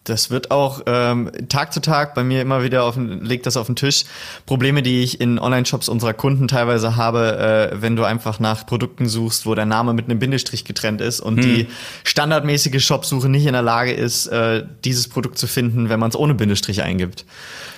Das 0.09 0.30
wird 0.30 0.52
auch 0.52 0.82
ähm, 0.87 1.32
Tag 1.48 1.72
zu 1.72 1.80
Tag 1.80 2.14
bei 2.14 2.22
mir 2.22 2.40
immer 2.40 2.62
wieder 2.62 2.85
auf 2.85 2.94
den, 2.94 3.24
legt 3.24 3.44
das 3.44 3.56
auf 3.56 3.66
den 3.66 3.74
Tisch. 3.74 4.04
Probleme, 4.46 4.82
die 4.82 5.02
ich 5.02 5.20
in 5.20 5.40
Online-Shops 5.40 5.88
unserer 5.88 6.14
Kunden 6.14 6.46
teilweise 6.46 6.94
habe, 6.94 7.72
äh, 7.72 7.82
wenn 7.82 7.96
du 7.96 8.04
einfach 8.04 8.38
nach 8.38 8.66
Produkten 8.66 9.09
suchst, 9.09 9.46
wo 9.46 9.54
der 9.56 9.66
Name 9.66 9.94
mit 9.94 10.04
einem 10.04 10.20
Bindestrich 10.20 10.64
getrennt 10.64 11.00
ist 11.00 11.18
und 11.18 11.38
hm. 11.38 11.42
die 11.42 11.66
standardmäßige 12.04 12.85
Shopsuche 12.85 13.28
nicht 13.28 13.46
in 13.46 13.52
der 13.52 13.62
Lage 13.62 13.92
ist, 13.92 14.28
äh, 14.28 14.64
dieses 14.85 15.09
Produkt 15.09 15.38
zu 15.38 15.48
finden, 15.48 15.88
wenn 15.88 15.98
man 15.98 16.11
es 16.11 16.16
ohne 16.16 16.35
Bindestrich 16.35 16.82
eingibt. 16.82 17.24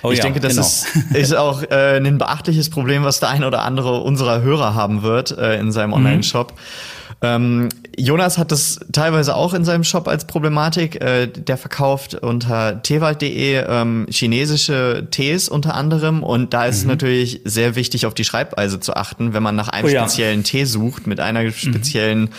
Oh 0.03 0.11
ich 0.11 0.19
ja, 0.19 0.23
denke, 0.25 0.39
das 0.39 0.53
genau. 0.53 0.65
ist, 1.09 1.31
ist 1.31 1.35
auch 1.35 1.63
äh, 1.63 1.97
ein 1.97 2.19
beachtliches 2.19 2.69
Problem, 2.69 3.03
was 3.03 3.19
der 3.19 3.29
eine 3.29 3.47
oder 3.47 3.63
andere 3.63 4.01
unserer 4.01 4.41
Hörer 4.41 4.75
haben 4.75 5.01
wird 5.01 5.35
äh, 5.35 5.59
in 5.59 5.71
seinem 5.71 5.89
mhm. 5.89 5.95
Online-Shop. 5.95 6.51
Mhm. 6.51 6.98
Ähm, 7.21 7.67
Jonas 7.97 8.37
hat 8.37 8.53
das 8.53 8.79
teilweise 8.93 9.35
auch 9.35 9.53
in 9.53 9.65
seinem 9.65 9.83
Shop 9.83 10.07
als 10.07 10.25
Problematik. 10.25 11.01
Äh, 11.01 11.27
der 11.27 11.57
verkauft 11.57 12.13
unter 12.13 12.81
teewald.de 12.81 13.65
ähm, 13.67 14.07
chinesische 14.09 15.07
Tees 15.11 15.49
unter 15.49 15.75
anderem 15.75 16.23
und 16.23 16.53
da 16.53 16.65
ist 16.65 16.77
mhm. 16.77 16.81
es 16.81 16.87
natürlich 16.87 17.41
sehr 17.43 17.75
wichtig, 17.75 18.05
auf 18.05 18.13
die 18.13 18.23
Schreibweise 18.23 18.79
zu 18.79 18.95
achten, 18.95 19.33
wenn 19.33 19.43
man 19.43 19.55
nach 19.57 19.67
einem 19.67 19.87
oh, 19.87 19.89
ja. 19.89 20.03
speziellen 20.03 20.45
Tee 20.45 20.63
sucht 20.63 21.07
mit 21.07 21.19
einer 21.19 21.43
mhm. 21.43 21.51
speziellen 21.51 22.21
mhm. 22.21 22.29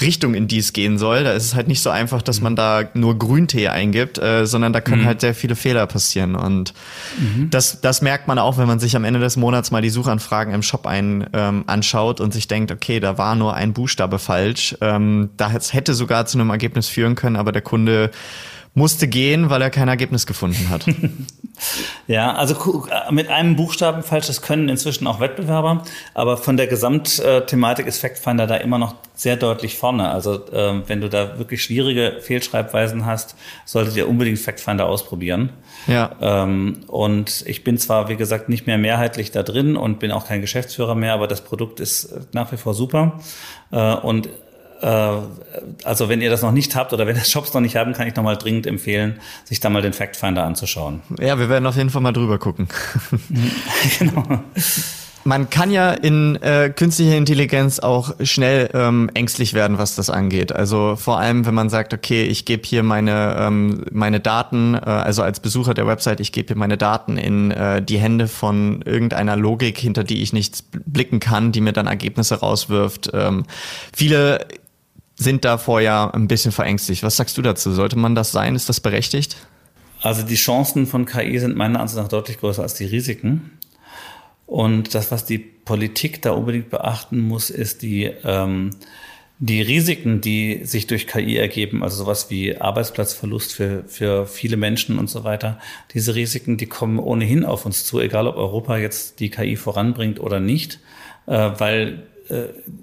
Richtung, 0.00 0.34
in 0.34 0.46
die 0.46 0.58
es 0.58 0.72
gehen 0.72 0.98
soll. 0.98 1.24
Da 1.24 1.32
ist 1.32 1.44
es 1.44 1.54
halt 1.56 1.66
nicht 1.66 1.82
so 1.82 1.90
einfach, 1.90 2.22
dass 2.22 2.40
man 2.40 2.54
da 2.54 2.84
nur 2.94 3.18
Grüntee 3.18 3.68
eingibt, 3.68 4.18
äh, 4.18 4.46
sondern 4.46 4.72
da 4.72 4.80
können 4.80 5.02
mhm. 5.02 5.06
halt 5.06 5.20
sehr 5.20 5.34
viele 5.34 5.56
Fehler 5.56 5.86
passieren 5.88 6.36
und 6.36 6.74
mhm. 7.18 7.50
das, 7.50 7.80
das 7.80 8.02
merkt 8.02 8.28
man 8.28 8.38
auch, 8.38 8.56
wenn 8.56 8.68
man 8.68 8.78
sich 8.78 8.94
am 8.94 9.02
Ende 9.02 9.18
des 9.18 9.36
Monats 9.36 9.72
mal 9.72 9.82
die 9.82 9.90
Suchanfragen 9.90 10.54
im 10.54 10.62
Shop 10.62 10.86
ein, 10.86 11.26
ähm, 11.32 11.64
anschaut 11.66 12.20
und 12.20 12.32
sich 12.32 12.46
denkt, 12.46 12.70
okay, 12.70 13.00
da 13.00 13.18
war 13.18 13.34
nur 13.34 13.54
ein 13.54 13.72
Buchstabe 13.72 14.20
falsch. 14.28 14.76
Ähm, 14.82 15.30
da 15.38 15.50
hätte 15.50 15.94
sogar 15.94 16.26
zu 16.26 16.38
einem 16.38 16.50
Ergebnis 16.50 16.86
führen 16.86 17.14
können, 17.14 17.36
aber 17.36 17.50
der 17.50 17.62
Kunde 17.62 18.10
musste 18.74 19.08
gehen, 19.08 19.50
weil 19.50 19.62
er 19.62 19.70
kein 19.70 19.88
Ergebnis 19.88 20.26
gefunden 20.26 20.68
hat. 20.68 20.86
ja, 22.06 22.34
also 22.34 22.86
mit 23.10 23.28
einem 23.28 23.56
Buchstaben 23.56 24.02
falsch, 24.02 24.26
das 24.26 24.42
können 24.42 24.68
inzwischen 24.68 25.06
auch 25.06 25.20
Wettbewerber, 25.20 25.84
aber 26.14 26.36
von 26.36 26.56
der 26.56 26.66
Gesamtthematik 26.66 27.86
ist 27.86 27.98
FactFinder 27.98 28.46
da 28.46 28.56
immer 28.56 28.78
noch 28.78 28.94
sehr 29.14 29.36
deutlich 29.36 29.76
vorne. 29.76 30.08
Also 30.08 30.40
ähm, 30.52 30.84
wenn 30.86 31.00
du 31.00 31.08
da 31.08 31.38
wirklich 31.38 31.62
schwierige 31.62 32.18
Fehlschreibweisen 32.20 33.04
hast, 33.04 33.34
solltet 33.64 33.96
ihr 33.96 34.08
unbedingt 34.08 34.38
FactFinder 34.38 34.86
ausprobieren. 34.86 35.50
Ja. 35.88 36.10
Ähm, 36.20 36.84
und 36.86 37.42
ich 37.46 37.64
bin 37.64 37.78
zwar, 37.78 38.08
wie 38.08 38.16
gesagt, 38.16 38.48
nicht 38.48 38.66
mehr 38.66 38.78
mehrheitlich 38.78 39.32
da 39.32 39.42
drin 39.42 39.76
und 39.76 39.98
bin 39.98 40.12
auch 40.12 40.26
kein 40.26 40.40
Geschäftsführer 40.40 40.94
mehr, 40.94 41.14
aber 41.14 41.26
das 41.26 41.40
Produkt 41.40 41.80
ist 41.80 42.14
nach 42.32 42.52
wie 42.52 42.56
vor 42.56 42.74
super. 42.74 43.20
Äh, 43.72 43.94
und 43.94 44.26
äh, 44.26 44.30
also 44.86 46.08
wenn 46.08 46.20
ihr 46.20 46.30
das 46.30 46.42
noch 46.42 46.52
nicht 46.52 46.76
habt 46.76 46.92
oder 46.92 47.06
wenn 47.06 47.16
ihr 47.16 47.24
Shops 47.24 47.52
noch 47.54 47.60
nicht 47.60 47.76
haben, 47.76 47.92
kann 47.92 48.06
ich 48.06 48.14
nochmal 48.14 48.36
dringend 48.36 48.66
empfehlen, 48.66 49.20
sich 49.44 49.60
da 49.60 49.70
mal 49.70 49.82
den 49.82 49.92
Fact 49.92 50.16
Finder 50.16 50.44
anzuschauen. 50.44 51.00
Ja, 51.20 51.38
wir 51.38 51.48
werden 51.48 51.66
auf 51.66 51.76
jeden 51.76 51.90
Fall 51.90 52.02
mal 52.02 52.12
drüber 52.12 52.38
gucken. 52.38 52.68
genau. 53.98 54.42
Man 55.28 55.50
kann 55.50 55.70
ja 55.70 55.90
in 55.90 56.36
äh, 56.36 56.70
künstlicher 56.74 57.14
Intelligenz 57.16 57.80
auch 57.80 58.14
schnell 58.22 58.70
ähm, 58.72 59.10
ängstlich 59.12 59.52
werden, 59.52 59.76
was 59.76 59.94
das 59.94 60.08
angeht. 60.08 60.52
Also 60.52 60.96
vor 60.96 61.18
allem, 61.18 61.44
wenn 61.44 61.52
man 61.52 61.68
sagt, 61.68 61.92
okay, 61.92 62.24
ich 62.24 62.46
gebe 62.46 62.62
hier 62.64 62.82
meine 62.82 63.36
ähm, 63.38 63.84
meine 63.90 64.20
Daten, 64.20 64.72
äh, 64.72 64.78
also 64.78 65.22
als 65.22 65.40
Besucher 65.40 65.74
der 65.74 65.86
Website, 65.86 66.20
ich 66.20 66.32
gebe 66.32 66.48
hier 66.48 66.56
meine 66.56 66.78
Daten 66.78 67.18
in 67.18 67.50
äh, 67.50 67.82
die 67.82 67.98
Hände 67.98 68.26
von 68.26 68.80
irgendeiner 68.82 69.36
Logik, 69.36 69.76
hinter 69.76 70.02
die 70.02 70.22
ich 70.22 70.32
nichts 70.32 70.62
blicken 70.62 71.20
kann, 71.20 71.52
die 71.52 71.60
mir 71.60 71.72
dann 71.72 71.88
Ergebnisse 71.88 72.36
rauswirft. 72.36 73.10
Ähm, 73.12 73.44
viele 73.94 74.46
sind 75.18 75.44
davor 75.44 75.80
ja 75.80 76.10
ein 76.10 76.28
bisschen 76.28 76.52
verängstigt. 76.52 77.02
Was 77.02 77.16
sagst 77.16 77.36
du 77.36 77.42
dazu? 77.42 77.72
Sollte 77.72 77.98
man 77.98 78.14
das 78.14 78.30
sein? 78.32 78.54
Ist 78.54 78.68
das 78.68 78.80
berechtigt? 78.80 79.36
Also 80.00 80.22
die 80.22 80.36
Chancen 80.36 80.86
von 80.86 81.06
KI 81.06 81.38
sind 81.40 81.56
meiner 81.56 81.80
Ansicht 81.80 82.00
nach 82.00 82.08
deutlich 82.08 82.38
größer 82.38 82.62
als 82.62 82.74
die 82.74 82.84
Risiken. 82.84 83.58
Und 84.46 84.94
das, 84.94 85.10
was 85.10 85.24
die 85.24 85.38
Politik 85.38 86.22
da 86.22 86.30
unbedingt 86.30 86.70
beachten 86.70 87.20
muss, 87.20 87.50
ist 87.50 87.82
die, 87.82 88.04
ähm, 88.24 88.70
die 89.40 89.60
Risiken, 89.60 90.20
die 90.20 90.64
sich 90.64 90.86
durch 90.86 91.08
KI 91.08 91.36
ergeben, 91.36 91.82
also 91.82 91.96
sowas 92.04 92.30
wie 92.30 92.56
Arbeitsplatzverlust 92.56 93.52
für, 93.52 93.84
für 93.88 94.26
viele 94.26 94.56
Menschen 94.56 94.98
und 94.98 95.10
so 95.10 95.24
weiter. 95.24 95.58
Diese 95.94 96.14
Risiken, 96.14 96.56
die 96.56 96.66
kommen 96.66 96.98
ohnehin 96.98 97.44
auf 97.44 97.66
uns 97.66 97.84
zu, 97.84 98.00
egal 98.00 98.28
ob 98.28 98.36
Europa 98.36 98.78
jetzt 98.78 99.20
die 99.20 99.30
KI 99.30 99.56
voranbringt 99.56 100.20
oder 100.20 100.38
nicht, 100.38 100.80
äh, 101.26 101.50
weil 101.58 102.04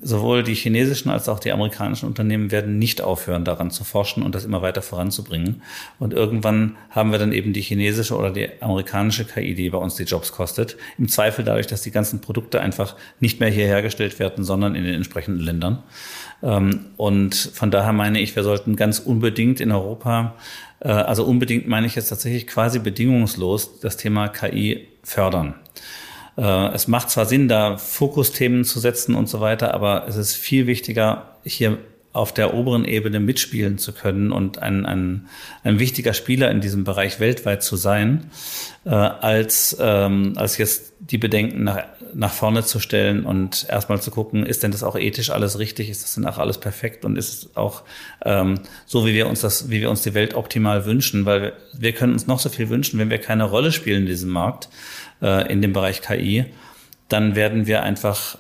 sowohl 0.02 0.44
die 0.44 0.56
chinesischen 0.56 1.10
als 1.10 1.30
auch 1.30 1.40
die 1.40 1.52
amerikanischen 1.52 2.08
Unternehmen 2.08 2.52
werden 2.52 2.80
nicht 2.80 3.02
aufhören, 3.02 3.46
daran 3.46 3.70
zu 3.70 3.84
forschen 3.84 4.24
und 4.24 4.34
das 4.34 4.46
immer 4.46 4.62
weiter 4.62 4.82
voranzubringen. 4.82 5.62
Und 6.00 6.14
irgendwann 6.14 6.78
haben 6.90 7.12
wir 7.12 7.20
dann 7.20 7.32
eben 7.32 7.54
die 7.54 7.62
chinesische 7.62 8.18
oder 8.18 8.32
die 8.32 8.50
amerikanische 8.62 9.26
KI, 9.26 9.54
die 9.54 9.70
bei 9.70 9.78
uns 9.78 9.96
die 9.96 10.04
Jobs 10.04 10.32
kostet. 10.32 10.78
Im 10.98 11.08
Zweifel 11.08 11.46
dadurch, 11.46 11.68
dass 11.68 11.82
die 11.82 11.92
ganzen 11.92 12.22
Produkte 12.22 12.62
einfach 12.62 12.96
nicht 13.20 13.40
mehr 13.40 13.50
hier 13.50 13.68
hergestellt 13.68 14.20
werden, 14.20 14.44
sondern 14.44 14.76
in 14.76 14.84
den 14.84 14.96
entsprechenden 14.96 15.42
Ländern. 15.42 15.84
Ähm, 16.42 16.86
und 16.98 17.36
von 17.36 17.72
daher 17.72 17.94
meine 17.94 18.20
ich, 18.20 18.36
wir 18.36 18.44
sollten 18.44 18.76
ganz 18.76 19.00
unbedingt 19.00 19.60
in 19.60 19.72
Europa, 19.72 20.36
äh, 20.80 20.90
also 20.90 21.26
unbedingt 21.26 21.68
meine 21.68 21.88
ich 21.88 21.96
jetzt 21.96 22.10
tatsächlich 22.10 22.48
quasi 22.48 22.80
bedingungslos 22.80 23.80
das 23.80 23.98
Thema 23.98 24.28
KI 24.28 24.88
fördern. 25.04 25.56
Äh, 26.38 26.74
es 26.74 26.88
macht 26.88 27.10
zwar 27.10 27.26
Sinn, 27.26 27.48
da 27.48 27.78
Fokusthemen 27.78 28.64
zu 28.64 28.80
setzen 28.80 29.16
und 29.16 29.30
so 29.30 29.42
weiter, 29.42 29.74
aber 29.74 30.06
es 30.08 30.16
ist 30.16 30.36
viel 30.36 30.68
wichtiger, 30.68 31.38
hier 31.44 31.78
auf 32.16 32.34
der 32.34 32.54
oberen 32.54 32.86
Ebene 32.86 33.20
mitspielen 33.20 33.78
zu 33.78 33.92
können 33.92 34.32
und 34.32 34.60
ein, 34.60 34.86
ein, 34.86 35.28
ein 35.64 35.80
wichtiger 35.80 36.14
Spieler 36.14 36.50
in 36.50 36.62
diesem 36.62 36.86
Bereich 36.86 37.20
weltweit 37.20 37.62
zu 37.62 37.76
sein, 37.76 38.32
äh, 38.86 38.90
als, 38.92 39.76
ähm, 39.82 40.32
als 40.38 40.58
jetzt 40.58 40.94
die 41.00 41.18
Bedenken 41.18 41.66
nach, 41.66 41.84
nach 42.14 42.32
vorne 42.32 42.64
zu 42.64 42.80
stellen 42.80 43.26
und 43.26 43.68
erstmal 43.70 44.02
zu 44.02 44.12
gucken, 44.12 44.46
ist 44.46 44.64
denn 44.64 44.72
das 44.72 44.82
auch 44.82 44.96
ethisch 44.96 45.30
alles 45.30 45.60
richtig, 45.60 45.90
ist 45.90 46.04
das 46.04 46.16
denn 46.16 46.26
auch 46.26 46.38
alles 46.38 46.58
perfekt 46.58 47.04
und 47.04 47.18
ist 47.18 47.34
es 47.34 47.58
auch 47.58 47.84
ähm, 48.24 48.62
so, 48.86 49.06
wie 49.06 49.14
wir 49.14 49.28
uns 49.28 49.42
das, 49.42 49.70
wie 49.70 49.82
wir 49.82 49.90
uns 49.90 50.02
die 50.02 50.14
Welt 50.14 50.36
optimal 50.36 50.86
wünschen, 50.86 51.26
weil 51.26 51.42
wir, 51.42 51.54
wir 51.74 51.92
können 51.92 52.14
uns 52.14 52.28
noch 52.28 52.40
so 52.40 52.48
viel 52.48 52.70
wünschen, 52.70 52.98
wenn 52.98 53.10
wir 53.10 53.20
keine 53.20 53.44
Rolle 53.44 53.74
spielen 53.74 54.04
in 54.04 54.08
diesem 54.08 54.30
Markt, 54.30 54.70
äh, 55.22 55.52
in 55.52 55.62
dem 55.62 55.74
Bereich 55.74 56.02
KI, 56.02 56.46
dann 57.10 57.36
werden 57.36 57.68
wir 57.68 57.84
einfach 57.84 58.38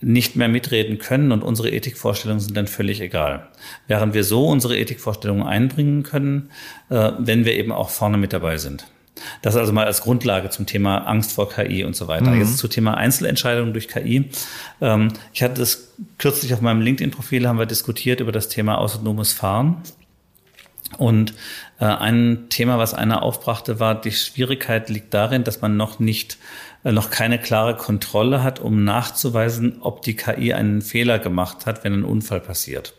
nicht 0.00 0.34
mehr 0.36 0.48
mitreden 0.48 0.98
können 0.98 1.30
und 1.30 1.42
unsere 1.42 1.70
Ethikvorstellungen 1.70 2.40
sind 2.40 2.56
dann 2.56 2.66
völlig 2.66 3.00
egal. 3.00 3.48
Während 3.86 4.14
wir 4.14 4.24
so 4.24 4.46
unsere 4.46 4.78
Ethikvorstellungen 4.78 5.46
einbringen 5.46 6.02
können, 6.02 6.50
äh, 6.88 7.12
wenn 7.18 7.44
wir 7.44 7.54
eben 7.54 7.70
auch 7.70 7.90
vorne 7.90 8.16
mit 8.16 8.32
dabei 8.32 8.56
sind. 8.56 8.86
Das 9.42 9.56
also 9.56 9.72
mal 9.72 9.84
als 9.84 10.00
Grundlage 10.00 10.48
zum 10.48 10.64
Thema 10.64 10.98
Angst 11.06 11.32
vor 11.32 11.50
KI 11.50 11.84
und 11.84 11.94
so 11.94 12.08
weiter. 12.08 12.30
Mhm. 12.30 12.40
Jetzt 12.40 12.56
zu 12.56 12.68
Thema 12.68 12.96
Einzelentscheidungen 12.96 13.74
durch 13.74 13.88
KI. 13.88 14.30
Ähm, 14.80 15.08
ich 15.34 15.42
hatte 15.42 15.60
das 15.60 15.92
kürzlich 16.16 16.54
auf 16.54 16.62
meinem 16.62 16.80
LinkedIn-Profil, 16.80 17.46
haben 17.46 17.58
wir 17.58 17.66
diskutiert 17.66 18.20
über 18.20 18.32
das 18.32 18.48
Thema 18.48 18.78
autonomes 18.78 19.32
Fahren. 19.32 19.82
Und 20.96 21.34
ein 21.84 22.46
Thema, 22.50 22.78
was 22.78 22.94
einer 22.94 23.22
aufbrachte, 23.22 23.80
war, 23.80 23.98
die 23.98 24.12
Schwierigkeit 24.12 24.90
liegt 24.90 25.14
darin, 25.14 25.44
dass 25.44 25.60
man 25.60 25.76
noch 25.76 25.98
nicht 25.98 26.38
äh, 26.84 26.92
noch 26.92 27.10
keine 27.10 27.38
klare 27.38 27.76
Kontrolle 27.76 28.42
hat, 28.42 28.60
um 28.60 28.84
nachzuweisen, 28.84 29.78
ob 29.80 30.02
die 30.02 30.14
KI 30.14 30.52
einen 30.52 30.82
Fehler 30.82 31.18
gemacht 31.18 31.66
hat, 31.66 31.84
wenn 31.84 31.94
ein 31.94 32.04
Unfall 32.04 32.40
passiert. 32.40 32.94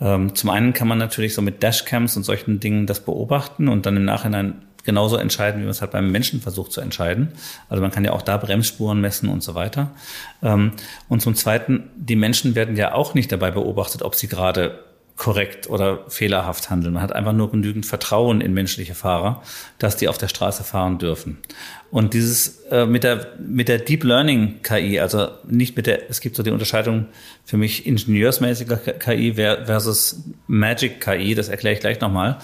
Ähm, 0.00 0.34
zum 0.34 0.50
einen 0.50 0.72
kann 0.72 0.88
man 0.88 0.98
natürlich 0.98 1.34
so 1.34 1.42
mit 1.42 1.62
Dashcams 1.62 2.16
und 2.16 2.24
solchen 2.24 2.60
Dingen 2.60 2.86
das 2.86 3.04
beobachten 3.04 3.68
und 3.68 3.86
dann 3.86 3.96
im 3.96 4.04
Nachhinein 4.04 4.62
genauso 4.84 5.16
entscheiden, 5.16 5.60
wie 5.60 5.64
man 5.64 5.70
es 5.70 5.80
halt 5.80 5.92
beim 5.92 6.10
Menschen 6.10 6.40
versucht 6.40 6.72
zu 6.72 6.80
entscheiden. 6.80 7.28
Also 7.68 7.82
man 7.82 7.92
kann 7.92 8.04
ja 8.04 8.12
auch 8.12 8.22
da 8.22 8.36
Bremsspuren 8.36 9.00
messen 9.00 9.28
und 9.28 9.42
so 9.42 9.54
weiter. 9.54 9.92
Ähm, 10.42 10.72
und 11.08 11.22
zum 11.22 11.34
Zweiten, 11.34 11.90
die 11.96 12.16
Menschen 12.16 12.54
werden 12.54 12.76
ja 12.76 12.94
auch 12.94 13.14
nicht 13.14 13.30
dabei 13.30 13.52
beobachtet, 13.52 14.02
ob 14.02 14.16
sie 14.16 14.28
gerade 14.28 14.80
korrekt 15.16 15.68
oder 15.68 16.04
fehlerhaft 16.08 16.70
handeln. 16.70 16.94
Man 16.94 17.02
hat 17.02 17.12
einfach 17.12 17.32
nur 17.32 17.50
genügend 17.50 17.86
Vertrauen 17.86 18.40
in 18.40 18.54
menschliche 18.54 18.94
Fahrer, 18.94 19.42
dass 19.78 19.96
die 19.96 20.08
auf 20.08 20.18
der 20.18 20.28
Straße 20.28 20.64
fahren 20.64 20.98
dürfen. 20.98 21.38
Und 21.90 22.14
dieses 22.14 22.62
äh, 22.70 22.86
mit 22.86 23.04
der 23.04 23.34
mit 23.38 23.68
der 23.68 23.78
Deep 23.78 24.04
Learning 24.04 24.62
KI, 24.62 24.98
also 24.98 25.28
nicht 25.46 25.76
mit 25.76 25.86
der, 25.86 26.10
es 26.10 26.20
gibt 26.20 26.36
so 26.36 26.42
die 26.42 26.50
Unterscheidung 26.50 27.06
für 27.44 27.58
mich 27.58 27.86
ingenieursmäßiger 27.86 28.76
KI 28.76 29.34
versus 29.34 30.22
Magic 30.46 31.00
KI, 31.00 31.34
das 31.34 31.48
erkläre 31.48 31.74
ich 31.74 31.80
gleich 31.80 32.00
nochmal. 32.00 32.38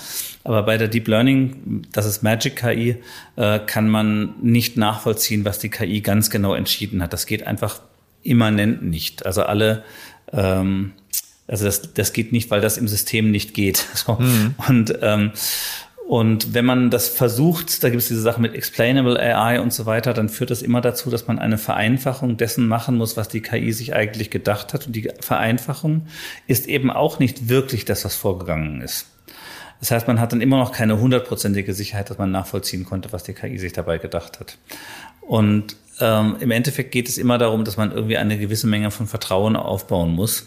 Aber 0.45 0.63
bei 0.63 0.77
der 0.77 0.89
Deep 0.89 1.09
Learning, 1.09 1.83
das 1.93 2.05
ist 2.05 2.23
Magic 2.23 2.57
KI, 2.57 2.97
äh, 3.37 3.59
kann 3.61 3.89
man 3.89 4.35
nicht 4.43 4.77
nachvollziehen, 4.77 5.45
was 5.47 5.59
die 5.59 5.71
KI 5.71 6.03
ganz 6.03 6.29
genau 6.29 6.55
entschieden 6.55 7.03
hat. 7.03 7.15
Das 7.15 7.27
geht 7.27 7.47
einfach 7.47 7.81
immanent 8.23 8.83
nicht. 8.83 9.25
Also 9.25 9.43
alle 9.43 9.85
ähm, 10.33 10.93
also 11.49 11.65
das, 11.65 11.95
das 11.95 12.13
geht 12.13 12.31
nicht, 12.31 12.51
weil 12.51 12.61
das 12.61 12.77
im 12.77 12.87
System 12.87 13.31
nicht 13.31 13.55
geht. 13.55 13.87
So. 13.95 14.15
Mhm. 14.15 14.55
Und, 14.69 14.99
ähm, 15.03 15.33
und 16.07 16.55
wenn 16.55 16.65
man 16.65 16.91
das 16.91 17.09
versucht, 17.09 17.83
da 17.83 17.91
gibt 17.91 18.03
es 18.03 18.09
diese 18.09 18.21
Sache 18.21 18.41
mit 18.41 18.55
Explainable 18.55 19.19
AI 19.19 19.61
und 19.61 19.73
so 19.73 19.85
weiter, 19.87 20.15
dann 20.15 20.29
führt 20.29 20.51
das 20.51 20.63
immer 20.63 20.81
dazu, 20.81 21.11
dass 21.11 21.27
man 21.27 21.39
eine 21.39 21.59
Vereinfachung 21.59 22.37
dessen 22.37 22.69
machen 22.69 22.97
muss, 22.97 23.17
was 23.17 23.29
die 23.29 23.41
KI 23.41 23.73
sich 23.73 23.95
eigentlich 23.95 24.31
gedacht 24.31 24.73
hat. 24.73 24.87
Und 24.87 24.95
die 24.95 25.11
Vereinfachung 25.21 26.07
ist 26.47 26.67
eben 26.67 26.91
auch 26.91 27.19
nicht 27.19 27.49
wirklich 27.49 27.85
das, 27.85 28.05
was 28.05 28.15
vorgegangen 28.15 28.81
ist. 28.81 29.07
Das 29.81 29.91
heißt, 29.91 30.07
man 30.07 30.21
hat 30.21 30.33
dann 30.33 30.41
immer 30.41 30.59
noch 30.59 30.73
keine 30.73 30.99
hundertprozentige 30.99 31.75
Sicherheit, 31.75 32.11
dass 32.11 32.19
man 32.19 32.31
nachvollziehen 32.31 32.85
konnte, 32.85 33.13
was 33.13 33.25
die 33.25 33.35
KI 33.35 33.59
sich 33.59 33.73
dabei 33.73 33.99
gedacht 33.99 34.41
hat. 34.41 34.59
Und 35.21 35.77
ähm, 36.01 36.37
im 36.41 36.51
Endeffekt 36.51 36.93
geht 36.93 37.09
es 37.09 37.19
immer 37.19 37.39
darum, 37.39 37.65
dass 37.65 37.77
man 37.77 37.93
irgendwie 37.93 38.17
eine 38.17 38.39
gewisse 38.39 38.67
Menge 38.67 38.91
von 38.91 39.07
Vertrauen 39.07 39.57
aufbauen 39.57 40.13
muss. 40.13 40.47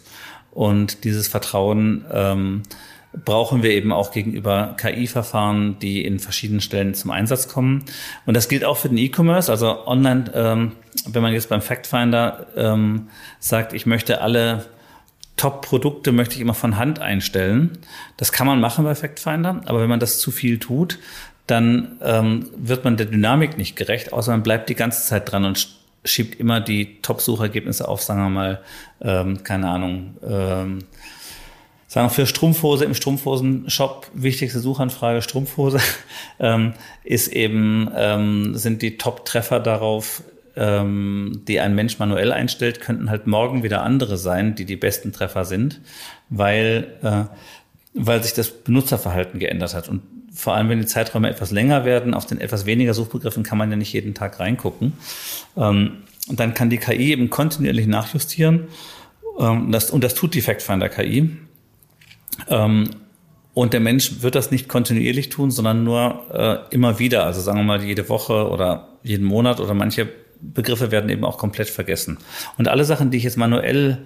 Und 0.51 1.03
dieses 1.03 1.27
Vertrauen 1.27 2.05
ähm, 2.11 2.63
brauchen 3.25 3.63
wir 3.63 3.71
eben 3.71 3.91
auch 3.91 4.11
gegenüber 4.11 4.75
KI-Verfahren, 4.77 5.79
die 5.79 6.05
in 6.05 6.19
verschiedenen 6.19 6.61
Stellen 6.61 6.93
zum 6.93 7.11
Einsatz 7.11 7.47
kommen. 7.47 7.85
Und 8.25 8.35
das 8.35 8.47
gilt 8.47 8.63
auch 8.63 8.77
für 8.77 8.89
den 8.89 8.97
E-Commerce. 8.97 9.51
Also 9.51 9.85
online, 9.87 10.31
ähm, 10.33 10.71
wenn 11.07 11.21
man 11.21 11.33
jetzt 11.33 11.49
beim 11.49 11.61
Factfinder 11.61 12.47
ähm, 12.55 13.09
sagt, 13.39 13.73
ich 13.73 13.85
möchte 13.85 14.21
alle 14.21 14.65
Top-Produkte 15.37 16.11
möchte 16.11 16.35
ich 16.35 16.41
immer 16.41 16.53
von 16.53 16.77
Hand 16.77 16.99
einstellen. 16.99 17.79
Das 18.17 18.31
kann 18.31 18.45
man 18.45 18.59
machen 18.59 18.85
bei 18.85 18.93
Factfinder, 18.93 19.61
aber 19.65 19.81
wenn 19.81 19.89
man 19.89 19.99
das 19.99 20.19
zu 20.19 20.29
viel 20.29 20.59
tut, 20.59 20.99
dann 21.47 21.97
ähm, 22.03 22.49
wird 22.55 22.83
man 22.83 22.95
der 22.95 23.07
Dynamik 23.07 23.57
nicht 23.57 23.75
gerecht, 23.75 24.13
außer 24.13 24.31
man 24.31 24.43
bleibt 24.43 24.69
die 24.69 24.75
ganze 24.75 25.03
Zeit 25.03 25.31
dran 25.31 25.45
und 25.45 25.80
schiebt 26.03 26.39
immer 26.39 26.61
die 26.61 27.01
Top-Suchergebnisse 27.01 27.87
auf, 27.87 28.01
sagen 28.01 28.21
wir 28.21 28.29
mal, 28.29 28.61
ähm, 29.01 29.43
keine 29.43 29.69
Ahnung, 29.69 30.17
ähm, 30.23 30.79
sagen 31.87 32.07
wir 32.07 32.09
für 32.09 32.25
Strumpfhose 32.25 32.85
im 32.85 32.93
Strumpfhosen-Shop, 32.93 34.07
wichtigste 34.13 34.59
Suchanfrage 34.59 35.21
Strumpfhose, 35.21 35.79
ähm, 36.39 36.73
ist 37.03 37.27
eben, 37.27 37.89
ähm, 37.95 38.55
sind 38.55 38.81
die 38.81 38.97
Top-Treffer 38.97 39.59
darauf, 39.59 40.23
ähm, 40.55 41.43
die 41.47 41.59
ein 41.59 41.75
Mensch 41.75 41.99
manuell 41.99 42.31
einstellt, 42.31 42.81
könnten 42.81 43.09
halt 43.09 43.27
morgen 43.27 43.63
wieder 43.63 43.83
andere 43.83 44.17
sein, 44.17 44.55
die 44.55 44.65
die 44.65 44.75
besten 44.75 45.11
Treffer 45.11 45.45
sind, 45.45 45.81
weil, 46.29 46.87
äh, 47.03 47.23
weil 47.93 48.23
sich 48.23 48.33
das 48.33 48.51
Benutzerverhalten 48.51 49.39
geändert 49.39 49.73
hat. 49.75 49.87
Und 49.87 50.01
vor 50.33 50.55
allem 50.55 50.69
wenn 50.69 50.79
die 50.79 50.85
Zeiträume 50.85 51.29
etwas 51.29 51.51
länger 51.51 51.85
werden, 51.85 52.13
auf 52.13 52.25
den 52.25 52.39
etwas 52.39 52.65
weniger 52.65 52.93
Suchbegriffen 52.93 53.43
kann 53.43 53.57
man 53.57 53.69
ja 53.69 53.75
nicht 53.75 53.93
jeden 53.93 54.13
Tag 54.13 54.39
reingucken. 54.39 54.93
Ähm, 55.57 56.03
und 56.27 56.39
dann 56.39 56.53
kann 56.53 56.69
die 56.69 56.77
KI 56.77 57.11
eben 57.11 57.29
kontinuierlich 57.29 57.87
nachjustieren. 57.87 58.67
Ähm, 59.39 59.71
das, 59.71 59.91
und 59.91 60.03
das 60.03 60.13
tut 60.13 60.33
die 60.33 60.41
Factfinder 60.41 60.89
KI. 60.89 61.37
Ähm, 62.47 62.89
und 63.53 63.73
der 63.73 63.81
Mensch 63.81 64.21
wird 64.21 64.35
das 64.35 64.51
nicht 64.51 64.69
kontinuierlich 64.69 65.29
tun, 65.29 65.51
sondern 65.51 65.83
nur 65.83 66.25
äh, 66.33 66.73
immer 66.73 66.99
wieder. 66.99 67.25
Also 67.25 67.41
sagen 67.41 67.59
wir 67.59 67.63
mal 67.63 67.83
jede 67.83 68.07
Woche 68.07 68.49
oder 68.49 68.87
jeden 69.03 69.25
Monat 69.25 69.59
oder 69.59 69.73
manche 69.73 70.07
Begriffe 70.39 70.91
werden 70.91 71.09
eben 71.09 71.25
auch 71.25 71.37
komplett 71.37 71.69
vergessen. 71.69 72.17
Und 72.57 72.67
alle 72.67 72.85
Sachen, 72.85 73.11
die 73.11 73.17
ich 73.17 73.23
jetzt 73.23 73.37
manuell 73.37 74.05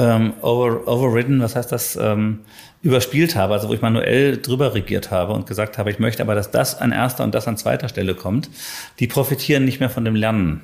ähm, 0.00 0.32
over, 0.40 0.88
overridden, 0.88 1.40
was 1.42 1.54
heißt 1.54 1.70
das, 1.70 1.96
ähm, 1.96 2.40
überspielt 2.82 3.36
habe, 3.36 3.52
also 3.52 3.68
wo 3.68 3.74
ich 3.74 3.82
manuell 3.82 4.38
drüber 4.38 4.74
regiert 4.74 5.10
habe 5.10 5.34
und 5.34 5.46
gesagt 5.46 5.76
habe, 5.76 5.90
ich 5.90 5.98
möchte 5.98 6.22
aber, 6.22 6.34
dass 6.34 6.50
das 6.50 6.80
an 6.80 6.92
erster 6.92 7.22
und 7.22 7.34
das 7.34 7.46
an 7.46 7.58
zweiter 7.58 7.88
Stelle 7.90 8.14
kommt, 8.14 8.48
die 8.98 9.06
profitieren 9.06 9.66
nicht 9.66 9.80
mehr 9.80 9.90
von 9.90 10.04
dem 10.06 10.14
Lernen. 10.14 10.62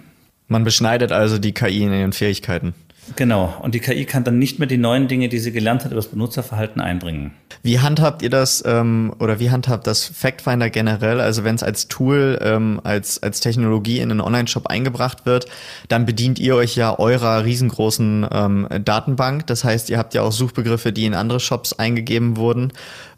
Man 0.48 0.64
beschneidet 0.64 1.12
also 1.12 1.38
die 1.38 1.52
KI 1.52 1.82
in 1.82 1.92
ihren 1.92 2.12
Fähigkeiten. 2.12 2.72
Genau. 3.14 3.54
Und 3.62 3.74
die 3.74 3.80
KI 3.80 4.04
kann 4.04 4.24
dann 4.24 4.38
nicht 4.38 4.58
mehr 4.58 4.66
die 4.66 4.78
neuen 4.78 5.06
Dinge, 5.06 5.28
die 5.28 5.38
sie 5.38 5.52
gelernt 5.52 5.84
hat, 5.84 5.92
über 5.92 6.00
das 6.00 6.08
Benutzerverhalten 6.08 6.80
einbringen. 6.80 7.32
Wie 7.62 7.78
handhabt 7.78 8.22
ihr 8.22 8.30
das 8.30 8.64
ähm, 8.66 9.14
oder 9.18 9.38
wie 9.38 9.50
handhabt 9.50 9.86
das 9.86 10.04
Factfinder 10.04 10.70
generell? 10.70 11.20
Also 11.20 11.44
wenn 11.44 11.54
es 11.54 11.62
als 11.62 11.88
Tool, 11.88 12.38
ähm, 12.42 12.80
als, 12.82 13.22
als 13.22 13.40
Technologie 13.40 14.00
in 14.00 14.10
einen 14.10 14.20
Online-Shop 14.20 14.66
eingebracht 14.66 15.24
wird, 15.24 15.46
dann 15.88 16.04
bedient 16.04 16.38
ihr 16.38 16.56
euch 16.56 16.74
ja 16.74 16.98
eurer 16.98 17.44
riesengroßen 17.44 18.26
ähm, 18.30 18.68
Datenbank. 18.84 19.46
Das 19.46 19.62
heißt, 19.62 19.88
ihr 19.90 19.98
habt 19.98 20.14
ja 20.14 20.22
auch 20.22 20.32
Suchbegriffe, 20.32 20.92
die 20.92 21.06
in 21.06 21.14
andere 21.14 21.38
Shops 21.38 21.74
eingegeben 21.74 22.36
wurden. 22.36 22.72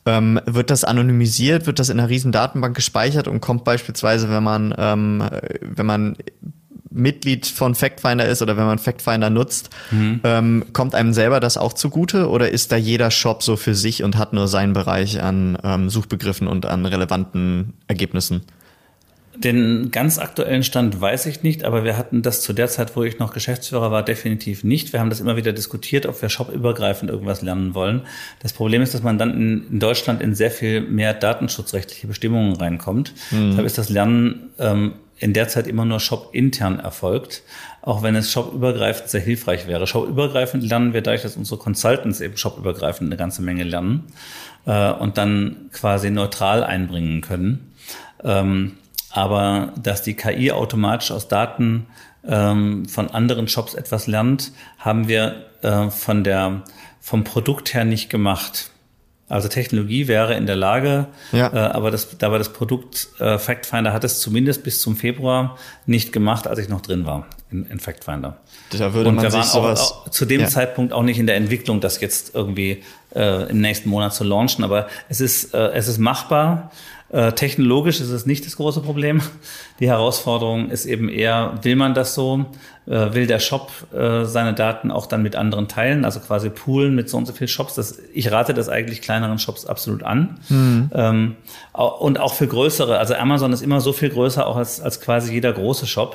Ähm, 0.07 0.41
wird 0.47 0.71
das 0.71 0.85
anonymisiert? 0.85 1.67
Wird 1.67 1.79
das 1.79 1.89
in 1.89 1.99
einer 1.99 2.09
riesen 2.09 2.33
Datenbank 2.33 2.77
gespeichert 2.77 3.29
und 3.29 3.41
kommt 3.41 3.65
beispielsweise, 3.65 4.31
wenn 4.31 4.43
man, 4.43 4.75
ähm, 4.79 5.23
wenn 5.61 5.87
man 5.87 6.17
Mitglied 6.91 7.47
von 7.47 7.75
Factfinder 7.75 8.27
ist 8.27 8.43
oder 8.43 8.57
wenn 8.57 8.67
man 8.67 8.79
Factfinder 8.79 9.31
nutzt, 9.31 9.71
mhm. 9.91 10.21
ähm, 10.25 10.65
kommt 10.73 10.95
einem 10.95 11.13
selber 11.13 11.41
das 11.41 11.57
auch 11.57 11.73
zugute 11.73 12.29
oder 12.29 12.51
ist 12.51 12.73
da 12.73 12.77
jeder 12.77 13.11
Shop 13.11 13.43
so 13.43 13.57
für 13.57 13.75
sich 13.75 14.03
und 14.03 14.17
hat 14.17 14.33
nur 14.33 14.49
seinen 14.49 14.73
Bereich 14.73 15.23
an 15.23 15.59
ähm, 15.63 15.91
Suchbegriffen 15.91 16.49
und 16.49 16.67
an 16.67 16.87
relevanten 16.87 17.75
Ergebnissen? 17.87 18.43
Den 19.39 19.93
ganz 19.93 20.19
aktuellen 20.19 20.65
Stand 20.65 21.01
weiß 21.01 21.27
ich 21.27 21.45
nicht, 21.45 21.63
aber 21.63 21.85
wir 21.85 21.97
hatten 21.97 22.23
das 22.23 22.41
zu 22.41 22.53
der 22.53 22.67
Zeit, 22.67 22.97
wo 22.97 23.05
ich 23.05 23.21
noch 23.21 23.33
Geschäftsführer 23.33 23.93
war, 23.93 24.03
definitiv 24.03 24.65
nicht. 24.65 24.93
Wir 24.93 24.99
haben 24.99 25.11
das 25.11 25.21
immer 25.21 25.37
wieder 25.37 25.53
diskutiert, 25.53 26.07
ob 26.07 26.21
wir 26.21 26.29
shopübergreifend 26.29 27.09
irgendwas 27.09 27.41
lernen 27.41 27.73
wollen. 27.73 28.03
Das 28.41 28.53
Problem 28.53 28.83
ist, 28.83 28.95
dass 28.95 29.05
man 29.05 29.17
dann 29.17 29.31
in, 29.71 29.79
Deutschland 29.79 30.21
in 30.23 30.35
sehr 30.35 30.51
viel 30.51 30.81
mehr 30.81 31.15
datenschutzrechtliche 31.15 32.09
Bestimmungen 32.09 32.57
reinkommt. 32.57 33.13
Mhm. 33.31 33.51
Deshalb 33.51 33.67
ist 33.67 33.79
das 33.79 33.89
Lernen 33.91 34.51
ähm, 34.59 34.95
in 35.19 35.33
der 35.33 35.49
Zeit 35.49 35.67
immer 35.67 35.85
nur 35.85 36.01
shop-intern 36.01 36.79
erfolgt, 36.79 37.43
auch 37.83 38.03
wenn 38.03 38.15
es 38.15 38.31
shopübergreifend 38.31 39.09
sehr 39.09 39.21
hilfreich 39.21 39.67
wäre. 39.67 39.87
Shopübergreifend 39.87 40.63
lernen 40.63 40.93
wir 40.93 41.03
dadurch, 41.03 41.23
dass 41.23 41.37
unsere 41.37 41.59
Consultants 41.59 42.21
eben 42.21 42.37
shopübergreifend 42.37 43.09
eine 43.09 43.17
ganze 43.17 43.43
Menge 43.43 43.65
lernen 43.65 44.05
äh, 44.67 44.93
und 44.93 45.19
dann 45.19 45.71
quasi 45.73 46.11
neutral 46.11 46.63
einbringen 46.63 47.21
können. 47.21 47.73
Ähm, 48.23 48.77
aber 49.11 49.73
dass 49.83 50.03
die 50.03 50.15
KI 50.15 50.53
automatisch 50.53 51.11
aus 51.11 51.29
Daten 51.29 51.87
ähm, 52.27 52.87
von 52.87 53.11
anderen 53.11 53.49
Shops 53.49 53.75
etwas 53.75 54.07
lernt, 54.07 54.53
haben 54.79 55.09
wir 55.09 55.47
äh, 55.63 55.91
von 55.91 56.25
der, 56.25 56.63
vom 57.01 57.25
Produkt 57.25 57.75
her 57.75 57.85
nicht 57.85 58.11
gemacht. 58.11 58.71
Also 59.29 59.49
Technologie 59.49 60.09
wäre 60.09 60.35
in 60.35 60.47
der 60.47 60.57
Lage, 60.57 61.07
ja. 61.33 61.53
äh, 61.53 61.59
aber 61.73 61.91
das, 61.91 62.09
aber 62.23 62.39
das 62.39 62.53
Produkt 62.53 63.09
äh, 63.19 63.39
FactFinder 63.39 63.93
hat 63.93 64.03
es 64.05 64.21
zumindest 64.21 64.63
bis 64.63 64.81
zum 64.81 64.97
Februar 64.97 65.59
nicht 65.85 66.13
gemacht, 66.13 66.47
als 66.47 66.59
ich 66.59 66.71
noch 66.71 66.81
drin 66.81 67.05
war 67.05 67.27
in, 67.51 67.67
in 67.67 67.79
FactFinder. 67.79 68.39
Da 68.71 68.95
würde 68.95 69.11
Und 69.11 69.17
man 69.17 69.25
wir 69.25 69.33
waren 69.33 69.43
sowas, 69.43 69.93
auch, 69.93 70.07
auch, 70.07 70.11
zu 70.11 70.25
dem 70.25 70.41
ja. 70.43 70.47
Zeitpunkt 70.47 70.95
auch 70.95 71.03
nicht 71.03 71.19
in 71.19 71.27
der 71.27 71.37
Entwicklung, 71.37 71.81
das 71.81 72.01
jetzt 72.01 72.35
irgendwie 72.35 72.83
äh, 73.15 73.51
im 73.51 73.61
nächsten 73.61 73.91
Monat 73.91 74.15
zu 74.15 74.25
launchen, 74.25 74.65
aber 74.65 74.89
es 75.11 75.21
ist, 75.21 75.55
äh, 75.55 75.73
es 75.73 75.89
ist 75.89 75.99
machbar. 75.99 76.71
Äh, 77.11 77.33
technologisch 77.33 78.01
ist 78.01 78.11
es 78.11 78.27
nicht 78.27 78.45
das 78.45 78.57
große 78.57 78.83
Problem. 78.83 79.23
Die 79.81 79.89
Herausforderung 79.89 80.71
ist 80.71 80.85
eben 80.85 81.09
eher, 81.09 81.55
will 81.63 81.75
man 81.75 81.95
das 81.95 82.15
so? 82.15 82.45
Äh, 82.87 83.15
will 83.15 83.27
der 83.27 83.39
Shop 83.39 83.71
äh, 83.95 84.25
seine 84.25 84.53
Daten 84.53 84.91
auch 84.91 85.07
dann 85.07 85.23
mit 85.23 85.35
anderen 85.35 85.69
teilen, 85.69 86.05
also 86.05 86.21
quasi 86.21 86.51
poolen 86.51 86.95
mit 86.95 87.09
so 87.09 87.17
und 87.17 87.27
so 87.27 87.33
viel 87.33 87.49
Shops? 87.49 87.75
Das, 87.75 87.99
ich 88.13 88.31
rate 88.31 88.53
das 88.53 88.69
eigentlich 88.69 89.01
kleineren 89.01 89.39
Shops 89.39 89.65
absolut 89.65 90.03
an. 90.03 90.39
Mhm. 90.51 90.91
Ähm, 90.93 91.37
und 91.73 92.21
auch 92.21 92.35
für 92.35 92.47
größere. 92.47 92.99
Also 92.99 93.15
Amazon 93.15 93.53
ist 93.55 93.63
immer 93.63 93.81
so 93.81 93.95
viel 93.95 94.11
größer 94.11 94.47
auch 94.47 94.57
als, 94.57 94.81
als 94.81 95.01
quasi 95.01 95.33
jeder 95.33 95.53
große 95.53 95.87
Shop, 95.87 96.15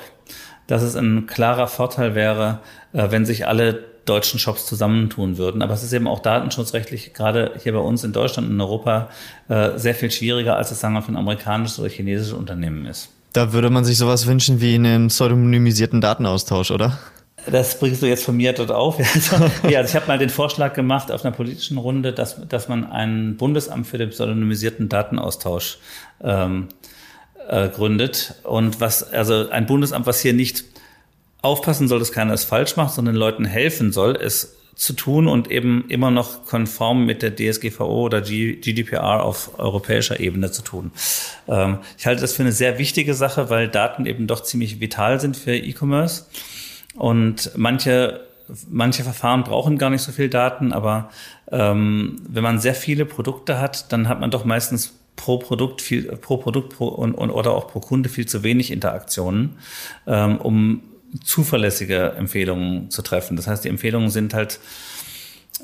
dass 0.68 0.84
es 0.84 0.96
ein 0.96 1.26
klarer 1.26 1.68
Vorteil 1.68 2.16
wäre, 2.16 2.60
wenn 2.94 3.26
sich 3.26 3.48
alle 3.48 3.93
deutschen 4.06 4.40
Shops 4.40 4.66
zusammentun 4.66 5.38
würden. 5.38 5.62
Aber 5.62 5.74
es 5.74 5.84
ist 5.84 5.94
eben 5.94 6.08
auch 6.08 6.20
datenschutzrechtlich, 6.20 7.14
gerade 7.14 7.54
hier 7.62 7.74
bei 7.74 7.80
uns 7.80 8.04
in 8.04 8.12
Deutschland 8.12 8.50
und 8.50 8.56
in 8.56 8.62
Europa, 8.62 9.10
äh, 9.48 9.78
sehr 9.78 9.96
viel 9.96 10.12
schwieriger, 10.12 10.58
als 10.58 10.72
es 10.72 10.80
sagen 10.80 10.94
wir 10.94 11.02
für 11.02 11.12
ein 11.12 11.18
amerikanisches 11.18 11.80
oder 11.80 11.90
chinesisches 11.90 12.34
Unternehmen 12.34 12.86
ist. 12.86 13.10
Da 13.32 13.54
würde 13.54 13.70
man 13.70 13.84
sich 13.84 13.98
sowas 13.98 14.28
wünschen 14.28 14.62
wie 14.62 14.76
einen 14.76 15.08
pseudonymisierten 15.08 16.02
Datenaustausch, 16.02 16.72
oder? 16.72 17.00
Das 17.50 17.80
bringst 17.80 18.02
du 18.02 18.06
jetzt 18.06 18.24
von 18.24 18.38
mir 18.38 18.54
dort 18.54 18.72
auf. 18.72 18.98
ja, 19.70 19.80
also 19.80 19.90
ich 19.90 19.96
habe 19.96 20.08
mal 20.08 20.18
den 20.18 20.30
Vorschlag 20.30 20.74
gemacht 20.74 21.12
auf 21.12 21.26
einer 21.26 21.36
politischen 21.36 21.78
Runde, 21.78 22.14
dass, 22.14 22.48
dass 22.48 22.70
man 22.70 22.90
ein 22.90 23.36
Bundesamt 23.38 23.88
für 23.88 23.98
den 23.98 24.10
pseudonymisierten 24.12 24.88
Datenaustausch 24.88 25.80
ähm, 26.24 26.70
äh, 27.50 27.68
gründet. 27.70 28.36
Und 28.44 28.80
was, 28.80 29.12
also 29.12 29.50
ein 29.50 29.66
Bundesamt, 29.66 30.06
was 30.06 30.22
hier 30.22 30.34
nicht 30.34 30.64
aufpassen 31.44 31.88
soll, 31.88 32.00
dass 32.00 32.12
keiner 32.12 32.34
es 32.34 32.44
falsch 32.44 32.76
macht, 32.76 32.96
sondern 32.96 33.16
Leuten 33.16 33.46
helfen 33.46 33.92
soll, 33.92 34.16
es 34.16 34.56
zu 34.76 34.94
tun 34.94 35.28
und 35.28 35.52
eben 35.52 35.86
immer 35.90 36.10
noch 36.10 36.46
konform 36.46 37.06
mit 37.06 37.22
der 37.22 37.36
DSGVO 37.36 38.02
oder 38.02 38.22
GDPR 38.22 39.24
auf 39.24 39.60
europäischer 39.60 40.20
Ebene 40.20 40.52
zu 40.52 40.64
tun. 40.64 40.92
Ähm, 41.48 41.78
ich 41.98 42.08
halte 42.08 42.22
das 42.22 42.34
für 42.34 42.42
eine 42.42 42.52
sehr 42.52 42.80
wichtige 42.80 43.14
Sache, 43.14 43.52
weil 43.52 43.68
Daten 43.68 44.08
eben 44.08 44.26
doch 44.26 44.42
ziemlich 44.42 44.80
vital 44.80 45.20
sind 45.20 45.38
für 45.38 45.56
E-Commerce 45.56 46.26
und 46.96 47.52
manche 47.56 48.22
manche 48.70 49.04
Verfahren 49.04 49.44
brauchen 49.44 49.78
gar 49.78 49.90
nicht 49.90 50.02
so 50.02 50.12
viel 50.12 50.30
Daten, 50.30 50.74
aber 50.74 51.10
ähm, 51.52 52.18
wenn 52.28 52.44
man 52.44 52.60
sehr 52.60 52.76
viele 52.76 53.06
Produkte 53.06 53.60
hat, 53.60 53.92
dann 53.92 54.10
hat 54.10 54.20
man 54.20 54.32
doch 54.32 54.44
meistens 54.44 54.94
pro 55.16 55.38
Produkt 55.38 55.82
viel 55.82 56.04
pro 56.18 56.38
Produkt 56.38 56.76
pro, 56.76 56.88
und, 56.88 57.14
und 57.14 57.30
oder 57.30 57.52
auch 57.52 57.68
pro 57.68 57.80
Kunde 57.80 58.10
viel 58.10 58.26
zu 58.26 58.44
wenig 58.44 58.72
Interaktionen, 58.72 59.58
ähm, 60.08 60.38
um 60.38 60.82
zuverlässige 61.24 62.14
Empfehlungen 62.18 62.90
zu 62.90 63.02
treffen. 63.02 63.36
Das 63.36 63.48
heißt, 63.48 63.64
die 63.64 63.70
Empfehlungen 63.70 64.10
sind 64.10 64.34
halt, 64.34 64.60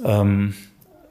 ähm, 0.03 0.53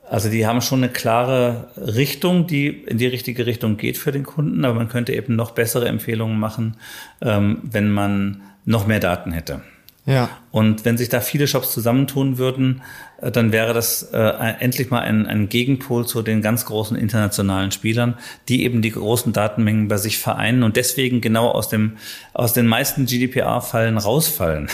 also 0.08 0.30
die 0.30 0.46
haben 0.46 0.62
schon 0.62 0.82
eine 0.82 0.92
klare 0.92 1.70
Richtung, 1.76 2.46
die 2.46 2.68
in 2.68 2.98
die 2.98 3.06
richtige 3.06 3.46
Richtung 3.46 3.76
geht 3.76 3.98
für 3.98 4.12
den 4.12 4.24
Kunden, 4.24 4.64
aber 4.64 4.74
man 4.74 4.88
könnte 4.88 5.12
eben 5.14 5.36
noch 5.36 5.50
bessere 5.50 5.88
Empfehlungen 5.88 6.38
machen, 6.38 6.76
ähm, 7.20 7.58
wenn 7.62 7.90
man 7.90 8.42
noch 8.64 8.86
mehr 8.86 9.00
Daten 9.00 9.32
hätte. 9.32 9.62
Ja. 10.08 10.30
Und 10.50 10.86
wenn 10.86 10.96
sich 10.96 11.10
da 11.10 11.20
viele 11.20 11.46
Shops 11.46 11.70
zusammentun 11.70 12.38
würden, 12.38 12.80
äh, 13.20 13.30
dann 13.30 13.52
wäre 13.52 13.74
das 13.74 14.04
äh, 14.14 14.18
endlich 14.58 14.88
mal 14.88 15.00
ein, 15.00 15.26
ein 15.26 15.50
Gegenpol 15.50 16.06
zu 16.06 16.22
den 16.22 16.40
ganz 16.40 16.64
großen 16.64 16.96
internationalen 16.96 17.72
Spielern, 17.72 18.16
die 18.48 18.64
eben 18.64 18.80
die 18.80 18.90
großen 18.90 19.34
Datenmengen 19.34 19.88
bei 19.88 19.98
sich 19.98 20.16
vereinen 20.16 20.62
und 20.62 20.76
deswegen 20.76 21.20
genau 21.20 21.50
aus 21.50 21.68
dem 21.68 21.98
aus 22.32 22.54
den 22.54 22.66
meisten 22.66 23.04
GDPR-Fallen 23.04 23.98
rausfallen. 23.98 24.68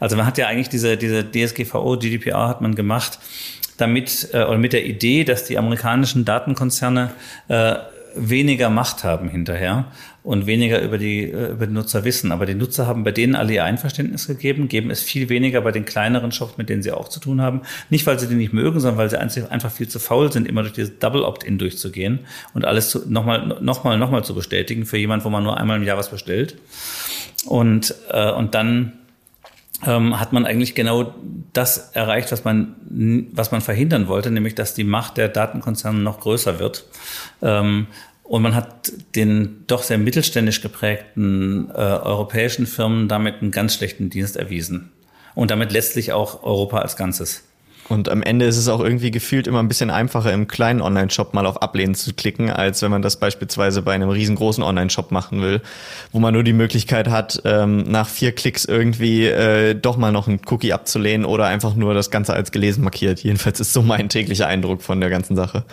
Also 0.00 0.16
man 0.16 0.26
hat 0.26 0.38
ja 0.38 0.48
eigentlich 0.48 0.70
diese 0.70 0.96
diese 0.96 1.22
DSGVO 1.22 1.98
GDPR 1.98 2.48
hat 2.48 2.62
man 2.62 2.74
gemacht, 2.74 3.18
damit 3.76 4.30
äh, 4.32 4.42
oder 4.42 4.58
mit 4.58 4.72
der 4.72 4.86
Idee, 4.86 5.24
dass 5.24 5.44
die 5.44 5.58
amerikanischen 5.58 6.24
Datenkonzerne 6.24 7.10
äh, 7.48 7.74
weniger 8.18 8.70
Macht 8.70 9.04
haben 9.04 9.28
hinterher 9.28 9.86
und 10.22 10.46
weniger 10.46 10.82
über 10.82 10.98
die, 10.98 11.24
äh, 11.24 11.52
über 11.52 11.66
die 11.66 11.72
Nutzer 11.72 12.04
wissen. 12.04 12.32
Aber 12.32 12.44
die 12.46 12.54
Nutzer 12.54 12.86
haben 12.86 13.04
bei 13.04 13.12
denen 13.12 13.34
alle 13.34 13.54
ihr 13.54 13.64
Einverständnis 13.64 14.26
gegeben, 14.26 14.68
geben 14.68 14.90
es 14.90 15.02
viel 15.02 15.28
weniger 15.28 15.60
bei 15.60 15.72
den 15.72 15.84
kleineren 15.84 16.32
Shops, 16.32 16.58
mit 16.58 16.68
denen 16.68 16.82
sie 16.82 16.92
auch 16.92 17.08
zu 17.08 17.20
tun 17.20 17.40
haben. 17.40 17.62
Nicht, 17.90 18.06
weil 18.06 18.18
sie 18.18 18.26
die 18.26 18.34
nicht 18.34 18.52
mögen, 18.52 18.80
sondern 18.80 18.98
weil 18.98 19.10
sie 19.10 19.18
einfach 19.50 19.70
viel 19.70 19.88
zu 19.88 19.98
faul 19.98 20.30
sind, 20.30 20.46
immer 20.46 20.62
durch 20.62 20.74
dieses 20.74 20.98
Double 20.98 21.22
Opt-in 21.22 21.58
durchzugehen 21.58 22.20
und 22.54 22.64
alles 22.64 22.90
zu, 22.90 23.10
nochmal, 23.10 23.58
nochmal, 23.60 23.98
nochmal 23.98 24.24
zu 24.24 24.34
bestätigen 24.34 24.84
für 24.84 24.98
jemand, 24.98 25.24
wo 25.24 25.30
man 25.30 25.44
nur 25.44 25.56
einmal 25.56 25.78
im 25.78 25.84
Jahr 25.84 25.96
was 25.96 26.10
bestellt. 26.10 26.56
Und, 27.46 27.94
äh, 28.10 28.30
und 28.30 28.54
dann 28.54 28.92
ähm, 29.86 30.18
hat 30.18 30.32
man 30.32 30.44
eigentlich 30.44 30.74
genau 30.74 31.14
das 31.52 31.90
erreicht, 31.92 32.32
was 32.32 32.44
man, 32.44 32.74
was 33.32 33.52
man 33.52 33.60
verhindern 33.60 34.08
wollte, 34.08 34.30
nämlich 34.30 34.54
dass 34.54 34.74
die 34.74 34.84
Macht 34.84 35.16
der 35.16 35.28
Datenkonzerne 35.28 36.00
noch 36.00 36.20
größer 36.20 36.58
wird. 36.58 36.84
Ähm, 37.42 37.86
und 38.28 38.42
man 38.42 38.54
hat 38.54 38.92
den 39.16 39.64
doch 39.66 39.82
sehr 39.82 39.96
mittelständisch 39.96 40.60
geprägten 40.60 41.70
äh, 41.70 41.78
europäischen 41.78 42.66
Firmen 42.66 43.08
damit 43.08 43.40
einen 43.40 43.50
ganz 43.50 43.74
schlechten 43.74 44.10
Dienst 44.10 44.36
erwiesen. 44.36 44.92
Und 45.34 45.50
damit 45.50 45.72
letztlich 45.72 46.12
auch 46.12 46.42
Europa 46.42 46.78
als 46.78 46.96
Ganzes. 46.96 47.44
Und 47.88 48.10
am 48.10 48.22
Ende 48.22 48.44
ist 48.44 48.58
es 48.58 48.68
auch 48.68 48.80
irgendwie 48.80 49.10
gefühlt 49.10 49.46
immer 49.46 49.60
ein 49.60 49.68
bisschen 49.68 49.88
einfacher, 49.88 50.30
im 50.34 50.46
kleinen 50.46 50.82
Online-Shop 50.82 51.32
mal 51.32 51.46
auf 51.46 51.62
Ablehnen 51.62 51.94
zu 51.94 52.12
klicken, 52.12 52.50
als 52.50 52.82
wenn 52.82 52.90
man 52.90 53.00
das 53.00 53.18
beispielsweise 53.18 53.80
bei 53.80 53.94
einem 53.94 54.10
riesengroßen 54.10 54.62
Online-Shop 54.62 55.10
machen 55.10 55.40
will, 55.40 55.62
wo 56.12 56.18
man 56.18 56.34
nur 56.34 56.44
die 56.44 56.52
Möglichkeit 56.52 57.08
hat, 57.08 57.40
ähm, 57.46 57.84
nach 57.84 58.08
vier 58.08 58.32
Klicks 58.32 58.66
irgendwie 58.66 59.24
äh, 59.24 59.74
doch 59.74 59.96
mal 59.96 60.12
noch 60.12 60.28
einen 60.28 60.40
Cookie 60.50 60.74
abzulehnen 60.74 61.24
oder 61.24 61.46
einfach 61.46 61.74
nur 61.74 61.94
das 61.94 62.10
Ganze 62.10 62.34
als 62.34 62.52
gelesen 62.52 62.84
markiert. 62.84 63.20
Jedenfalls 63.20 63.58
ist 63.58 63.72
so 63.72 63.80
mein 63.80 64.10
täglicher 64.10 64.48
Eindruck 64.48 64.82
von 64.82 65.00
der 65.00 65.08
ganzen 65.08 65.34
Sache. 65.34 65.64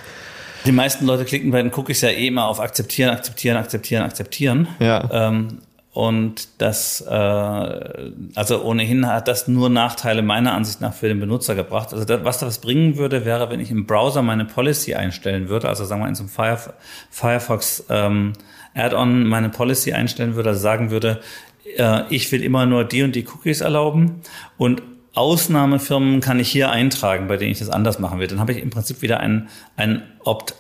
Die 0.66 0.72
meisten 0.72 1.06
Leute 1.06 1.26
klicken 1.26 1.52
bei 1.52 1.62
den 1.62 1.72
Cookies 1.74 2.02
ja 2.02 2.10
eh 2.10 2.28
immer 2.28 2.48
auf 2.48 2.60
akzeptieren, 2.60 3.10
akzeptieren, 3.12 3.58
akzeptieren, 3.58 4.04
akzeptieren. 4.04 4.68
Ja. 4.80 5.10
Ähm, 5.12 5.60
und 5.96 6.62
das, 6.62 7.00
äh, 7.00 8.12
also 8.36 8.64
ohnehin 8.64 9.08
hat 9.08 9.30
das 9.30 9.48
nur 9.48 9.70
Nachteile 9.70 10.24
meiner 10.24 10.54
Ansicht 10.54 10.82
nach 10.82 10.94
für 10.94 11.08
den 11.08 11.22
Benutzer 11.22 11.56
gebracht. 11.56 11.94
Also 11.94 12.04
das, 12.04 12.26
was 12.26 12.40
das 12.40 12.60
bringen 12.60 12.98
würde, 12.98 13.24
wäre, 13.24 13.50
wenn 13.50 13.62
ich 13.62 13.72
im 13.72 13.86
Browser 13.86 14.22
meine 14.22 14.44
Policy 14.44 14.96
einstellen 14.96 15.48
würde, 15.48 15.70
also 15.70 15.86
sagen 15.86 16.02
wir 16.02 16.10
in 16.10 16.16
so 16.16 16.24
einem 16.24 16.30
Fire, 16.30 16.74
Firefox 17.10 17.86
ähm, 17.90 18.34
Add-on 18.74 19.26
meine 19.26 19.48
Policy 19.48 19.94
einstellen 19.94 20.36
würde, 20.36 20.50
also 20.50 20.60
sagen 20.60 20.92
würde, 20.92 21.22
äh, 21.78 22.02
ich 22.10 22.30
will 22.30 22.44
immer 22.44 22.66
nur 22.66 22.84
die 22.84 23.04
und 23.04 23.16
die 23.16 23.26
Cookies 23.26 23.62
erlauben 23.62 24.22
und 24.58 24.82
Ausnahmefirmen 25.16 26.22
kann 26.22 26.40
ich 26.40 26.50
hier 26.50 26.70
eintragen, 26.70 27.28
bei 27.28 27.38
denen 27.38 27.52
ich 27.52 27.60
das 27.60 27.70
anders 27.70 28.00
machen 28.00 28.20
will. 28.20 28.28
Dann 28.28 28.40
habe 28.40 28.52
ich 28.52 28.62
im 28.62 28.70
Prinzip 28.70 29.02
wieder 29.02 29.20
ein, 29.20 29.50
ein 29.78 30.04
Opt 30.24 30.56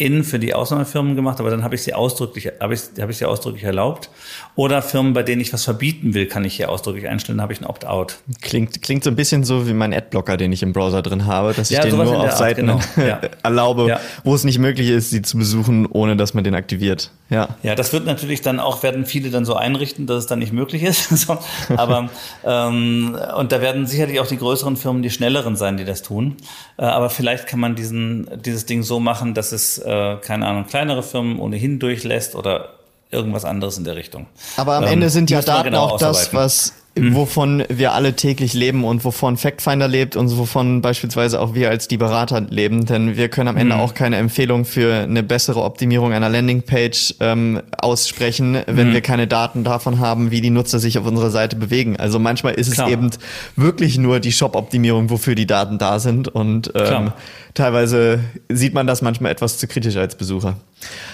in 0.00 0.24
für 0.24 0.38
die 0.38 0.54
Ausnahmefirmen 0.54 1.16
gemacht, 1.16 1.40
aber 1.40 1.50
dann 1.50 1.62
habe 1.62 1.74
ich 1.74 1.82
sie 1.82 1.94
ausdrücklich, 1.94 2.50
habe 2.60 2.74
ich, 2.74 2.80
habe 3.00 3.12
ich 3.12 3.18
sie 3.18 3.26
ausdrücklich 3.26 3.64
erlaubt. 3.64 4.10
Oder 4.56 4.82
Firmen, 4.82 5.12
bei 5.12 5.22
denen 5.22 5.40
ich 5.40 5.52
was 5.52 5.64
verbieten 5.64 6.14
will, 6.14 6.26
kann 6.26 6.44
ich 6.44 6.54
hier 6.56 6.70
ausdrücklich 6.70 7.08
einstellen, 7.08 7.40
habe 7.40 7.52
ich 7.52 7.60
ein 7.60 7.66
Opt-out. 7.66 8.18
Klingt, 8.40 8.82
klingt 8.82 9.04
so 9.04 9.10
ein 9.10 9.16
bisschen 9.16 9.44
so 9.44 9.68
wie 9.68 9.74
mein 9.74 9.92
Adblocker, 9.92 10.36
den 10.36 10.52
ich 10.52 10.62
im 10.62 10.72
Browser 10.72 11.02
drin 11.02 11.26
habe, 11.26 11.52
dass 11.52 11.70
ich 11.70 11.76
ja, 11.76 11.82
den 11.82 11.96
nur 11.96 12.18
auf 12.18 12.24
Art, 12.24 12.38
Seiten 12.38 12.66
genau. 12.66 12.80
ja. 12.96 13.20
erlaube, 13.42 13.88
ja. 13.88 14.00
wo 14.24 14.34
es 14.34 14.44
nicht 14.44 14.58
möglich 14.58 14.88
ist, 14.88 15.10
sie 15.10 15.22
zu 15.22 15.36
besuchen, 15.36 15.86
ohne 15.86 16.16
dass 16.16 16.34
man 16.34 16.44
den 16.44 16.54
aktiviert. 16.54 17.10
Ja. 17.28 17.56
Ja, 17.62 17.74
das 17.74 17.92
wird 17.92 18.06
natürlich 18.06 18.40
dann 18.40 18.58
auch, 18.58 18.82
werden 18.82 19.06
viele 19.06 19.30
dann 19.30 19.44
so 19.44 19.54
einrichten, 19.54 20.06
dass 20.06 20.18
es 20.18 20.26
dann 20.26 20.40
nicht 20.40 20.52
möglich 20.52 20.82
ist. 20.82 21.28
aber 21.76 22.10
ähm, 22.44 23.16
und 23.36 23.52
da 23.52 23.60
werden 23.60 23.86
sicherlich 23.86 24.20
auch 24.20 24.26
die 24.26 24.38
größeren 24.38 24.76
Firmen 24.76 25.02
die 25.02 25.10
schnelleren 25.10 25.56
sein, 25.56 25.76
die 25.76 25.84
das 25.84 26.02
tun. 26.02 26.36
Äh, 26.76 26.82
aber 26.82 27.10
vielleicht 27.10 27.46
kann 27.46 27.60
man 27.60 27.74
diesen, 27.74 28.28
dieses 28.44 28.66
Ding 28.66 28.82
so 28.82 29.00
machen, 29.00 29.34
dass 29.34 29.52
es 29.52 29.78
äh, 29.90 30.16
keine 30.20 30.46
Ahnung, 30.46 30.66
kleinere 30.66 31.02
Firmen 31.02 31.38
ohnehin 31.38 31.78
durchlässt 31.78 32.36
oder 32.36 32.70
irgendwas 33.10 33.44
anderes 33.44 33.76
in 33.76 33.84
der 33.84 33.96
Richtung. 33.96 34.26
Aber 34.56 34.76
am 34.76 34.84
ähm, 34.84 34.92
Ende 34.92 35.10
sind 35.10 35.30
ja 35.30 35.42
Daten 35.42 35.64
genau 35.64 35.86
auch 35.86 35.98
das, 35.98 36.32
was 36.32 36.74
Mhm. 37.00 37.14
wovon 37.14 37.64
wir 37.68 37.92
alle 37.92 38.14
täglich 38.14 38.52
leben 38.52 38.84
und 38.84 39.04
wovon 39.04 39.36
Factfinder 39.36 39.88
lebt 39.88 40.16
und 40.16 40.36
wovon 40.36 40.82
beispielsweise 40.82 41.40
auch 41.40 41.54
wir 41.54 41.70
als 41.70 41.88
die 41.88 41.96
Berater 41.96 42.40
leben. 42.40 42.86
Denn 42.86 43.16
wir 43.16 43.28
können 43.28 43.48
am 43.48 43.56
Ende 43.56 43.76
mhm. 43.76 43.80
auch 43.80 43.94
keine 43.94 44.16
Empfehlung 44.16 44.64
für 44.64 44.94
eine 44.94 45.22
bessere 45.22 45.62
Optimierung 45.62 46.12
einer 46.12 46.28
Landingpage 46.28 47.14
ähm, 47.20 47.62
aussprechen, 47.78 48.58
wenn 48.66 48.90
mhm. 48.90 48.92
wir 48.92 49.00
keine 49.00 49.26
Daten 49.26 49.64
davon 49.64 49.98
haben, 49.98 50.30
wie 50.30 50.40
die 50.40 50.50
Nutzer 50.50 50.78
sich 50.78 50.98
auf 50.98 51.06
unserer 51.06 51.30
Seite 51.30 51.56
bewegen. 51.56 51.96
Also 51.96 52.18
manchmal 52.18 52.54
ist 52.54 52.72
Klar. 52.72 52.86
es 52.86 52.92
eben 52.92 53.10
wirklich 53.56 53.98
nur 53.98 54.20
die 54.20 54.32
Shop-Optimierung, 54.32 55.10
wofür 55.10 55.34
die 55.34 55.46
Daten 55.46 55.78
da 55.78 55.98
sind. 55.98 56.28
Und 56.28 56.72
ähm, 56.74 57.12
teilweise 57.54 58.20
sieht 58.48 58.74
man 58.74 58.86
das 58.86 59.02
manchmal 59.02 59.32
etwas 59.32 59.58
zu 59.58 59.66
kritisch 59.66 59.96
als 59.96 60.14
Besucher. 60.14 60.56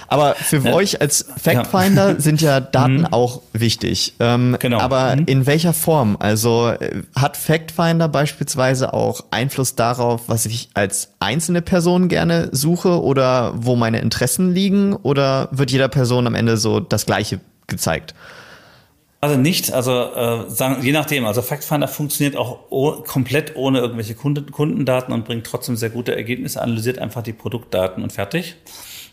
Aber 0.08 0.34
für 0.34 0.58
ja. 0.58 0.72
euch 0.72 1.00
als 1.00 1.26
Factfinder 1.42 2.10
ja. 2.10 2.20
sind 2.20 2.40
ja 2.40 2.60
Daten 2.76 2.98
mhm. 2.98 3.06
auch 3.06 3.42
wichtig. 3.52 4.14
Ähm, 4.20 4.56
genau. 4.60 4.78
Aber 4.78 5.16
mhm. 5.16 5.24
in 5.26 5.46
welcher 5.46 5.72
Form? 5.76 6.16
Also 6.18 6.68
äh, 6.68 7.02
hat 7.14 7.36
Factfinder 7.36 8.08
beispielsweise 8.08 8.92
auch 8.92 9.24
Einfluss 9.30 9.74
darauf, 9.74 10.22
was 10.28 10.46
ich 10.46 10.70
als 10.74 11.12
einzelne 11.20 11.62
Person 11.62 12.08
gerne 12.08 12.48
suche 12.52 13.02
oder 13.02 13.52
wo 13.56 13.76
meine 13.76 14.00
Interessen 14.00 14.52
liegen? 14.52 14.94
Oder 14.94 15.48
wird 15.52 15.70
jeder 15.70 15.88
Person 15.88 16.26
am 16.26 16.34
Ende 16.34 16.56
so 16.56 16.80
das 16.80 17.06
Gleiche 17.06 17.40
gezeigt? 17.66 18.14
Also 19.20 19.38
nicht, 19.38 19.72
also 19.72 19.92
äh, 19.92 20.50
sagen, 20.50 20.82
je 20.82 20.92
nachdem. 20.92 21.24
Also 21.26 21.42
Factfinder 21.42 21.88
funktioniert 21.88 22.36
auch 22.36 22.58
oh, 22.70 22.92
komplett 23.02 23.56
ohne 23.56 23.78
irgendwelche 23.78 24.14
Kunden, 24.14 24.50
Kundendaten 24.50 25.12
und 25.12 25.24
bringt 25.24 25.46
trotzdem 25.46 25.76
sehr 25.76 25.90
gute 25.90 26.14
Ergebnisse, 26.14 26.60
analysiert 26.60 26.98
einfach 26.98 27.22
die 27.22 27.32
Produktdaten 27.32 28.02
und 28.02 28.12
fertig. 28.12 28.56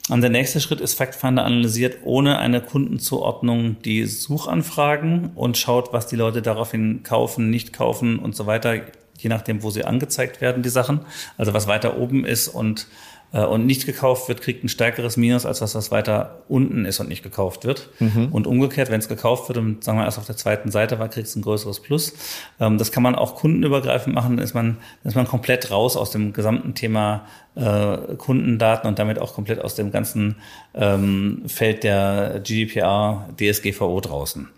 Und 0.09 0.21
der 0.21 0.29
nächste 0.29 0.59
Schritt 0.59 0.81
ist 0.81 0.95
FactFinder 0.95 1.45
analysiert 1.45 1.99
ohne 2.03 2.37
eine 2.37 2.59
Kundenzuordnung 2.59 3.77
die 3.83 4.05
Suchanfragen 4.05 5.31
und 5.35 5.57
schaut, 5.57 5.93
was 5.93 6.07
die 6.07 6.17
Leute 6.17 6.41
daraufhin 6.41 7.03
kaufen, 7.03 7.49
nicht 7.49 7.71
kaufen 7.71 8.19
und 8.19 8.35
so 8.35 8.45
weiter, 8.45 8.75
je 9.17 9.29
nachdem, 9.29 9.63
wo 9.63 9.69
sie 9.69 9.85
angezeigt 9.85 10.41
werden, 10.41 10.61
die 10.61 10.69
Sachen. 10.69 11.01
Also 11.37 11.53
was 11.53 11.67
weiter 11.67 11.97
oben 11.97 12.25
ist 12.25 12.49
und 12.49 12.87
äh, 13.33 13.43
und 13.43 13.65
nicht 13.65 13.85
gekauft 13.85 14.29
wird, 14.29 14.41
kriegt 14.41 14.63
ein 14.63 14.69
stärkeres 14.69 15.17
Minus, 15.17 15.45
als 15.45 15.59
was, 15.59 15.75
was 15.75 15.91
weiter 15.91 16.43
unten 16.47 16.85
ist 16.85 16.99
und 16.99 17.09
nicht 17.09 17.23
gekauft 17.23 17.65
wird. 17.65 17.89
Mhm. 17.99 18.29
Und 18.31 18.47
umgekehrt, 18.47 18.89
wenn 18.89 18.99
es 18.99 19.09
gekauft 19.09 19.49
wird 19.49 19.57
und 19.57 19.83
sagen 19.83 19.97
wir 19.97 20.05
erst 20.05 20.19
auf 20.19 20.25
der 20.25 20.37
zweiten 20.37 20.71
Seite 20.71 20.99
war, 20.99 21.09
kriegt 21.09 21.27
es 21.27 21.35
ein 21.35 21.41
größeres 21.41 21.81
Plus. 21.81 22.13
Ähm, 22.59 22.77
das 22.77 22.91
kann 22.91 23.03
man 23.03 23.15
auch 23.15 23.35
kundenübergreifend 23.35 24.13
machen, 24.15 24.37
dann 24.37 24.45
ist 24.45 24.53
man, 24.53 24.77
dann 25.03 25.09
ist 25.09 25.15
man 25.15 25.27
komplett 25.27 25.71
raus 25.71 25.97
aus 25.97 26.11
dem 26.11 26.31
gesamten 26.31 26.75
Thema 26.75 27.25
äh, 27.55 28.15
Kundendaten 28.17 28.87
und 28.87 28.99
damit 28.99 29.19
auch 29.19 29.33
komplett 29.33 29.59
aus 29.59 29.75
dem 29.75 29.91
ganzen 29.91 30.37
ähm, 30.73 31.43
Feld 31.47 31.83
der 31.83 32.41
GDPR, 32.43 33.29
DSGVO 33.39 34.01
draußen. 34.01 34.49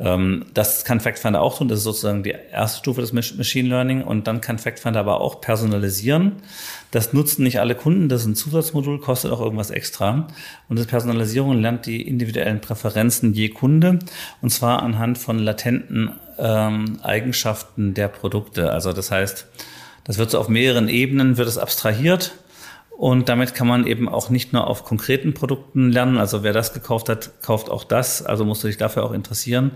Ähm, 0.00 0.46
das 0.54 0.84
kann 0.84 1.00
FactFinder 1.00 1.40
auch 1.40 1.58
tun. 1.58 1.68
Das 1.68 1.78
ist 1.78 1.84
sozusagen 1.84 2.22
die 2.22 2.34
erste 2.52 2.78
Stufe 2.78 3.00
des 3.00 3.12
Machine 3.12 3.68
Learning. 3.68 4.02
Und 4.02 4.26
dann 4.26 4.40
kann 4.40 4.58
FactFinder 4.58 5.00
aber 5.00 5.20
auch 5.20 5.40
personalisieren. 5.40 6.36
Das 6.90 7.12
nutzen 7.12 7.42
nicht 7.42 7.60
alle 7.60 7.74
Kunden. 7.74 8.08
Das 8.08 8.22
ist 8.22 8.28
ein 8.28 8.34
Zusatzmodul, 8.34 9.00
kostet 9.00 9.30
auch 9.30 9.40
irgendwas 9.40 9.70
extra. 9.70 10.28
Und 10.68 10.78
das 10.78 10.86
Personalisierung 10.86 11.60
lernt 11.60 11.86
die 11.86 12.06
individuellen 12.06 12.60
Präferenzen 12.60 13.34
je 13.34 13.50
Kunde. 13.50 13.98
Und 14.40 14.50
zwar 14.50 14.82
anhand 14.82 15.18
von 15.18 15.38
latenten 15.38 16.12
ähm, 16.38 16.98
Eigenschaften 17.02 17.94
der 17.94 18.08
Produkte. 18.08 18.72
Also 18.72 18.92
das 18.92 19.10
heißt, 19.10 19.46
das 20.08 20.18
wird 20.18 20.30
so 20.30 20.38
auf 20.40 20.48
mehreren 20.48 20.88
Ebenen, 20.88 21.36
wird 21.36 21.46
es 21.46 21.58
abstrahiert. 21.58 22.32
Und 22.96 23.28
damit 23.28 23.54
kann 23.54 23.68
man 23.68 23.86
eben 23.86 24.08
auch 24.08 24.28
nicht 24.28 24.52
nur 24.52 24.66
auf 24.66 24.84
konkreten 24.84 25.32
Produkten 25.32 25.92
lernen, 25.92 26.18
also 26.18 26.42
wer 26.42 26.52
das 26.52 26.72
gekauft 26.72 27.08
hat, 27.08 27.30
kauft 27.42 27.70
auch 27.70 27.84
das, 27.84 28.26
also 28.26 28.44
musst 28.44 28.64
du 28.64 28.66
dich 28.66 28.76
dafür 28.76 29.04
auch 29.04 29.12
interessieren, 29.12 29.70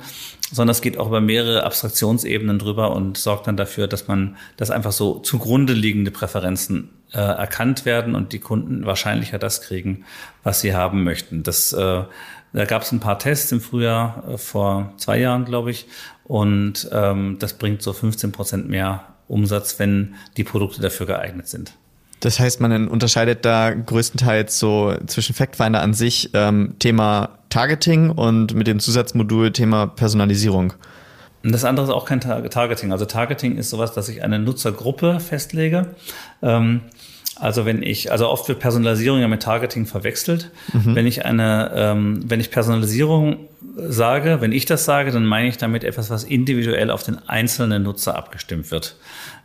sondern 0.50 0.72
es 0.72 0.80
geht 0.80 0.98
auch 0.98 1.06
über 1.06 1.20
mehrere 1.20 1.62
Abstraktionsebenen 1.62 2.58
drüber 2.58 2.96
und 2.96 3.16
sorgt 3.16 3.46
dann 3.46 3.56
dafür, 3.56 3.86
dass 3.86 4.08
man, 4.08 4.36
dass 4.56 4.72
einfach 4.72 4.90
so 4.90 5.20
zugrunde 5.20 5.72
liegende 5.72 6.10
Präferenzen 6.10 6.90
äh, 7.12 7.18
erkannt 7.18 7.84
werden 7.84 8.16
und 8.16 8.32
die 8.32 8.40
Kunden 8.40 8.86
wahrscheinlicher 8.86 9.38
das 9.38 9.60
kriegen, 9.60 10.04
was 10.42 10.60
sie 10.60 10.74
haben 10.74 11.04
möchten. 11.04 11.44
Das, 11.44 11.72
äh, 11.72 12.02
da 12.52 12.64
gab 12.64 12.82
es 12.82 12.90
ein 12.90 12.98
paar 12.98 13.20
Tests 13.20 13.52
im 13.52 13.60
Frühjahr 13.60 14.24
äh, 14.28 14.36
vor 14.36 14.94
zwei 14.96 15.20
Jahren, 15.20 15.44
glaube 15.44 15.70
ich, 15.70 15.86
und 16.24 16.88
ähm, 16.90 17.36
das 17.38 17.52
bringt 17.52 17.82
so 17.82 17.92
15 17.92 18.32
Prozent 18.32 18.68
mehr 18.68 19.11
Umsatz, 19.32 19.78
wenn 19.78 20.14
die 20.36 20.44
Produkte 20.44 20.80
dafür 20.80 21.06
geeignet 21.06 21.48
sind. 21.48 21.72
Das 22.20 22.38
heißt, 22.38 22.60
man 22.60 22.86
unterscheidet 22.86 23.44
da 23.44 23.70
größtenteils 23.70 24.56
so 24.58 24.94
zwischen 25.06 25.34
Factfinder 25.34 25.82
an 25.82 25.92
sich 25.92 26.30
ähm, 26.34 26.76
Thema 26.78 27.30
Targeting 27.48 28.10
und 28.10 28.54
mit 28.54 28.68
dem 28.68 28.78
Zusatzmodul 28.78 29.50
Thema 29.52 29.88
Personalisierung. 29.88 30.74
Und 31.42 31.50
das 31.50 31.64
andere 31.64 31.86
ist 31.86 31.92
auch 31.92 32.04
kein 32.04 32.20
Targeting. 32.20 32.92
Also 32.92 33.06
Targeting 33.06 33.56
ist 33.56 33.70
sowas, 33.70 33.92
dass 33.92 34.08
ich 34.08 34.22
eine 34.22 34.38
Nutzergruppe 34.38 35.18
festlege. 35.18 35.96
Ähm, 36.40 36.82
also 37.42 37.66
wenn 37.66 37.82
ich, 37.82 38.12
also 38.12 38.28
oft 38.28 38.46
wird 38.46 38.60
Personalisierung 38.60 39.20
ja 39.20 39.26
mit 39.26 39.42
Targeting 39.42 39.86
verwechselt. 39.86 40.52
Mhm. 40.72 40.94
Wenn 40.94 41.08
ich 41.08 41.24
eine, 41.24 41.72
ähm, 41.74 42.22
wenn 42.24 42.38
ich 42.38 42.52
Personalisierung 42.52 43.48
sage, 43.76 44.40
wenn 44.40 44.52
ich 44.52 44.64
das 44.64 44.84
sage, 44.84 45.10
dann 45.10 45.26
meine 45.26 45.48
ich 45.48 45.56
damit 45.56 45.82
etwas, 45.82 46.08
was 46.08 46.22
individuell 46.22 46.88
auf 46.88 47.02
den 47.02 47.18
einzelnen 47.28 47.82
Nutzer 47.82 48.14
abgestimmt 48.16 48.70
wird. 48.70 48.94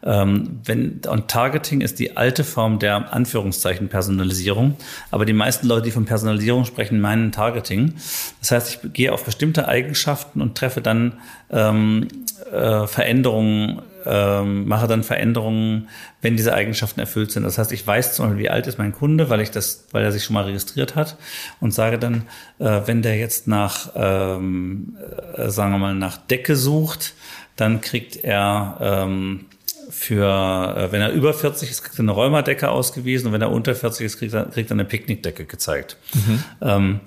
Ähm, 0.03 0.59
wenn, 0.63 1.01
und 1.09 1.27
Targeting 1.27 1.81
ist 1.81 1.97
die 1.97 2.17
alte 2.17 2.43
Form 2.43 2.77
der 2.77 3.11
Anführungszeichen 3.13 3.89
Personalisierung. 3.89 4.77
Aber 5.09 5.25
die 5.25 5.33
meisten 5.33 5.65
Leute, 5.65 5.85
die 5.85 5.91
von 5.91 6.05
Personalisierung 6.05 6.65
sprechen, 6.65 7.01
meinen 7.01 7.31
Targeting. 7.31 7.95
Das 8.41 8.51
heißt, 8.51 8.69
ich 8.83 8.93
gehe 8.93 9.11
auf 9.11 9.25
bestimmte 9.25 9.67
Eigenschaften 9.67 10.41
und 10.41 10.55
treffe 10.55 10.81
dann 10.81 11.13
ähm, 11.49 12.09
äh, 12.51 12.85
Veränderungen 12.85 13.81
ähm, 14.07 14.67
mache 14.67 14.87
dann 14.87 15.03
Veränderungen, 15.03 15.89
wenn 16.21 16.37
diese 16.37 16.53
Eigenschaften 16.53 16.99
erfüllt 16.99 17.31
sind. 17.31 17.43
Das 17.43 17.57
heißt, 17.57 17.71
ich 17.71 17.85
weiß 17.85 18.15
zum 18.15 18.25
Beispiel, 18.25 18.43
wie 18.43 18.49
alt 18.49 18.67
ist 18.67 18.77
mein 18.77 18.93
Kunde, 18.93 19.29
weil 19.29 19.41
ich 19.41 19.51
das, 19.51 19.85
weil 19.91 20.03
er 20.03 20.11
sich 20.11 20.23
schon 20.23 20.33
mal 20.33 20.45
registriert 20.45 20.95
hat 20.95 21.17
und 21.59 21.73
sage 21.73 21.99
dann, 21.99 22.23
äh, 22.59 22.81
wenn 22.85 23.01
der 23.01 23.17
jetzt 23.17 23.47
nach, 23.47 23.91
ähm, 23.95 24.97
äh, 25.35 25.49
sagen 25.49 25.71
wir 25.71 25.77
mal, 25.77 25.95
nach 25.95 26.17
Decke 26.17 26.55
sucht, 26.55 27.13
dann 27.55 27.81
kriegt 27.81 28.15
er 28.15 28.77
ähm, 28.79 29.45
für, 29.89 30.75
äh, 30.77 30.91
wenn 30.91 31.01
er 31.01 31.11
über 31.11 31.33
40 31.33 31.69
ist, 31.69 31.83
kriegt 31.83 31.97
er 31.97 32.03
eine 32.03 32.11
Rheumadecke 32.11 32.69
ausgewiesen 32.69 33.27
und 33.27 33.33
wenn 33.33 33.41
er 33.41 33.51
unter 33.51 33.75
40 33.75 34.05
ist, 34.05 34.17
kriegt 34.19 34.33
er, 34.33 34.45
kriegt 34.45 34.69
er 34.69 34.75
eine 34.75 34.85
Picknickdecke 34.85 35.45
gezeigt. 35.45 35.97
Mhm. 36.13 36.43
Ähm, 36.61 36.99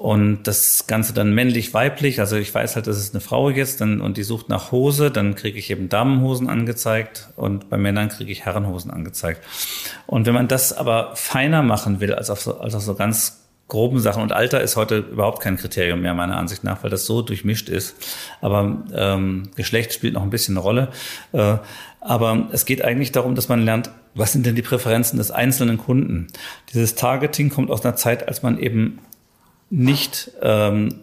und 0.00 0.44
das 0.44 0.86
Ganze 0.86 1.12
dann 1.12 1.34
männlich-weiblich, 1.34 2.20
also 2.20 2.36
ich 2.36 2.54
weiß 2.54 2.74
halt, 2.74 2.86
das 2.86 2.96
ist 2.96 3.12
eine 3.12 3.20
Frau 3.20 3.50
jetzt 3.50 3.82
dann, 3.82 4.00
und 4.00 4.16
die 4.16 4.22
sucht 4.22 4.48
nach 4.48 4.72
Hose, 4.72 5.10
dann 5.10 5.34
kriege 5.34 5.58
ich 5.58 5.70
eben 5.70 5.90
Damenhosen 5.90 6.48
angezeigt 6.48 7.28
und 7.36 7.68
bei 7.68 7.76
Männern 7.76 8.08
kriege 8.08 8.32
ich 8.32 8.46
Herrenhosen 8.46 8.90
angezeigt. 8.90 9.42
Und 10.06 10.24
wenn 10.24 10.32
man 10.32 10.48
das 10.48 10.72
aber 10.72 11.14
feiner 11.16 11.62
machen 11.62 12.00
will, 12.00 12.14
als 12.14 12.30
auf 12.30 12.40
so, 12.40 12.60
als 12.60 12.74
auf 12.74 12.80
so 12.80 12.94
ganz 12.94 13.42
groben 13.68 14.00
Sachen. 14.00 14.22
Und 14.22 14.32
Alter 14.32 14.62
ist 14.62 14.76
heute 14.76 14.96
überhaupt 14.96 15.42
kein 15.42 15.58
Kriterium 15.58 16.00
mehr, 16.00 16.14
meiner 16.14 16.38
Ansicht 16.38 16.64
nach, 16.64 16.82
weil 16.82 16.90
das 16.90 17.04
so 17.04 17.20
durchmischt 17.20 17.68
ist. 17.68 17.94
Aber 18.40 18.82
ähm, 18.94 19.50
Geschlecht 19.54 19.92
spielt 19.92 20.14
noch 20.14 20.22
ein 20.22 20.30
bisschen 20.30 20.56
eine 20.56 20.62
Rolle. 20.62 20.88
Äh, 21.32 21.58
aber 22.00 22.48
es 22.52 22.64
geht 22.64 22.82
eigentlich 22.82 23.12
darum, 23.12 23.34
dass 23.34 23.50
man 23.50 23.62
lernt, 23.62 23.90
was 24.14 24.32
sind 24.32 24.46
denn 24.46 24.56
die 24.56 24.62
Präferenzen 24.62 25.18
des 25.18 25.30
einzelnen 25.30 25.76
Kunden. 25.76 26.28
Dieses 26.72 26.94
Targeting 26.94 27.50
kommt 27.50 27.70
aus 27.70 27.84
einer 27.84 27.96
Zeit, 27.96 28.26
als 28.26 28.42
man 28.42 28.58
eben 28.58 28.98
nicht 29.70 30.32
ähm, 30.42 31.00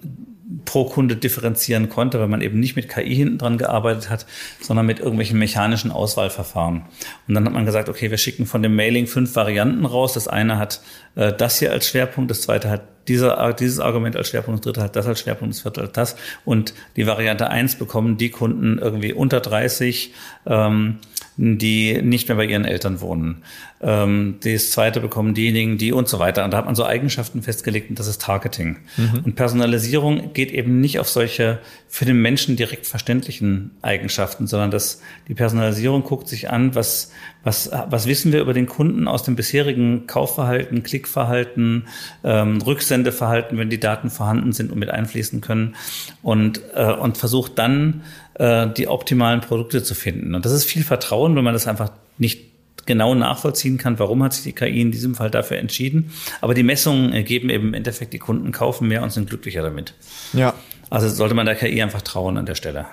pro 0.66 0.86
Kunde 0.86 1.16
differenzieren 1.16 1.90
konnte, 1.90 2.20
weil 2.20 2.28
man 2.28 2.42
eben 2.42 2.60
nicht 2.60 2.76
mit 2.76 2.90
KI 2.90 3.16
hinten 3.16 3.38
dran 3.38 3.58
gearbeitet 3.58 4.10
hat, 4.10 4.26
sondern 4.62 4.86
mit 4.86 5.00
irgendwelchen 5.00 5.40
mechanischen 5.40 5.92
Auswahlverfahren. 5.92 6.84
Und 7.28 7.34
dann 7.34 7.46
hat 7.46 7.54
man 7.54 7.66
gesagt, 7.66 7.90
okay, 7.90 8.12
wir 8.12 8.18
schicken 8.18 8.46
von 8.46 8.64
dem 8.64 8.76
Mailing 8.76 9.08
fünf 9.08 9.36
Varianten 9.36 9.86
raus. 9.86 10.14
Das 10.14 10.28
eine 10.28 10.58
hat 10.58 10.82
äh, 11.16 11.34
das 11.34 11.60
hier 11.60 11.72
als 11.72 11.88
Schwerpunkt, 11.88 12.32
das 12.32 12.42
zweite 12.42 12.70
hat 12.70 12.84
dieser, 13.08 13.54
dieses 13.54 13.80
Argument 13.80 14.16
als 14.16 14.30
Schwerpunkt, 14.30 14.60
das 14.60 14.66
dritte 14.66 14.84
hat 14.84 14.96
das 14.96 15.08
als 15.08 15.22
Schwerpunkt, 15.22 15.56
das 15.56 15.62
vierte 15.62 15.84
hat 15.84 15.98
das. 15.98 16.16
Und 16.46 16.74
die 16.96 17.08
Variante 17.08 17.50
eins 17.50 17.76
bekommen 17.76 18.18
die 18.18 18.30
Kunden 18.30 18.80
irgendwie 18.80 19.14
unter 19.14 19.40
30, 19.40 20.14
ähm, 20.46 20.98
die 21.38 22.02
nicht 22.02 22.28
mehr 22.28 22.38
bei 22.38 22.46
ihren 22.46 22.66
Eltern 22.66 23.00
wohnen. 23.00 23.44
Ähm, 23.80 24.38
das 24.44 24.72
zweite 24.72 25.00
bekommen 25.00 25.36
diejenigen, 25.36 25.78
die 25.78 25.94
und 25.94 26.08
so 26.08 26.18
weiter. 26.18 26.44
Und 26.44 26.52
da 26.52 26.58
hat 26.58 26.66
man 26.66 26.76
so 26.76 26.84
Eigenschaften 26.84 27.44
festgelegt 27.44 27.92
und 27.92 28.00
das 28.00 28.08
ist 28.08 28.22
Targeting. 28.22 28.78
Mhm. 28.98 29.22
Und 29.24 29.36
Personalisierung 29.36 30.34
geht 30.34 30.52
eben 30.52 30.82
nicht 30.82 31.00
auf 31.00 31.08
solche 31.08 31.60
für 31.88 32.06
den 32.06 32.22
Menschen 32.22 32.56
direkt 32.56 32.88
verständlichen 32.88 33.72
Eigenschaften, 33.82 34.48
sondern 34.48 34.72
das, 34.72 35.02
die 35.28 35.36
Personalisierung 35.36 36.04
guckt 36.04 36.28
sich 36.28 36.50
an, 36.50 36.74
was, 36.74 37.12
was, 37.44 37.72
was 37.90 38.08
wissen 38.08 38.34
wir 38.34 38.42
über 38.42 38.54
den 38.54 38.66
Kunden 38.66 39.08
aus 39.08 39.24
dem 39.24 39.36
bisherigen 39.36 40.08
Kaufverhalten, 40.08 40.84
Klickverhalten, 40.84 41.88
ähm, 42.24 42.62
Rücksendeverhalten, 42.62 43.58
wenn 43.58 43.70
die 43.70 43.80
Daten 43.80 44.10
vorhanden 44.10 44.54
sind 44.54 44.72
und 44.72 44.80
mit 44.80 44.90
einfließen 44.90 45.40
können 45.40 45.76
und, 46.24 46.62
äh, 46.74 46.92
und 46.94 47.18
versucht 47.18 47.58
dann, 47.60 48.02
äh, 48.40 48.68
die 48.68 48.88
optimalen 48.88 49.42
Produkte 49.42 49.84
zu 49.84 49.96
finden. 49.96 50.36
Und 50.36 50.46
das 50.46 50.52
ist 50.52 50.66
viel 50.66 50.84
Vertrauen, 50.84 51.36
wenn 51.36 51.44
man 51.44 51.54
das 51.54 51.68
einfach 51.68 51.92
nicht 52.18 52.42
genau 52.86 53.14
nachvollziehen 53.14 53.78
kann, 53.78 54.00
warum 54.00 54.24
hat 54.24 54.34
sich 54.34 54.44
die 54.44 54.54
KI 54.54 54.82
in 54.82 54.92
diesem 54.92 55.14
Fall 55.14 55.30
dafür 55.30 55.58
entschieden. 55.58 56.12
Aber 56.42 56.54
die 56.54 56.64
Messungen 56.64 57.14
ergeben 57.14 57.50
eben 57.50 57.68
im 57.68 57.74
Endeffekt, 57.74 58.14
die 58.14 58.20
Kunden 58.20 58.52
kaufen 58.52 58.88
mehr 58.88 59.04
und 59.04 59.12
sind 59.12 59.30
glücklicher 59.30 59.62
damit. 59.62 59.94
Ja. 60.34 60.54
Also 60.90 61.10
sollte 61.10 61.36
man 61.36 61.46
der 61.46 61.56
KI 61.56 61.82
einfach 61.82 62.02
trauen 62.02 62.38
an 62.38 62.46
der 62.46 62.56
Stelle. 62.56 62.86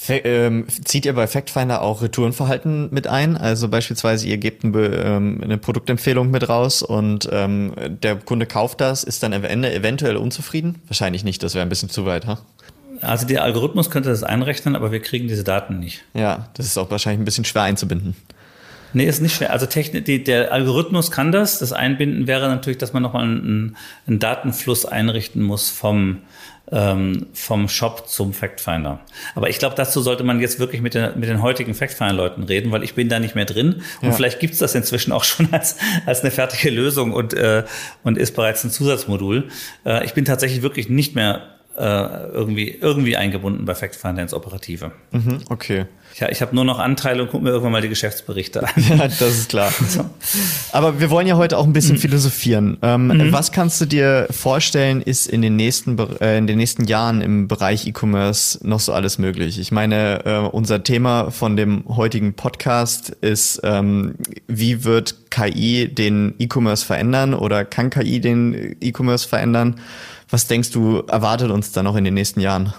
Fe 0.00 0.18
ähm, 0.18 0.66
zieht 0.68 1.06
ihr 1.06 1.12
bei 1.14 1.26
Factfinder 1.26 1.82
auch 1.82 2.02
Retourenverhalten 2.02 2.88
mit 2.92 3.08
ein? 3.08 3.36
Also 3.36 3.68
beispielsweise 3.68 4.28
ihr 4.28 4.36
gebt 4.36 4.62
ein, 4.62 4.72
ähm, 4.76 5.40
eine 5.42 5.58
Produktempfehlung 5.58 6.30
mit 6.30 6.48
raus 6.48 6.82
und 6.82 7.28
ähm, 7.32 7.72
der 7.76 8.14
Kunde 8.14 8.46
kauft 8.46 8.80
das, 8.80 9.02
ist 9.02 9.24
dann 9.24 9.32
am 9.32 9.42
Ende 9.42 9.74
eventuell 9.74 10.16
unzufrieden? 10.16 10.80
Wahrscheinlich 10.86 11.24
nicht, 11.24 11.42
das 11.42 11.54
wäre 11.54 11.62
ein 11.62 11.68
bisschen 11.68 11.88
zu 11.88 12.06
weit, 12.06 12.26
ha? 12.28 12.38
Also 13.00 13.26
der 13.26 13.44
Algorithmus 13.44 13.90
könnte 13.90 14.08
das 14.08 14.22
einrechnen, 14.22 14.76
aber 14.76 14.92
wir 14.92 15.00
kriegen 15.00 15.28
diese 15.28 15.44
Daten 15.44 15.78
nicht. 15.78 16.04
Ja, 16.14 16.48
das 16.54 16.66
ist 16.66 16.78
auch 16.78 16.90
wahrscheinlich 16.90 17.20
ein 17.20 17.24
bisschen 17.24 17.44
schwer 17.44 17.62
einzubinden. 17.62 18.16
Nee, 18.94 19.04
ist 19.04 19.20
nicht 19.20 19.36
schwer. 19.36 19.52
Also 19.52 19.66
Technik, 19.66 20.04
die, 20.06 20.24
der 20.24 20.52
Algorithmus 20.52 21.10
kann 21.10 21.30
das. 21.30 21.58
Das 21.58 21.72
Einbinden 21.72 22.26
wäre 22.26 22.48
natürlich, 22.48 22.78
dass 22.78 22.92
man 22.92 23.02
nochmal 23.02 23.24
einen, 23.24 23.76
einen 24.06 24.18
Datenfluss 24.18 24.86
einrichten 24.86 25.42
muss 25.42 25.68
vom, 25.68 26.22
ähm, 26.72 27.26
vom 27.34 27.68
Shop 27.68 28.08
zum 28.08 28.32
Factfinder. 28.32 29.00
Aber 29.34 29.50
ich 29.50 29.58
glaube, 29.58 29.74
dazu 29.76 30.00
sollte 30.00 30.24
man 30.24 30.40
jetzt 30.40 30.58
wirklich 30.58 30.80
mit, 30.80 30.94
der, 30.94 31.16
mit 31.16 31.28
den 31.28 31.42
heutigen 31.42 31.74
Factfinder-Leuten 31.74 32.44
reden, 32.44 32.72
weil 32.72 32.82
ich 32.82 32.94
bin 32.94 33.10
da 33.10 33.18
nicht 33.18 33.34
mehr 33.34 33.44
drin. 33.44 33.82
Und 34.00 34.08
ja. 34.08 34.12
vielleicht 34.12 34.40
gibt's 34.40 34.58
das 34.58 34.74
inzwischen 34.74 35.12
auch 35.12 35.24
schon 35.24 35.48
als, 35.52 35.76
als 36.06 36.22
eine 36.22 36.30
fertige 36.30 36.70
Lösung 36.70 37.12
und, 37.12 37.34
äh, 37.34 37.64
und 38.04 38.16
ist 38.16 38.34
bereits 38.34 38.64
ein 38.64 38.70
Zusatzmodul. 38.70 39.48
Äh, 39.84 40.04
ich 40.06 40.14
bin 40.14 40.24
tatsächlich 40.24 40.62
wirklich 40.62 40.88
nicht 40.88 41.14
mehr 41.14 41.57
irgendwie, 41.84 42.70
irgendwie 42.70 43.16
eingebunden 43.16 43.64
bei 43.64 43.74
Factfinder 43.74 44.22
ins 44.22 44.34
Operative. 44.34 44.92
Mhm, 45.12 45.40
okay. 45.48 45.86
Ja, 46.16 46.28
ich 46.30 46.42
habe 46.42 46.54
nur 46.54 46.64
noch 46.64 46.80
Anteile 46.80 47.22
und 47.22 47.30
gucke 47.30 47.44
mir 47.44 47.50
irgendwann 47.50 47.72
mal 47.72 47.82
die 47.82 47.88
Geschäftsberichte 47.88 48.62
an. 48.62 48.68
Ja, 48.88 48.96
das 49.06 49.20
ist 49.20 49.48
klar. 49.50 49.72
So. 49.88 50.04
Aber 50.72 51.00
wir 51.00 51.10
wollen 51.10 51.26
ja 51.26 51.36
heute 51.36 51.56
auch 51.56 51.64
ein 51.64 51.72
bisschen 51.72 51.96
mhm. 51.96 52.00
philosophieren. 52.00 52.78
Ähm, 52.82 53.08
mhm. 53.08 53.32
Was 53.32 53.52
kannst 53.52 53.80
du 53.80 53.86
dir 53.86 54.26
vorstellen, 54.30 55.00
ist 55.02 55.26
in 55.26 55.42
den 55.42 55.56
nächsten 55.56 55.98
äh, 56.20 56.38
in 56.38 56.46
den 56.46 56.58
nächsten 56.58 56.84
Jahren 56.84 57.20
im 57.20 57.48
Bereich 57.48 57.86
E-Commerce 57.86 58.58
noch 58.66 58.80
so 58.80 58.92
alles 58.92 59.18
möglich? 59.18 59.58
Ich 59.58 59.70
meine, 59.70 60.24
äh, 60.24 60.38
unser 60.38 60.82
Thema 60.82 61.30
von 61.30 61.56
dem 61.56 61.84
heutigen 61.88 62.34
Podcast 62.34 63.10
ist, 63.20 63.60
ähm, 63.62 64.14
wie 64.46 64.84
wird 64.84 65.30
KI 65.30 65.88
den 65.88 66.34
E-Commerce 66.38 66.84
verändern 66.84 67.34
oder 67.34 67.64
kann 67.64 67.90
KI 67.90 68.20
den 68.20 68.76
E-Commerce 68.80 69.28
verändern? 69.28 69.76
Was 70.30 70.46
denkst 70.46 70.70
du, 70.70 71.02
erwartet 71.08 71.50
uns 71.50 71.72
da 71.72 71.82
noch 71.82 71.96
in 71.96 72.04
den 72.04 72.14
nächsten 72.14 72.40
Jahren? 72.40 72.74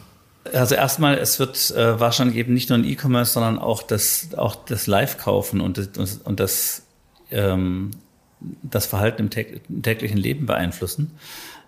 Also 0.53 0.75
erstmal, 0.75 1.17
es 1.17 1.39
wird 1.39 1.71
äh, 1.71 1.99
wahrscheinlich 1.99 2.37
eben 2.37 2.53
nicht 2.53 2.69
nur 2.69 2.77
ein 2.77 2.85
E-Commerce, 2.85 3.33
sondern 3.33 3.59
auch 3.59 3.83
das, 3.83 4.29
auch 4.37 4.55
das 4.55 4.87
Live-Kaufen 4.87 5.61
und 5.61 5.77
das, 5.77 6.17
und 6.23 6.39
das, 6.39 6.83
ähm, 7.31 7.91
das 8.39 8.85
Verhalten 8.85 9.23
im, 9.23 9.81
täglichen 9.81 10.17
Leben 10.17 10.45
beeinflussen. 10.45 11.11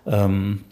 Ähm, 0.06 0.64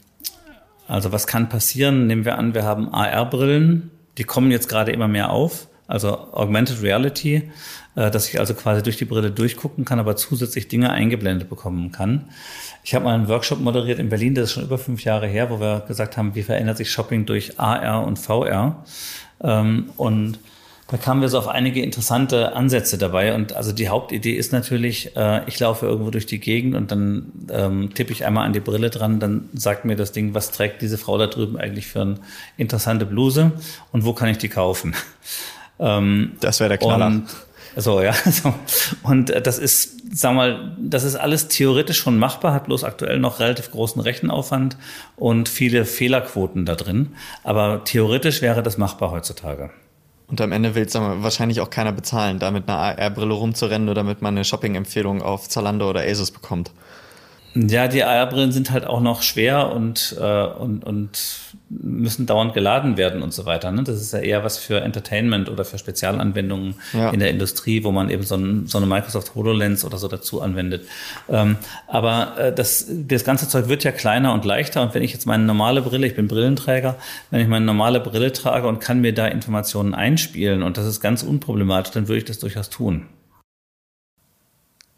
also 0.88 1.12
was 1.12 1.26
kann 1.26 1.48
passieren? 1.48 2.06
Nehmen 2.06 2.24
wir 2.24 2.36
an, 2.38 2.54
wir 2.54 2.64
haben 2.64 2.92
AR-Brillen, 2.92 3.90
die 4.18 4.24
kommen 4.24 4.50
jetzt 4.50 4.68
gerade 4.68 4.92
immer 4.92 5.08
mehr 5.08 5.30
auf, 5.30 5.68
also 5.90 6.32
Augmented 6.32 6.82
Reality, 6.82 7.50
äh, 7.96 8.10
dass 8.10 8.28
ich 8.28 8.38
also 8.38 8.54
quasi 8.54 8.82
durch 8.82 8.96
die 8.96 9.04
Brille 9.04 9.30
durchgucken 9.30 9.84
kann, 9.84 9.98
aber 9.98 10.16
zusätzlich 10.16 10.68
Dinge 10.68 10.90
eingeblendet 10.90 11.48
bekommen 11.48 11.92
kann. 11.92 12.28
Ich 12.82 12.94
habe 12.94 13.04
mal 13.04 13.14
einen 13.14 13.28
Workshop 13.28 13.60
moderiert 13.60 13.98
in 13.98 14.08
Berlin, 14.08 14.34
das 14.34 14.44
ist 14.44 14.52
schon 14.52 14.64
über 14.64 14.78
fünf 14.78 15.04
Jahre 15.04 15.26
her, 15.26 15.50
wo 15.50 15.60
wir 15.60 15.84
gesagt 15.86 16.16
haben, 16.16 16.34
wie 16.34 16.42
verändert 16.42 16.76
sich 16.76 16.90
Shopping 16.90 17.26
durch 17.26 17.58
AR 17.58 18.06
und 18.06 18.18
VR. 18.18 18.84
Ähm, 19.42 19.90
und 19.96 20.38
da 20.90 20.96
kamen 20.96 21.20
wir 21.20 21.28
so 21.28 21.38
auf 21.38 21.46
einige 21.46 21.82
interessante 21.82 22.52
Ansätze 22.52 22.98
dabei. 22.98 23.34
Und 23.34 23.52
also 23.52 23.70
die 23.70 23.88
Hauptidee 23.88 24.32
ist 24.32 24.52
natürlich, 24.52 25.16
äh, 25.16 25.42
ich 25.46 25.60
laufe 25.60 25.86
irgendwo 25.86 26.10
durch 26.10 26.26
die 26.26 26.40
Gegend 26.40 26.74
und 26.74 26.90
dann 26.90 27.30
ähm, 27.48 27.94
tippe 27.94 28.12
ich 28.12 28.26
einmal 28.26 28.44
an 28.44 28.52
die 28.52 28.60
Brille 28.60 28.90
dran, 28.90 29.20
dann 29.20 29.48
sagt 29.54 29.84
mir 29.84 29.94
das 29.94 30.10
Ding, 30.10 30.34
was 30.34 30.50
trägt 30.50 30.82
diese 30.82 30.98
Frau 30.98 31.16
da 31.16 31.28
drüben 31.28 31.56
eigentlich 31.56 31.86
für 31.86 32.00
eine 32.00 32.14
interessante 32.56 33.06
Bluse 33.06 33.52
und 33.92 34.04
wo 34.04 34.14
kann 34.14 34.28
ich 34.30 34.38
die 34.38 34.48
kaufen? 34.48 34.96
Ähm, 35.80 36.32
das 36.40 36.60
wäre 36.60 36.68
der 36.68 36.78
Knaller. 36.78 37.06
Und 37.06 37.28
so, 37.76 38.00
ja. 38.02 38.12
So. 38.30 38.54
Und 39.02 39.30
äh, 39.30 39.42
das 39.42 39.58
ist, 39.58 40.16
sag 40.16 40.34
mal, 40.34 40.76
das 40.78 41.04
ist 41.04 41.16
alles 41.16 41.48
theoretisch 41.48 41.98
schon 41.98 42.18
machbar, 42.18 42.52
hat 42.52 42.64
bloß 42.64 42.84
aktuell 42.84 43.18
noch 43.18 43.40
relativ 43.40 43.70
großen 43.70 44.00
Rechenaufwand 44.00 44.76
und 45.16 45.48
viele 45.48 45.84
Fehlerquoten 45.84 46.66
da 46.66 46.74
drin. 46.74 47.14
Aber 47.44 47.82
theoretisch 47.84 48.42
wäre 48.42 48.62
das 48.62 48.78
machbar 48.78 49.10
heutzutage. 49.10 49.70
Und 50.28 50.40
am 50.40 50.52
Ende 50.52 50.76
will 50.76 50.84
es 50.84 50.94
wahrscheinlich 50.94 51.60
auch 51.60 51.70
keiner 51.70 51.92
bezahlen, 51.92 52.38
da 52.38 52.52
mit 52.52 52.68
einer 52.68 52.78
AR-Brille 52.78 53.34
rumzurennen 53.34 53.88
oder 53.88 54.02
damit 54.02 54.22
man 54.22 54.34
eine 54.34 54.44
Shopping-Empfehlung 54.44 55.22
auf 55.22 55.48
Zalando 55.48 55.90
oder 55.90 56.02
Asus 56.02 56.30
bekommt. 56.30 56.70
Ja, 57.54 57.88
die 57.88 58.04
AR-Brillen 58.04 58.52
sind 58.52 58.70
halt 58.70 58.86
auch 58.86 59.00
noch 59.00 59.22
schwer 59.22 59.72
und, 59.72 60.16
äh, 60.20 60.44
und, 60.44 60.84
und 60.84 61.18
müssen 61.68 62.26
dauernd 62.26 62.54
geladen 62.54 62.96
werden 62.96 63.22
und 63.22 63.34
so 63.34 63.44
weiter. 63.44 63.72
Ne? 63.72 63.82
Das 63.82 64.00
ist 64.00 64.12
ja 64.12 64.20
eher 64.20 64.44
was 64.44 64.58
für 64.58 64.80
Entertainment 64.80 65.48
oder 65.48 65.64
für 65.64 65.76
Spezialanwendungen 65.76 66.76
ja. 66.92 67.10
in 67.10 67.18
der 67.18 67.30
Industrie, 67.30 67.82
wo 67.82 67.90
man 67.90 68.08
eben 68.08 68.22
so, 68.22 68.36
ein, 68.36 68.68
so 68.68 68.78
eine 68.78 68.86
Microsoft 68.86 69.34
HoloLens 69.34 69.84
oder 69.84 69.98
so 69.98 70.06
dazu 70.06 70.40
anwendet. 70.42 70.86
Ähm, 71.28 71.56
aber 71.88 72.38
äh, 72.38 72.52
das, 72.52 72.86
das 72.88 73.24
ganze 73.24 73.48
Zeug 73.48 73.68
wird 73.68 73.82
ja 73.82 73.90
kleiner 73.90 74.32
und 74.32 74.44
leichter. 74.44 74.82
Und 74.82 74.94
wenn 74.94 75.02
ich 75.02 75.12
jetzt 75.12 75.26
meine 75.26 75.42
normale 75.42 75.82
Brille, 75.82 76.06
ich 76.06 76.14
bin 76.14 76.28
Brillenträger, 76.28 76.96
wenn 77.32 77.40
ich 77.40 77.48
meine 77.48 77.64
normale 77.64 77.98
Brille 77.98 78.32
trage 78.32 78.68
und 78.68 78.78
kann 78.78 79.00
mir 79.00 79.12
da 79.12 79.26
Informationen 79.26 79.92
einspielen 79.92 80.62
und 80.62 80.76
das 80.76 80.86
ist 80.86 81.00
ganz 81.00 81.24
unproblematisch, 81.24 81.92
dann 81.92 82.06
würde 82.06 82.18
ich 82.18 82.24
das 82.24 82.38
durchaus 82.38 82.70
tun 82.70 83.06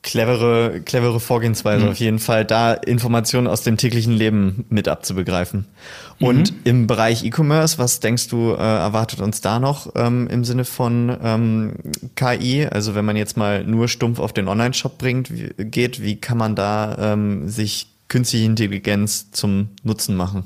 clevere, 0.03 0.81
clevere 0.85 1.21
Vorgehensweise 1.21 1.85
mhm. 1.85 1.91
auf 1.91 1.99
jeden 1.99 2.19
Fall, 2.19 2.45
da 2.45 2.75
Informationen 2.75 3.47
aus 3.47 3.63
dem 3.63 3.77
täglichen 3.77 4.13
Leben 4.13 4.65
mit 4.69 4.89
abzubegreifen. 4.89 5.67
Und 6.19 6.53
mhm. 6.53 6.59
im 6.65 6.87
Bereich 6.87 7.25
E-Commerce, 7.25 7.79
was 7.79 8.01
denkst 8.01 8.29
du, 8.29 8.53
äh, 8.53 8.57
erwartet 8.57 9.21
uns 9.21 9.41
da 9.41 9.59
noch 9.59 9.93
ähm, 9.95 10.29
im 10.29 10.45
Sinne 10.45 10.65
von 10.65 11.17
ähm, 11.23 11.75
KI? 12.17 12.67
Also 12.67 12.95
wenn 12.95 13.05
man 13.05 13.17
jetzt 13.17 13.37
mal 13.37 13.65
nur 13.65 13.89
stumpf 13.89 14.19
auf 14.19 14.33
den 14.33 14.49
Online-Shop 14.49 14.99
bringt, 14.99 15.33
wie, 15.33 15.51
geht, 15.57 16.03
wie 16.03 16.17
kann 16.17 16.39
man 16.39 16.57
da 16.57 17.13
ähm, 17.13 17.49
sich 17.49 17.87
künstliche 18.09 18.45
Intelligenz 18.45 19.31
zum 19.31 19.69
Nutzen 19.85 20.17
machen? 20.17 20.45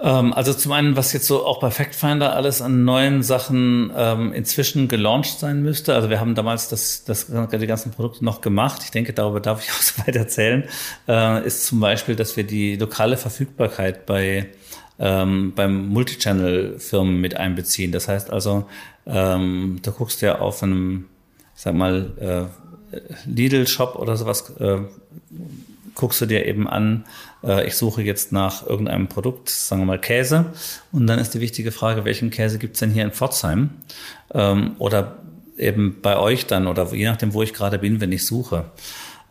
Ähm, 0.00 0.32
also 0.32 0.54
zum 0.54 0.72
einen, 0.72 0.96
was 0.96 1.12
jetzt 1.12 1.26
so 1.26 1.44
auch 1.44 1.60
bei 1.60 1.70
Factfinder 1.70 2.34
alles 2.34 2.62
an 2.62 2.84
neuen 2.84 3.22
Sachen 3.22 3.92
ähm, 3.96 4.32
inzwischen 4.32 4.88
gelauncht 4.88 5.38
sein 5.38 5.62
müsste. 5.62 5.94
Also 5.94 6.10
wir 6.10 6.20
haben 6.20 6.34
damals 6.34 6.68
das, 6.68 7.04
das, 7.04 7.26
die 7.26 7.66
ganzen 7.66 7.92
Produkte 7.92 8.24
noch 8.24 8.40
gemacht. 8.40 8.82
Ich 8.84 8.90
denke, 8.90 9.12
darüber 9.12 9.40
darf 9.40 9.62
ich 9.62 9.70
auch 9.72 9.80
so 9.80 10.06
weit 10.06 10.16
erzählen. 10.16 10.64
Äh, 11.08 11.46
ist 11.46 11.66
zum 11.66 11.80
Beispiel, 11.80 12.16
dass 12.16 12.36
wir 12.36 12.44
die 12.44 12.76
lokale 12.76 13.16
Verfügbarkeit 13.16 14.06
bei 14.06 14.48
ähm, 15.00 15.52
beim 15.54 15.88
Multichannel-Firmen 15.88 17.20
mit 17.20 17.36
einbeziehen. 17.36 17.92
Das 17.92 18.08
heißt 18.08 18.30
also, 18.30 18.66
ähm, 19.06 19.78
du 19.82 19.92
guckst 19.92 20.22
ja 20.22 20.40
auf 20.40 20.62
einem, 20.62 21.06
sag 21.54 21.74
mal, 21.74 22.10
äh, 22.92 22.98
Lidl-Shop 23.26 23.96
oder 23.96 24.16
sowas, 24.16 24.50
äh, 24.58 24.78
guckst 25.98 26.20
du 26.22 26.26
dir 26.26 26.46
eben 26.46 26.66
an, 26.66 27.04
äh, 27.44 27.66
ich 27.66 27.76
suche 27.76 28.02
jetzt 28.02 28.32
nach 28.32 28.66
irgendeinem 28.66 29.08
Produkt, 29.08 29.50
sagen 29.50 29.82
wir 29.82 29.86
mal 29.86 30.00
Käse, 30.00 30.46
und 30.92 31.06
dann 31.06 31.18
ist 31.18 31.34
die 31.34 31.40
wichtige 31.40 31.72
Frage, 31.72 32.06
welchen 32.06 32.30
Käse 32.30 32.58
gibt's 32.58 32.78
denn 32.78 32.90
hier 32.90 33.04
in 33.04 33.12
Pforzheim? 33.12 33.70
Ähm, 34.32 34.76
oder 34.78 35.18
eben 35.58 35.98
bei 36.00 36.16
euch 36.16 36.46
dann, 36.46 36.66
oder 36.66 36.94
je 36.94 37.06
nachdem, 37.06 37.34
wo 37.34 37.42
ich 37.42 37.52
gerade 37.52 37.78
bin, 37.78 38.00
wenn 38.00 38.12
ich 38.12 38.24
suche. 38.24 38.66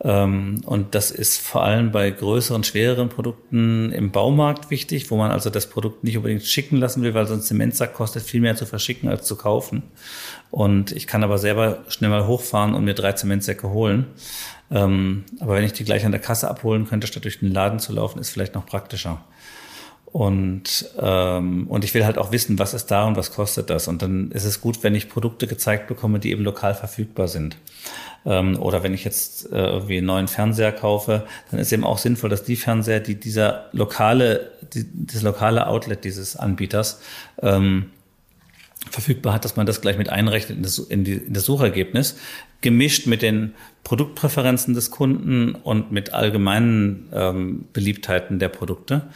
Ähm, 0.00 0.60
und 0.64 0.94
das 0.94 1.10
ist 1.10 1.40
vor 1.40 1.64
allem 1.64 1.90
bei 1.90 2.10
größeren, 2.10 2.62
schwereren 2.62 3.08
Produkten 3.08 3.90
im 3.90 4.12
Baumarkt 4.12 4.70
wichtig, 4.70 5.10
wo 5.10 5.16
man 5.16 5.32
also 5.32 5.50
das 5.50 5.68
Produkt 5.68 6.04
nicht 6.04 6.16
unbedingt 6.16 6.44
schicken 6.44 6.76
lassen 6.76 7.02
will, 7.02 7.14
weil 7.14 7.26
so 7.26 7.34
ein 7.34 7.40
Zementsack 7.40 7.94
kostet 7.94 8.22
viel 8.22 8.40
mehr 8.40 8.54
zu 8.54 8.64
verschicken 8.64 9.08
als 9.08 9.26
zu 9.26 9.36
kaufen. 9.36 9.82
Und 10.50 10.92
ich 10.92 11.06
kann 11.06 11.24
aber 11.24 11.38
selber 11.38 11.78
schnell 11.88 12.10
mal 12.10 12.26
hochfahren 12.26 12.74
und 12.74 12.84
mir 12.84 12.94
drei 12.94 13.12
Zementsäcke 13.12 13.70
holen. 13.70 14.06
Ähm, 14.70 15.24
aber 15.40 15.54
wenn 15.54 15.64
ich 15.64 15.72
die 15.72 15.84
gleich 15.84 16.04
an 16.04 16.12
der 16.12 16.20
Kasse 16.20 16.48
abholen 16.48 16.86
könnte, 16.86 17.06
statt 17.06 17.24
durch 17.24 17.40
den 17.40 17.52
Laden 17.52 17.78
zu 17.78 17.92
laufen, 17.92 18.18
ist 18.18 18.30
vielleicht 18.30 18.54
noch 18.54 18.66
praktischer. 18.66 19.24
Und, 20.12 20.88
ähm, 20.98 21.66
und 21.68 21.84
ich 21.84 21.92
will 21.92 22.06
halt 22.06 22.16
auch 22.16 22.32
wissen, 22.32 22.58
was 22.58 22.72
ist 22.72 22.86
da 22.86 23.06
und 23.06 23.16
was 23.16 23.32
kostet 23.32 23.68
das. 23.68 23.88
Und 23.88 24.00
dann 24.00 24.30
ist 24.30 24.44
es 24.44 24.60
gut, 24.60 24.82
wenn 24.82 24.94
ich 24.94 25.10
Produkte 25.10 25.46
gezeigt 25.46 25.86
bekomme, 25.86 26.18
die 26.18 26.30
eben 26.30 26.44
lokal 26.44 26.74
verfügbar 26.74 27.28
sind. 27.28 27.56
Ähm, 28.24 28.58
oder 28.58 28.82
wenn 28.82 28.94
ich 28.94 29.04
jetzt 29.04 29.52
äh, 29.52 29.56
irgendwie 29.56 29.98
einen 29.98 30.06
neuen 30.06 30.28
Fernseher 30.28 30.72
kaufe, 30.72 31.26
dann 31.50 31.60
ist 31.60 31.72
eben 31.72 31.84
auch 31.84 31.98
sinnvoll, 31.98 32.30
dass 32.30 32.42
die 32.42 32.56
Fernseher, 32.56 33.00
die 33.00 33.16
dieser 33.16 33.66
lokale, 33.72 34.52
die, 34.72 34.86
das 35.06 35.22
lokale 35.22 35.66
Outlet 35.66 36.04
dieses 36.04 36.36
Anbieters 36.36 37.00
ähm, 37.42 37.90
verfügbar 38.90 39.34
hat, 39.34 39.44
dass 39.44 39.56
man 39.56 39.66
das 39.66 39.80
gleich 39.80 39.98
mit 39.98 40.08
einrechnet 40.08 40.56
in 40.56 40.62
das, 40.62 40.78
in, 40.78 41.04
die, 41.04 41.14
in 41.14 41.34
das 41.34 41.44
Suchergebnis, 41.44 42.16
gemischt 42.60 43.06
mit 43.06 43.22
den 43.22 43.54
Produktpräferenzen 43.84 44.74
des 44.74 44.90
Kunden 44.90 45.54
und 45.54 45.92
mit 45.92 46.12
allgemeinen 46.12 47.08
ähm, 47.12 47.64
Beliebtheiten 47.72 48.38
der 48.38 48.48
Produkte. 48.48 49.08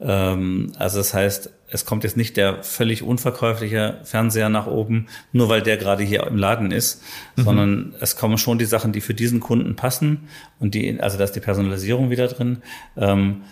Ähm, 0.00 0.72
also 0.76 0.98
das 0.98 1.14
heißt, 1.14 1.50
es 1.70 1.84
kommt 1.84 2.04
jetzt 2.04 2.16
nicht 2.16 2.36
der 2.36 2.62
völlig 2.62 3.02
unverkäufliche 3.02 4.00
Fernseher 4.04 4.48
nach 4.48 4.66
oben, 4.66 5.06
nur 5.32 5.48
weil 5.48 5.62
der 5.62 5.76
gerade 5.76 6.02
hier 6.02 6.26
im 6.26 6.36
Laden 6.36 6.70
ist, 6.70 7.02
mhm. 7.36 7.42
sondern 7.42 7.94
es 8.00 8.16
kommen 8.16 8.38
schon 8.38 8.58
die 8.58 8.64
Sachen, 8.64 8.92
die 8.92 9.00
für 9.00 9.14
diesen 9.14 9.40
Kunden 9.40 9.76
passen 9.76 10.28
und 10.60 10.74
die, 10.74 11.00
also 11.00 11.18
da 11.18 11.24
ist 11.24 11.32
die 11.32 11.40
Personalisierung 11.40 12.10
wieder 12.10 12.28
drin. 12.28 12.62
Ähm, 12.96 13.42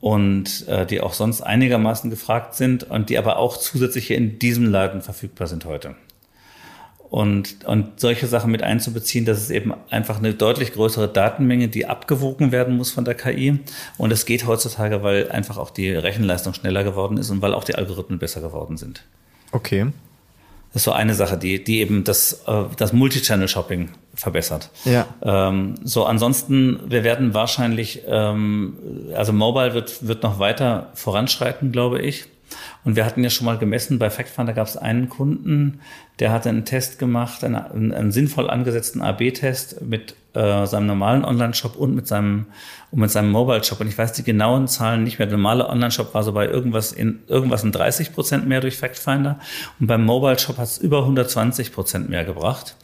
und 0.00 0.66
äh, 0.66 0.84
die 0.84 1.00
auch 1.00 1.12
sonst 1.12 1.42
einigermaßen 1.42 2.10
gefragt 2.10 2.56
sind 2.56 2.82
und 2.82 3.08
die 3.08 3.18
aber 3.18 3.36
auch 3.36 3.56
zusätzlich 3.56 4.08
hier 4.08 4.16
in 4.16 4.40
diesem 4.40 4.66
Laden 4.66 5.00
verfügbar 5.00 5.46
sind 5.46 5.64
heute. 5.64 5.94
Und, 7.12 7.66
und 7.66 8.00
solche 8.00 8.26
Sachen 8.26 8.50
mit 8.50 8.62
einzubeziehen, 8.62 9.26
das 9.26 9.42
ist 9.42 9.50
eben 9.50 9.74
einfach 9.90 10.16
eine 10.16 10.32
deutlich 10.32 10.72
größere 10.72 11.08
Datenmenge, 11.08 11.68
die 11.68 11.84
abgewogen 11.84 12.52
werden 12.52 12.74
muss 12.78 12.90
von 12.90 13.04
der 13.04 13.14
KI. 13.14 13.58
Und 13.98 14.10
es 14.14 14.24
geht 14.24 14.46
heutzutage, 14.46 15.02
weil 15.02 15.30
einfach 15.30 15.58
auch 15.58 15.68
die 15.68 15.90
Rechenleistung 15.90 16.54
schneller 16.54 16.84
geworden 16.84 17.18
ist 17.18 17.28
und 17.28 17.42
weil 17.42 17.52
auch 17.52 17.64
die 17.64 17.74
Algorithmen 17.74 18.18
besser 18.18 18.40
geworden 18.40 18.78
sind. 18.78 19.02
Okay. 19.52 19.88
Das 20.72 20.80
ist 20.80 20.84
so 20.84 20.92
eine 20.92 21.12
Sache, 21.12 21.36
die, 21.36 21.62
die 21.62 21.80
eben 21.80 22.02
das, 22.04 22.44
äh, 22.46 22.64
das 22.78 22.94
Multichannel-Shopping 22.94 23.90
verbessert. 24.14 24.70
Ja. 24.86 25.06
Ähm, 25.20 25.74
so, 25.84 26.06
ansonsten, 26.06 26.80
wir 26.88 27.04
werden 27.04 27.34
wahrscheinlich, 27.34 28.04
ähm, 28.06 28.78
also 29.14 29.34
Mobile 29.34 29.74
wird, 29.74 30.08
wird 30.08 30.22
noch 30.22 30.38
weiter 30.38 30.88
voranschreiten, 30.94 31.72
glaube 31.72 32.00
ich. 32.00 32.24
Und 32.84 32.96
wir 32.96 33.04
hatten 33.04 33.22
ja 33.22 33.30
schon 33.30 33.44
mal 33.44 33.58
gemessen, 33.58 33.98
bei 33.98 34.10
FactFinder 34.10 34.52
gab 34.52 34.66
es 34.66 34.76
einen 34.76 35.08
Kunden, 35.08 35.80
der 36.18 36.32
hatte 36.32 36.48
einen 36.48 36.64
Test 36.64 36.98
gemacht, 36.98 37.44
einen, 37.44 37.92
einen 37.92 38.12
sinnvoll 38.12 38.50
angesetzten 38.50 39.00
AB-Test 39.00 39.82
mit 39.82 40.16
äh, 40.34 40.66
seinem 40.66 40.86
normalen 40.86 41.24
Online-Shop 41.24 41.76
und 41.76 41.94
mit 41.94 42.06
seinem 42.06 42.46
und 42.90 43.00
mit 43.00 43.10
seinem 43.10 43.30
Mobile-Shop. 43.30 43.80
Und 43.80 43.88
ich 43.88 43.96
weiß 43.96 44.12
die 44.12 44.22
genauen 44.22 44.68
Zahlen 44.68 45.04
nicht 45.04 45.18
mehr. 45.18 45.26
Der 45.26 45.38
normale 45.38 45.68
Online-Shop 45.68 46.12
war 46.14 46.22
so 46.22 46.32
bei 46.32 46.46
irgendwas 46.46 46.92
in 46.92 47.20
irgendwas 47.26 47.64
in 47.64 47.72
30 47.72 48.14
Prozent 48.14 48.46
mehr 48.46 48.60
durch 48.60 48.76
FactFinder. 48.76 49.38
Und 49.80 49.86
beim 49.86 50.04
Mobile-Shop 50.04 50.58
hat 50.58 50.68
es 50.68 50.78
über 50.78 51.00
120 51.00 51.72
Prozent 51.72 52.10
mehr 52.10 52.24
gebracht, 52.24 52.76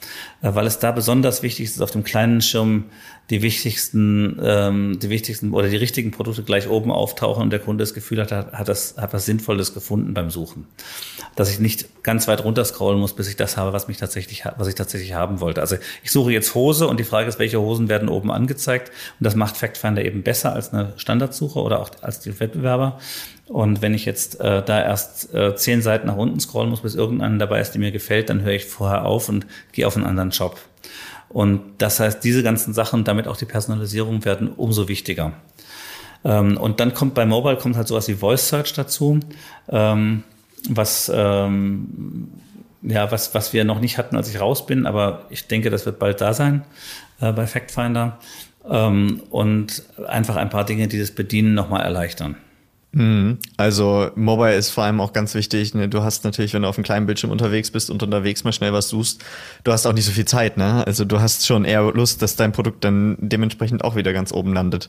äh, 0.42 0.54
weil 0.54 0.66
es 0.66 0.78
da 0.78 0.92
besonders 0.92 1.42
wichtig 1.42 1.66
ist, 1.66 1.82
auf 1.82 1.90
dem 1.90 2.04
kleinen 2.04 2.40
Schirm 2.40 2.84
die 3.30 3.42
wichtigsten, 3.42 4.38
ähm, 4.42 4.98
die 5.00 5.10
wichtigsten 5.10 5.52
oder 5.52 5.68
die 5.68 5.76
richtigen 5.76 6.10
Produkte 6.10 6.42
gleich 6.42 6.68
oben 6.68 6.90
auftauchen 6.90 7.42
und 7.42 7.50
der 7.50 7.60
Kunde 7.60 7.82
das 7.82 7.92
Gefühl 7.92 8.20
hat, 8.20 8.32
hat, 8.32 8.52
hat 8.52 8.68
das, 8.68 8.96
hat 8.96 9.12
was 9.12 9.26
Sinnvolles 9.26 9.74
gefunden 9.74 9.87
beim 9.88 10.30
Suchen. 10.30 10.66
Dass 11.36 11.50
ich 11.50 11.60
nicht 11.60 12.02
ganz 12.02 12.28
weit 12.28 12.44
runter 12.44 12.64
scrollen 12.64 13.00
muss, 13.00 13.14
bis 13.14 13.28
ich 13.28 13.36
das 13.36 13.56
habe, 13.56 13.72
was 13.72 13.88
mich 13.88 13.96
tatsächlich, 13.96 14.44
was 14.56 14.68
ich 14.68 14.74
tatsächlich 14.74 15.14
haben 15.14 15.40
wollte. 15.40 15.60
Also 15.60 15.76
ich 16.02 16.10
suche 16.10 16.32
jetzt 16.32 16.54
Hose 16.54 16.86
und 16.86 16.98
die 17.00 17.04
Frage 17.04 17.28
ist, 17.28 17.38
welche 17.38 17.60
Hosen 17.60 17.88
werden 17.88 18.08
oben 18.08 18.30
angezeigt? 18.30 18.90
Und 19.18 19.24
das 19.24 19.34
macht 19.34 19.56
FactFinder 19.56 20.04
eben 20.04 20.22
besser 20.22 20.52
als 20.52 20.72
eine 20.72 20.92
Standardsuche 20.96 21.60
oder 21.60 21.80
auch 21.80 21.90
als 22.02 22.20
die 22.20 22.38
Wettbewerber. 22.38 22.98
Und 23.46 23.80
wenn 23.80 23.94
ich 23.94 24.04
jetzt 24.04 24.40
äh, 24.40 24.62
da 24.62 24.82
erst 24.82 25.32
äh, 25.34 25.56
zehn 25.56 25.80
Seiten 25.80 26.06
nach 26.06 26.16
unten 26.16 26.38
scrollen 26.38 26.70
muss, 26.70 26.82
bis 26.82 26.94
irgendeiner 26.94 27.38
dabei 27.38 27.60
ist, 27.60 27.72
die 27.72 27.78
mir 27.78 27.92
gefällt, 27.92 28.28
dann 28.28 28.42
höre 28.42 28.52
ich 28.52 28.66
vorher 28.66 29.04
auf 29.04 29.28
und 29.28 29.46
gehe 29.72 29.86
auf 29.86 29.96
einen 29.96 30.06
anderen 30.06 30.32
Shop. 30.32 30.58
Und 31.28 31.60
das 31.78 32.00
heißt, 32.00 32.22
diese 32.24 32.42
ganzen 32.42 32.72
Sachen, 32.72 33.04
damit 33.04 33.26
auch 33.26 33.36
die 33.36 33.44
Personalisierung 33.44 34.24
werden 34.24 34.48
umso 34.48 34.88
wichtiger. 34.88 35.32
Ähm, 36.24 36.56
und 36.56 36.80
dann 36.80 36.94
kommt 36.94 37.14
bei 37.14 37.26
Mobile 37.26 37.56
kommt 37.56 37.76
halt 37.76 37.88
sowas 37.88 38.08
wie 38.08 38.14
Voice 38.14 38.48
Search 38.48 38.72
dazu, 38.72 39.20
ähm, 39.68 40.24
was 40.68 41.10
ähm, 41.14 42.28
ja 42.82 43.10
was 43.10 43.34
was 43.34 43.52
wir 43.52 43.64
noch 43.64 43.80
nicht 43.80 43.98
hatten, 43.98 44.16
als 44.16 44.28
ich 44.28 44.40
raus 44.40 44.66
bin, 44.66 44.86
aber 44.86 45.26
ich 45.30 45.46
denke, 45.46 45.70
das 45.70 45.86
wird 45.86 45.98
bald 45.98 46.20
da 46.20 46.34
sein 46.34 46.64
äh, 47.20 47.32
bei 47.32 47.46
FactFinder 47.46 48.18
ähm, 48.68 49.22
und 49.30 49.82
einfach 50.06 50.36
ein 50.36 50.50
paar 50.50 50.64
Dinge, 50.64 50.88
die 50.88 50.98
das 50.98 51.10
Bedienen 51.10 51.54
nochmal 51.54 51.82
erleichtern. 51.82 52.36
Mhm. 52.92 53.38
Also 53.56 54.10
Mobile 54.14 54.54
ist 54.56 54.70
vor 54.70 54.84
allem 54.84 55.00
auch 55.00 55.12
ganz 55.12 55.34
wichtig. 55.34 55.74
Ne? 55.74 55.88
Du 55.88 56.02
hast 56.02 56.24
natürlich, 56.24 56.54
wenn 56.54 56.62
du 56.62 56.68
auf 56.68 56.78
einem 56.78 56.84
kleinen 56.84 57.06
Bildschirm 57.06 57.30
unterwegs 57.30 57.70
bist 57.70 57.90
und 57.90 58.02
unterwegs 58.02 58.44
mal 58.44 58.52
schnell 58.52 58.72
was 58.72 58.88
suchst, 58.88 59.22
du 59.64 59.72
hast 59.72 59.86
auch 59.86 59.92
nicht 59.92 60.06
so 60.06 60.12
viel 60.12 60.24
Zeit. 60.24 60.56
Ne? 60.56 60.86
Also 60.86 61.04
du 61.04 61.20
hast 61.20 61.46
schon 61.46 61.64
eher 61.64 61.82
Lust, 61.92 62.22
dass 62.22 62.36
dein 62.36 62.52
Produkt 62.52 62.84
dann 62.84 63.16
dementsprechend 63.20 63.84
auch 63.84 63.94
wieder 63.94 64.12
ganz 64.12 64.32
oben 64.32 64.54
landet. 64.54 64.88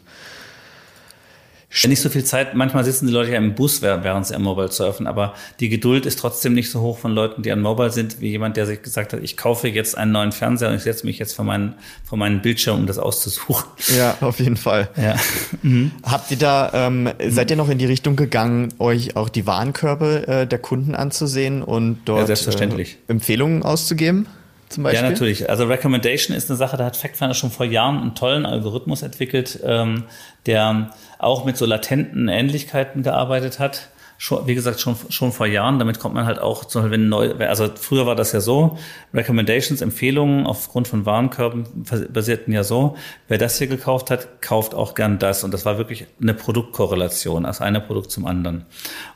Nicht 1.87 2.01
so 2.01 2.09
viel 2.09 2.23
Zeit. 2.23 2.55
Manchmal 2.55 2.83
sitzen 2.83 3.05
die 3.05 3.13
Leute 3.13 3.31
ja 3.31 3.37
im 3.37 3.53
Bus, 3.53 3.81
während 3.81 4.25
sie 4.25 4.33
am 4.33 4.41
Mobile 4.41 4.71
surfen, 4.71 5.05
aber 5.05 5.35
die 5.59 5.69
Geduld 5.69 6.07
ist 6.07 6.17
trotzdem 6.17 6.53
nicht 6.53 6.71
so 6.71 6.81
hoch 6.81 6.97
von 6.97 7.11
Leuten, 7.11 7.43
die 7.43 7.51
an 7.51 7.61
Mobile 7.61 7.91
sind, 7.91 8.21
wie 8.21 8.29
jemand, 8.29 8.57
der 8.57 8.65
sich 8.65 8.81
gesagt 8.81 9.13
hat, 9.13 9.21
ich 9.21 9.37
kaufe 9.37 9.67
jetzt 9.67 9.95
einen 9.95 10.11
neuen 10.11 10.31
Fernseher 10.31 10.69
und 10.69 10.75
ich 10.75 10.81
setze 10.81 11.05
mich 11.05 11.19
jetzt 11.19 11.35
vor 11.35 11.45
meinen, 11.45 11.75
vor 12.03 12.17
meinen 12.17 12.41
Bildschirm, 12.41 12.79
um 12.79 12.87
das 12.87 12.97
auszusuchen. 12.97 13.65
Ja, 13.95 14.17
auf 14.21 14.39
jeden 14.39 14.57
Fall. 14.57 14.89
Ja. 14.97 15.15
Mhm. 15.61 15.91
Habt 16.03 16.31
ihr 16.31 16.37
da, 16.37 16.71
ähm, 16.73 17.09
seid 17.27 17.51
ihr 17.51 17.57
noch 17.57 17.69
in 17.69 17.77
die 17.77 17.85
Richtung 17.85 18.15
gegangen, 18.15 18.73
euch 18.79 19.15
auch 19.15 19.29
die 19.29 19.45
Warenkörbe 19.45 20.27
äh, 20.27 20.47
der 20.47 20.59
Kunden 20.59 20.95
anzusehen 20.95 21.61
und 21.61 21.99
dort 22.05 22.21
ja, 22.21 22.25
selbstverständlich. 22.27 22.97
Äh, 23.07 23.11
Empfehlungen 23.11 23.63
auszugeben? 23.63 24.27
Zum 24.69 24.83
Beispiel? 24.83 25.03
Ja, 25.03 25.09
natürlich. 25.09 25.49
Also 25.49 25.65
Recommendation 25.65 26.35
ist 26.35 26.49
eine 26.49 26.57
Sache, 26.57 26.77
da 26.77 26.85
hat 26.85 26.95
FactFinder 26.95 27.33
schon 27.33 27.51
vor 27.51 27.65
Jahren 27.65 27.97
einen 27.99 28.15
tollen 28.15 28.45
Algorithmus 28.45 29.01
entwickelt, 29.01 29.59
ähm, 29.63 30.05
der 30.45 30.91
auch 31.17 31.45
mit 31.45 31.57
so 31.57 31.65
latenten 31.65 32.27
Ähnlichkeiten 32.27 33.03
gearbeitet 33.03 33.59
hat. 33.59 33.89
Schon, 34.21 34.47
wie 34.47 34.55
gesagt, 34.55 34.81
schon, 34.81 34.97
schon 35.07 35.31
vor 35.31 35.47
Jahren. 35.47 35.79
Damit 35.79 35.99
kommt 35.99 36.13
man 36.13 36.25
halt 36.25 36.39
auch, 36.39 36.65
zum 36.65 36.81
Beispiel, 36.81 36.99
wenn 36.99 37.07
neu, 37.07 37.33
also 37.35 37.69
früher 37.73 38.05
war 38.05 38.15
das 38.15 38.33
ja 38.33 38.41
so, 38.41 38.77
Recommendations, 39.13 39.81
Empfehlungen 39.81 40.45
aufgrund 40.45 40.89
von 40.89 41.05
Warenkörben 41.05 41.65
basierten 42.11 42.53
ja 42.53 42.65
so, 42.65 42.97
wer 43.29 43.37
das 43.37 43.57
hier 43.57 43.67
gekauft 43.67 44.11
hat, 44.11 44.41
kauft 44.41 44.75
auch 44.75 44.93
gern 44.93 45.19
das. 45.19 45.45
Und 45.45 45.53
das 45.53 45.65
war 45.65 45.77
wirklich 45.77 46.05
eine 46.21 46.33
Produktkorrelation, 46.33 47.45
also 47.45 47.63
eine 47.63 47.79
Produkt 47.79 48.11
zum 48.11 48.25
anderen. 48.25 48.65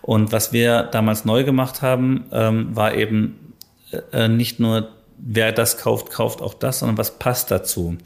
Und 0.01 0.32
was 0.32 0.54
wir 0.54 0.84
damals 0.84 1.26
neu 1.26 1.43
gemacht 1.43 1.82
haben, 1.82 2.24
ähm, 2.32 2.74
war 2.74 2.93
eben 2.93 3.54
äh, 4.14 4.30
nicht 4.30 4.62
nur 4.62 4.88
wer 5.26 5.51
das 5.51 5.78
kauft, 5.78 6.09
kauft 6.09 6.41
auch 6.41 6.53
das, 6.53 6.80
sondern 6.80 6.97
was 6.97 7.17
passt 7.17 7.49
dazu. 7.49 7.97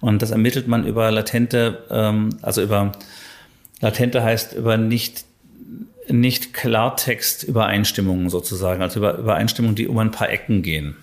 Und 0.00 0.22
das 0.22 0.30
ermittelt 0.30 0.66
man 0.66 0.86
über 0.86 1.10
latente, 1.10 1.84
ähm, 1.90 2.30
also 2.42 2.62
über 2.62 2.92
latente 3.80 4.22
heißt 4.22 4.54
über 4.54 4.76
nicht 4.76 5.24
nicht 6.08 6.52
Klartext 6.52 7.44
Übereinstimmungen 7.44 8.28
sozusagen, 8.28 8.82
also 8.82 8.98
über 9.00 9.16
Übereinstimmungen, 9.16 9.74
die 9.74 9.88
um 9.88 9.96
ein 9.98 10.10
paar 10.10 10.28
Ecken 10.28 10.60
gehen. 10.60 10.96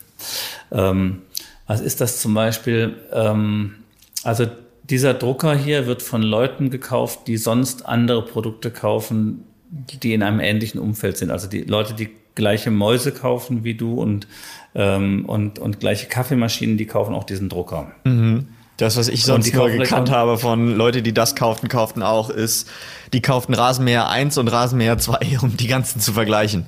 Ähm, 0.72 1.24
was 1.66 1.82
ist 1.82 2.02
das 2.02 2.22
zum 2.22 2.36
Beispiel? 2.36 2.98
Ähm, 3.12 3.78
also 4.24 4.46
dieser 4.84 5.16
Drucker 5.16 5.56
hier 5.56 5.88
wird 5.88 6.04
von 6.04 6.22
Leuten 6.22 6.70
gekauft, 6.70 7.22
die 7.28 7.38
sonst 7.38 7.86
andere 7.86 8.24
Produkte 8.24 8.70
kaufen, 8.70 9.46
die 9.70 10.14
in 10.14 10.22
einem 10.22 10.40
ähnlichen 10.40 10.80
Umfeld 10.80 11.18
sind. 11.18 11.32
Also 11.32 11.48
die 11.48 11.62
Leute, 11.62 11.94
die 11.94 12.10
gleiche 12.36 12.72
Mäuse 12.72 13.12
kaufen 13.12 13.64
wie 13.64 13.76
du 13.76 13.96
und 13.96 14.28
ähm, 14.74 15.26
und, 15.26 15.60
und 15.60 15.80
gleiche 15.80 16.08
Kaffeemaschinen, 16.08 16.78
die 16.78 16.86
kaufen 16.86 17.14
auch 17.14 17.24
diesen 17.24 17.50
Drucker. 17.50 17.92
Mhm. 18.04 18.48
Das, 18.78 18.98
was 18.98 19.10
ich 19.10 19.26
sonst 19.26 19.54
nur 19.54 19.70
gekannt 19.70 20.10
habe 20.10 20.38
von 20.38 20.76
Leute, 20.76 21.04
die 21.04 21.14
das 21.14 21.36
kauften, 21.36 21.68
kauften 21.68 22.02
auch, 22.02 22.30
ist, 22.30 22.68
die 23.14 23.22
kauften 23.22 23.54
Rasenmäher 23.54 24.10
1 24.10 24.38
und 24.38 24.48
Rasenmäher 24.48 24.98
2, 24.98 25.40
um 25.42 25.56
die 25.56 25.68
ganzen 25.68 26.00
zu 26.00 26.14
vergleichen. 26.14 26.66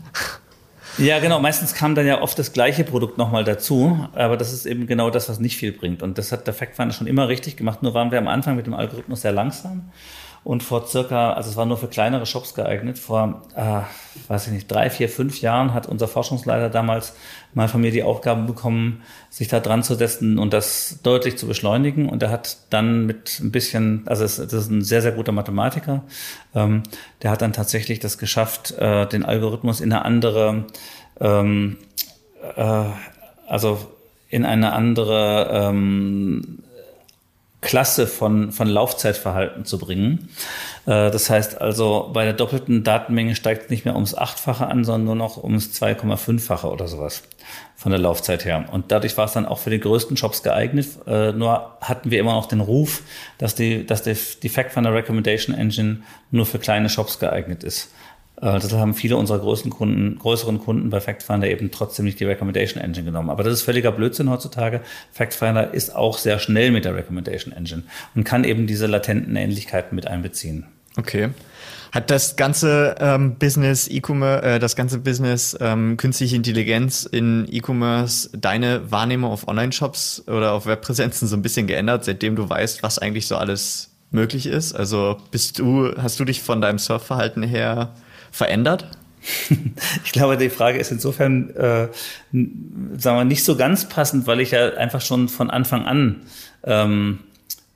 Ja, 1.00 1.18
genau. 1.18 1.40
Meistens 1.40 1.74
kam 1.74 1.96
dann 1.96 2.06
ja 2.06 2.22
oft 2.22 2.38
das 2.38 2.54
gleiche 2.54 2.84
Produkt 2.84 3.18
nochmal 3.18 3.44
dazu, 3.44 4.08
aber 4.14 4.38
das 4.38 4.54
ist 4.54 4.68
eben 4.68 4.86
genau 4.86 5.10
das, 5.10 5.28
was 5.28 5.40
nicht 5.40 5.58
viel 5.58 5.72
bringt. 5.72 6.04
Und 6.04 6.20
das 6.20 6.32
hat 6.32 6.46
der 6.46 6.54
Factfinder 6.54 6.94
schon 6.94 7.08
immer 7.08 7.30
richtig 7.30 7.58
gemacht, 7.58 7.82
nur 7.82 7.96
waren 7.96 8.12
wir 8.12 8.20
am 8.20 8.28
Anfang 8.28 8.56
mit 8.56 8.68
dem 8.68 8.76
Algorithmus 8.76 9.22
sehr 9.22 9.32
langsam. 9.32 9.90
Und 10.44 10.62
vor 10.62 10.86
circa, 10.88 11.34
also 11.34 11.50
es 11.50 11.56
war 11.56 11.66
nur 11.66 11.78
für 11.78 11.88
kleinere 11.88 12.26
Shops 12.26 12.54
geeignet, 12.54 13.00
vor, 13.00 13.44
äh, 13.56 13.82
weiß 14.28 14.48
ich 14.48 14.54
nicht, 14.54 14.70
drei, 14.70 14.90
vier, 14.90 15.08
fünf 15.08 15.40
Jahren 15.40 15.74
hat 15.74 15.88
unser 15.88 16.10
Forschungsleiter 16.10 16.70
damals 16.70 17.14
mal 17.54 17.70
von 17.70 17.80
mir 17.80 17.92
die 17.92 18.04
Aufgabe 18.04 18.42
bekommen, 18.42 19.04
sich 19.30 19.48
da 19.48 19.62
dran 19.62 19.84
zu 19.84 19.96
setzen 19.96 20.38
und 20.40 20.52
das 20.52 21.00
deutlich 21.02 21.38
zu 21.38 21.48
beschleunigen. 21.48 22.10
Und 22.10 22.24
er 22.24 22.30
hat 22.30 22.58
dann 22.72 23.06
mit 23.06 23.40
ein 23.40 23.52
bisschen, 23.52 24.04
also 24.06 24.26
es, 24.26 24.36
das 24.36 24.52
ist 24.52 24.70
ein 24.70 24.82
sehr, 24.82 25.02
sehr 25.02 25.14
guter 25.14 25.32
Mathematiker, 25.32 26.04
ähm, 26.54 26.84
der 27.22 27.32
hat 27.32 27.42
dann 27.42 27.54
tatsächlich 27.54 28.00
das 28.00 28.18
geschafft, 28.18 28.72
äh, 28.72 29.08
den 29.08 29.24
Algorithmus 29.24 29.80
in 29.80 29.94
eine 29.94 30.04
andere, 30.04 30.66
ähm, 31.22 31.78
äh, 32.58 32.84
also 33.48 33.80
in 34.28 34.46
eine 34.46 34.74
andere 34.74 35.50
ähm, 35.54 36.63
Klasse 37.64 38.08
von, 38.08 38.52
von 38.52 38.68
Laufzeitverhalten 38.68 39.66
zu 39.66 39.80
bringen. 39.80 40.30
Äh, 40.86 41.10
das 41.10 41.30
heißt 41.30 41.60
also, 41.60 42.12
bei 42.14 42.26
der 42.26 42.34
doppelten 42.34 42.84
Datenmenge 42.84 43.36
steigt 43.36 43.64
es 43.64 43.70
nicht 43.70 43.86
mehr 43.86 43.96
ums 43.96 44.16
Achtfache 44.16 44.68
an, 44.68 44.84
sondern 44.84 45.06
nur 45.06 45.16
noch 45.16 45.44
ums 45.44 45.70
2,5-fache 45.82 46.68
oder 46.68 46.88
sowas 46.88 47.24
von 47.76 47.92
der 47.92 48.00
Laufzeit 48.00 48.46
her. 48.46 48.66
Und 48.72 48.92
dadurch 48.92 49.18
war 49.18 49.26
es 49.26 49.34
dann 49.34 49.46
auch 49.46 49.60
für 49.60 49.70
die 49.70 49.80
größten 49.80 50.16
Shops 50.16 50.44
geeignet. 50.44 50.88
Äh, 51.08 51.32
nur 51.32 51.78
hatten 51.82 52.12
wir 52.12 52.20
immer 52.20 52.34
noch 52.34 52.46
den 52.46 52.62
Ruf, 52.62 53.02
dass 53.38 53.56
die, 53.56 53.86
dass 53.86 54.04
die, 54.04 54.16
die 54.42 54.50
Fact 54.50 54.72
Finder 54.72 54.94
Recommendation 54.94 55.56
Engine 55.56 56.04
nur 56.32 56.46
für 56.46 56.60
kleine 56.60 56.90
Shops 56.90 57.20
geeignet 57.20 57.64
ist. 57.64 57.92
Äh, 58.44 58.60
deshalb 58.60 58.82
haben 58.82 58.94
viele 58.94 59.16
unserer 59.16 59.40
größten 59.40 59.72
Kunden, 59.72 60.20
größeren 60.20 60.60
Kunden 60.60 60.90
bei 60.90 61.00
FactFinder 61.00 61.50
eben 61.50 61.72
trotzdem 61.72 62.04
nicht 62.04 62.20
die 62.20 62.26
Recommendation 62.26 62.84
Engine 62.84 63.06
genommen. 63.06 63.30
Aber 63.30 63.44
das 63.44 63.54
ist 63.54 63.62
völliger 63.62 63.94
Blödsinn 63.94 64.30
heutzutage. 64.30 64.82
FactFinder 65.14 65.74
ist 65.74 65.96
auch 65.96 66.18
sehr 66.18 66.40
schnell 66.40 66.72
mit 66.72 66.84
der 66.84 66.94
Recommendation 66.94 67.54
Engine 67.54 67.84
und 68.16 68.26
kann 68.26 68.44
eben 68.44 68.68
diese 68.68 68.88
latenten 68.88 69.38
Ähnlichkeiten 69.38 69.96
mit 69.96 70.08
einbeziehen. 70.08 70.66
Okay. 70.98 71.30
Hat 71.94 72.12
das 72.12 72.36
ganze 72.36 72.96
ähm, 73.00 73.36
Business 73.36 73.88
E-Commerce, 73.88 74.44
äh, 74.44 74.60
das 74.60 74.76
ganze 74.76 74.98
Business 75.00 75.56
ähm, 75.62 75.96
künstliche 75.96 76.36
Intelligenz 76.36 77.04
in 77.04 77.48
E-Commerce 77.50 78.30
deine 78.36 78.92
Wahrnehmung 78.92 79.32
auf 79.32 79.48
Online-Shops 79.48 80.24
oder 80.28 80.52
auf 80.52 80.66
Webpräsenzen 80.66 81.28
so 81.28 81.38
ein 81.38 81.44
bisschen 81.44 81.68
geändert, 81.68 82.04
seitdem 82.04 82.36
du 82.36 82.50
weißt, 82.50 82.84
was 82.84 83.00
eigentlich 83.00 83.28
so 83.28 83.38
alles 83.38 83.92
möglich 84.12 84.48
ist? 84.48 84.74
Also 84.74 85.18
bist 85.32 85.60
du, 85.60 85.92
hast 85.98 86.20
du 86.20 86.26
dich 86.26 86.42
von 86.42 86.62
deinem 86.62 86.80
Surfverhalten 86.80 87.44
her 87.44 87.94
verändert? 88.34 88.88
Ich 90.04 90.12
glaube, 90.12 90.36
die 90.36 90.50
Frage 90.50 90.80
ist 90.80 90.92
insofern, 90.92 91.50
äh, 91.56 91.88
sagen 92.98 93.18
wir, 93.18 93.24
nicht 93.24 93.46
so 93.46 93.56
ganz 93.56 93.88
passend, 93.88 94.28
weil 94.28 94.42
ich 94.42 94.52
ja 94.52 94.74
einfach 94.74 95.00
schon 95.00 95.30
von 95.30 95.50
Anfang 95.50 95.86
an 95.86 96.24
ähm, 96.66 97.20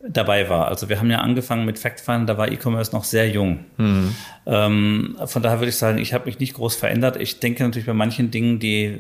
dabei 0.06 0.50
war. 0.50 0.68
Also 0.68 0.90
wir 0.90 1.00
haben 1.00 1.10
ja 1.10 1.20
angefangen 1.20 1.66
mit 1.66 1.80
FactFind, 1.80 2.28
da 2.28 2.38
war 2.38 2.52
E-Commerce 2.52 2.92
noch 2.92 3.06
sehr 3.06 3.30
jung. 3.30 3.60
Mhm. 3.78 4.16
Ähm, 4.46 5.18
von 5.26 5.42
daher 5.42 5.60
würde 5.60 5.70
ich 5.70 5.78
sagen, 5.78 6.00
ich 6.00 6.14
habe 6.14 6.26
mich 6.26 6.40
nicht 6.40 6.54
groß 6.54 6.76
verändert. 6.76 7.18
Ich 7.18 7.40
denke 7.40 7.64
natürlich 7.64 7.88
bei 7.88 7.94
manchen 7.94 8.30
Dingen, 8.30 8.60
die, 8.60 9.00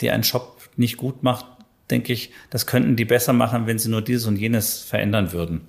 die 0.00 0.10
ein 0.10 0.24
Shop 0.24 0.62
nicht 0.76 0.96
gut 0.96 1.22
macht, 1.22 1.44
denke 1.90 2.12
ich, 2.12 2.30
das 2.50 2.66
könnten 2.66 2.96
die 2.96 3.04
besser 3.04 3.32
machen, 3.32 3.66
wenn 3.66 3.78
sie 3.78 3.90
nur 3.90 4.02
dieses 4.02 4.26
und 4.26 4.36
jenes 4.36 4.80
verändern 4.80 5.32
würden. 5.32 5.68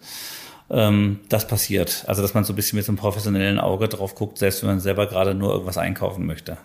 Ähm, 0.69 1.19
das 1.29 1.47
passiert. 1.47 2.03
Also 2.07 2.21
dass 2.21 2.33
man 2.33 2.43
so 2.43 2.53
ein 2.53 2.55
bisschen 2.55 2.77
mit 2.77 2.85
so 2.85 2.91
einem 2.91 2.97
professionellen 2.97 3.59
Auge 3.59 3.87
drauf 3.87 4.15
guckt, 4.15 4.37
selbst 4.37 4.63
wenn 4.63 4.69
man 4.69 4.79
selber 4.79 5.07
gerade 5.07 5.35
nur 5.35 5.51
irgendwas 5.51 5.77
einkaufen 5.77 6.25
möchte. 6.25 6.57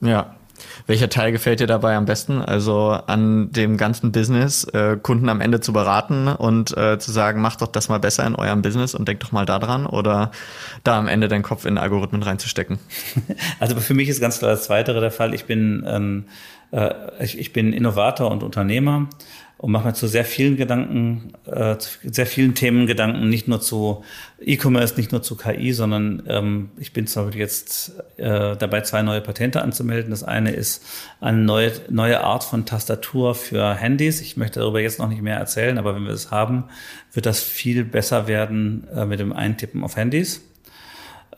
Ja, 0.00 0.34
welcher 0.86 1.08
Teil 1.08 1.32
gefällt 1.32 1.60
dir 1.60 1.66
dabei 1.66 1.96
am 1.96 2.04
besten? 2.04 2.40
Also 2.40 2.98
an 3.06 3.50
dem 3.52 3.76
ganzen 3.76 4.12
Business, 4.12 4.64
äh, 4.64 4.96
Kunden 5.00 5.28
am 5.28 5.40
Ende 5.40 5.60
zu 5.60 5.72
beraten 5.72 6.28
und 6.28 6.76
äh, 6.76 6.98
zu 6.98 7.12
sagen, 7.12 7.40
macht 7.40 7.62
doch 7.62 7.68
das 7.68 7.88
mal 7.88 7.98
besser 7.98 8.26
in 8.26 8.34
eurem 8.34 8.62
Business 8.62 8.94
und 8.94 9.08
denkt 9.08 9.22
doch 9.22 9.32
mal 9.32 9.46
daran 9.46 9.86
oder 9.86 10.30
da 10.84 10.98
am 10.98 11.08
Ende 11.08 11.28
deinen 11.28 11.42
Kopf 11.42 11.64
in 11.64 11.78
Algorithmen 11.78 12.22
reinzustecken? 12.22 12.78
Also 13.60 13.76
für 13.76 13.94
mich 13.94 14.08
ist 14.08 14.20
ganz 14.20 14.38
klar 14.38 14.50
das 14.50 14.64
Zweitere 14.64 15.00
der 15.00 15.10
Fall. 15.10 15.34
Ich 15.34 15.44
bin, 15.44 15.84
ähm, 15.86 16.24
äh, 16.72 16.92
ich, 17.20 17.38
ich 17.38 17.52
bin 17.52 17.72
Innovator 17.72 18.30
und 18.30 18.42
Unternehmer 18.42 19.08
und 19.62 19.70
mache 19.70 19.86
mir 19.86 19.94
zu 19.94 20.08
sehr 20.08 20.24
vielen 20.24 20.56
Gedanken, 20.56 21.34
äh, 21.46 21.78
zu 21.78 21.88
sehr 22.02 22.26
vielen 22.26 22.56
Themen 22.56 22.88
Gedanken, 22.88 23.28
nicht 23.28 23.46
nur 23.46 23.60
zu 23.60 24.02
E-Commerce, 24.40 24.96
nicht 24.96 25.12
nur 25.12 25.22
zu 25.22 25.36
KI, 25.36 25.72
sondern 25.72 26.24
ähm, 26.26 26.70
ich 26.80 26.92
bin 26.92 27.06
zum 27.06 27.26
Beispiel 27.26 27.42
jetzt 27.42 27.92
äh, 28.16 28.56
dabei, 28.56 28.80
zwei 28.80 29.02
neue 29.02 29.20
Patente 29.20 29.62
anzumelden. 29.62 30.10
Das 30.10 30.24
eine 30.24 30.50
ist 30.50 30.84
eine 31.20 31.38
neue, 31.38 31.70
neue 31.90 32.24
Art 32.24 32.42
von 32.42 32.66
Tastatur 32.66 33.36
für 33.36 33.74
Handys. 33.74 34.20
Ich 34.20 34.36
möchte 34.36 34.58
darüber 34.58 34.80
jetzt 34.80 34.98
noch 34.98 35.08
nicht 35.08 35.22
mehr 35.22 35.36
erzählen, 35.36 35.78
aber 35.78 35.94
wenn 35.94 36.02
wir 36.02 36.12
es 36.12 36.32
haben, 36.32 36.64
wird 37.12 37.26
das 37.26 37.40
viel 37.40 37.84
besser 37.84 38.26
werden 38.26 38.88
äh, 38.92 39.06
mit 39.06 39.20
dem 39.20 39.32
Eintippen 39.32 39.84
auf 39.84 39.94
Handys. 39.94 40.42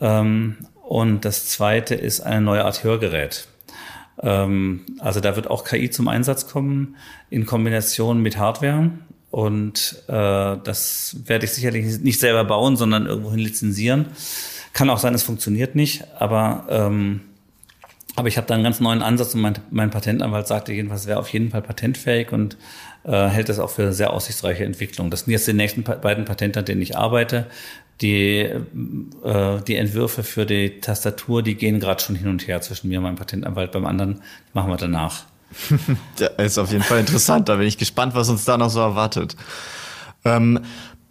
Ähm, 0.00 0.56
und 0.82 1.26
das 1.26 1.48
zweite 1.50 1.94
ist 1.94 2.22
eine 2.22 2.40
neue 2.40 2.64
Art 2.64 2.84
Hörgerät. 2.84 3.48
Ähm, 4.22 4.84
also 5.00 5.20
da 5.20 5.36
wird 5.36 5.48
auch 5.50 5.64
KI 5.64 5.90
zum 5.90 6.08
Einsatz 6.08 6.46
kommen 6.46 6.96
in 7.30 7.46
Kombination 7.46 8.20
mit 8.20 8.38
Hardware. 8.38 8.90
Und 9.30 10.04
äh, 10.06 10.12
das 10.12 11.16
werde 11.26 11.44
ich 11.44 11.52
sicherlich 11.52 12.00
nicht 12.00 12.20
selber 12.20 12.44
bauen, 12.44 12.76
sondern 12.76 13.06
irgendwohin 13.06 13.40
lizenzieren. 13.40 14.06
Kann 14.72 14.90
auch 14.90 14.98
sein, 14.98 15.14
es 15.14 15.22
funktioniert 15.24 15.74
nicht, 15.74 16.04
aber 16.18 16.66
ähm, 16.68 17.20
aber 18.16 18.28
ich 18.28 18.36
habe 18.36 18.46
da 18.46 18.54
einen 18.54 18.62
ganz 18.62 18.80
neuen 18.80 19.02
Ansatz 19.02 19.34
und 19.34 19.40
mein, 19.40 19.54
mein 19.70 19.90
Patentanwalt 19.90 20.46
sagte 20.46 20.72
jedenfalls, 20.72 21.02
es 21.02 21.06
wäre 21.08 21.18
auf 21.18 21.28
jeden 21.28 21.50
Fall 21.50 21.62
patentfähig 21.62 22.30
und 22.30 22.56
äh, 23.02 23.26
hält 23.28 23.48
das 23.48 23.58
auch 23.58 23.70
für 23.70 23.92
sehr 23.92 24.12
aussichtsreiche 24.12 24.64
Entwicklung. 24.64 25.10
Das 25.10 25.20
sind 25.20 25.32
jetzt 25.32 25.48
die 25.48 25.52
nächsten 25.52 25.82
beiden 25.82 26.24
Patente, 26.24 26.60
an 26.60 26.64
denen 26.64 26.80
ich 26.80 26.96
arbeite. 26.96 27.46
Die, 28.00 28.38
äh, 28.40 29.60
die 29.66 29.76
Entwürfe 29.76 30.24
für 30.24 30.46
die 30.46 30.80
Tastatur, 30.80 31.42
die 31.42 31.54
gehen 31.54 31.78
gerade 31.78 32.02
schon 32.02 32.16
hin 32.16 32.28
und 32.28 32.46
her 32.48 32.60
zwischen 32.60 32.88
mir 32.88 32.98
und 32.98 33.04
meinem 33.04 33.16
Patentanwalt. 33.16 33.72
Beim 33.72 33.86
anderen 33.86 34.20
machen 34.52 34.70
wir 34.70 34.76
danach. 34.76 35.24
das 36.16 36.30
ist 36.38 36.58
auf 36.58 36.72
jeden 36.72 36.82
Fall 36.82 37.00
interessant. 37.00 37.48
Da 37.48 37.56
bin 37.56 37.68
ich 37.68 37.78
gespannt, 37.78 38.14
was 38.14 38.28
uns 38.28 38.44
da 38.44 38.56
noch 38.56 38.70
so 38.70 38.80
erwartet. 38.80 39.36
Ähm, 40.24 40.60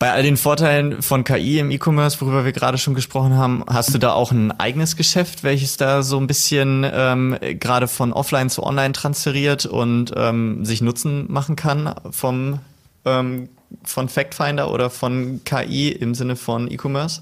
bei 0.03 0.11
all 0.11 0.23
den 0.23 0.35
Vorteilen 0.35 1.01
von 1.01 1.23
KI 1.23 1.59
im 1.59 1.71
E-Commerce, 1.71 2.19
worüber 2.19 2.43
wir 2.43 2.51
gerade 2.51 2.77
schon 2.77 2.93
gesprochen 2.93 3.37
haben, 3.37 3.63
hast 3.67 3.93
du 3.93 3.97
da 3.97 4.11
auch 4.11 4.33
ein 4.33 4.51
eigenes 4.51 4.97
Geschäft, 4.97 5.45
welches 5.45 5.77
da 5.77 6.03
so 6.03 6.17
ein 6.17 6.27
bisschen 6.27 6.85
ähm, 6.91 7.37
gerade 7.41 7.87
von 7.87 8.11
offline 8.11 8.49
zu 8.49 8.63
online 8.63 8.91
transferiert 8.91 9.65
und 9.65 10.11
ähm, 10.17 10.65
sich 10.65 10.81
Nutzen 10.81 11.31
machen 11.31 11.55
kann 11.55 11.95
vom 12.11 12.59
ähm, 13.05 13.47
von 13.83 14.09
Factfinder 14.09 14.71
oder 14.71 14.89
von 14.89 15.41
KI 15.43 15.89
im 15.89 16.15
Sinne 16.15 16.35
von 16.35 16.69
E-Commerce? 16.69 17.21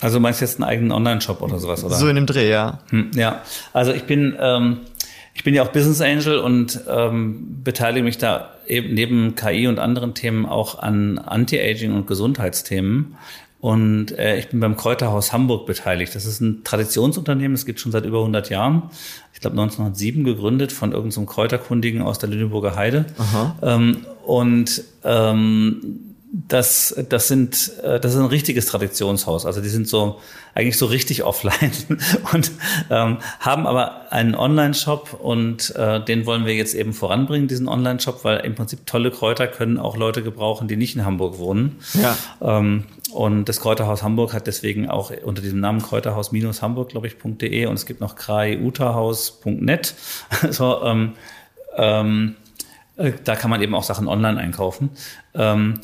Also 0.00 0.20
meinst 0.20 0.40
du 0.40 0.44
jetzt 0.44 0.56
einen 0.56 0.68
eigenen 0.68 0.92
Online-Shop 0.92 1.40
oder 1.40 1.58
sowas, 1.58 1.84
oder? 1.84 1.94
So 1.94 2.08
in 2.08 2.16
dem 2.16 2.26
Dreh, 2.26 2.50
ja. 2.50 2.80
Hm, 2.90 3.10
ja, 3.14 3.42
also 3.72 3.92
ich 3.92 4.04
bin, 4.04 4.36
ähm, 4.38 4.80
ich 5.34 5.44
bin 5.44 5.54
ja 5.54 5.62
auch 5.62 5.68
Business 5.68 6.00
Angel 6.00 6.38
und 6.38 6.80
ähm, 6.88 7.62
beteilige 7.62 8.04
mich 8.04 8.18
da 8.18 8.50
eben 8.66 8.94
neben 8.94 9.34
KI 9.34 9.66
und 9.66 9.78
anderen 9.78 10.14
Themen 10.14 10.46
auch 10.46 10.78
an 10.78 11.18
Anti-Aging 11.18 11.92
und 11.92 12.06
Gesundheitsthemen. 12.06 13.16
Und 13.64 14.18
äh, 14.18 14.36
ich 14.36 14.50
bin 14.50 14.60
beim 14.60 14.76
Kräuterhaus 14.76 15.32
Hamburg 15.32 15.64
beteiligt. 15.64 16.14
Das 16.14 16.26
ist 16.26 16.38
ein 16.42 16.64
Traditionsunternehmen, 16.64 17.54
es 17.54 17.64
gibt 17.64 17.80
schon 17.80 17.92
seit 17.92 18.04
über 18.04 18.18
100 18.18 18.50
Jahren. 18.50 18.90
Ich 19.32 19.40
glaube 19.40 19.58
1907 19.58 20.22
gegründet 20.22 20.70
von 20.70 20.92
irgendeinem 20.92 21.24
so 21.26 21.32
Kräuterkundigen 21.32 22.02
aus 22.02 22.18
der 22.18 22.28
Lüneburger 22.28 22.76
Heide. 22.76 23.06
Ähm, 23.62 24.04
und 24.26 24.84
ähm, 25.02 26.14
das, 26.46 26.94
das 27.08 27.28
sind, 27.28 27.72
äh, 27.82 27.98
das 28.00 28.12
ist 28.12 28.20
ein 28.20 28.26
richtiges 28.26 28.66
Traditionshaus. 28.66 29.46
Also 29.46 29.62
die 29.62 29.70
sind 29.70 29.88
so 29.88 30.20
eigentlich 30.54 30.76
so 30.76 30.84
richtig 30.84 31.22
offline 31.22 31.72
und 32.34 32.52
ähm, 32.90 33.16
haben 33.40 33.66
aber 33.66 34.12
einen 34.12 34.34
Online-Shop 34.34 35.18
und 35.22 35.74
äh, 35.76 36.04
den 36.04 36.26
wollen 36.26 36.44
wir 36.44 36.54
jetzt 36.54 36.74
eben 36.74 36.92
voranbringen, 36.92 37.48
diesen 37.48 37.68
Online-Shop, 37.68 38.24
weil 38.24 38.40
im 38.40 38.54
Prinzip 38.54 38.84
tolle 38.84 39.10
Kräuter 39.10 39.46
können 39.46 39.78
auch 39.78 39.96
Leute 39.96 40.22
gebrauchen, 40.22 40.68
die 40.68 40.76
nicht 40.76 40.96
in 40.96 41.06
Hamburg 41.06 41.38
wohnen. 41.38 41.78
Ja. 41.94 42.16
Ähm, 42.42 42.84
und 43.14 43.48
das 43.48 43.60
Kräuterhaus 43.60 44.02
Hamburg 44.02 44.32
hat 44.32 44.48
deswegen 44.48 44.90
auch 44.90 45.12
unter 45.22 45.40
diesem 45.40 45.60
Namen 45.60 45.80
Kräuterhaus-Hamburg, 45.80 46.88
glaube 46.88 47.06
ich, 47.06 47.16
.de 47.22 47.66
und 47.66 47.74
es 47.74 47.86
gibt 47.86 48.00
noch 48.00 48.16
kraiutahaus.net. 48.16 49.94
so, 50.50 50.82
ähm, 50.82 51.12
ähm, 51.76 52.34
äh, 52.96 53.12
da 53.22 53.36
kann 53.36 53.50
man 53.50 53.62
eben 53.62 53.74
auch 53.76 53.84
Sachen 53.84 54.08
online 54.08 54.40
einkaufen. 54.40 54.90
Ähm, 55.32 55.80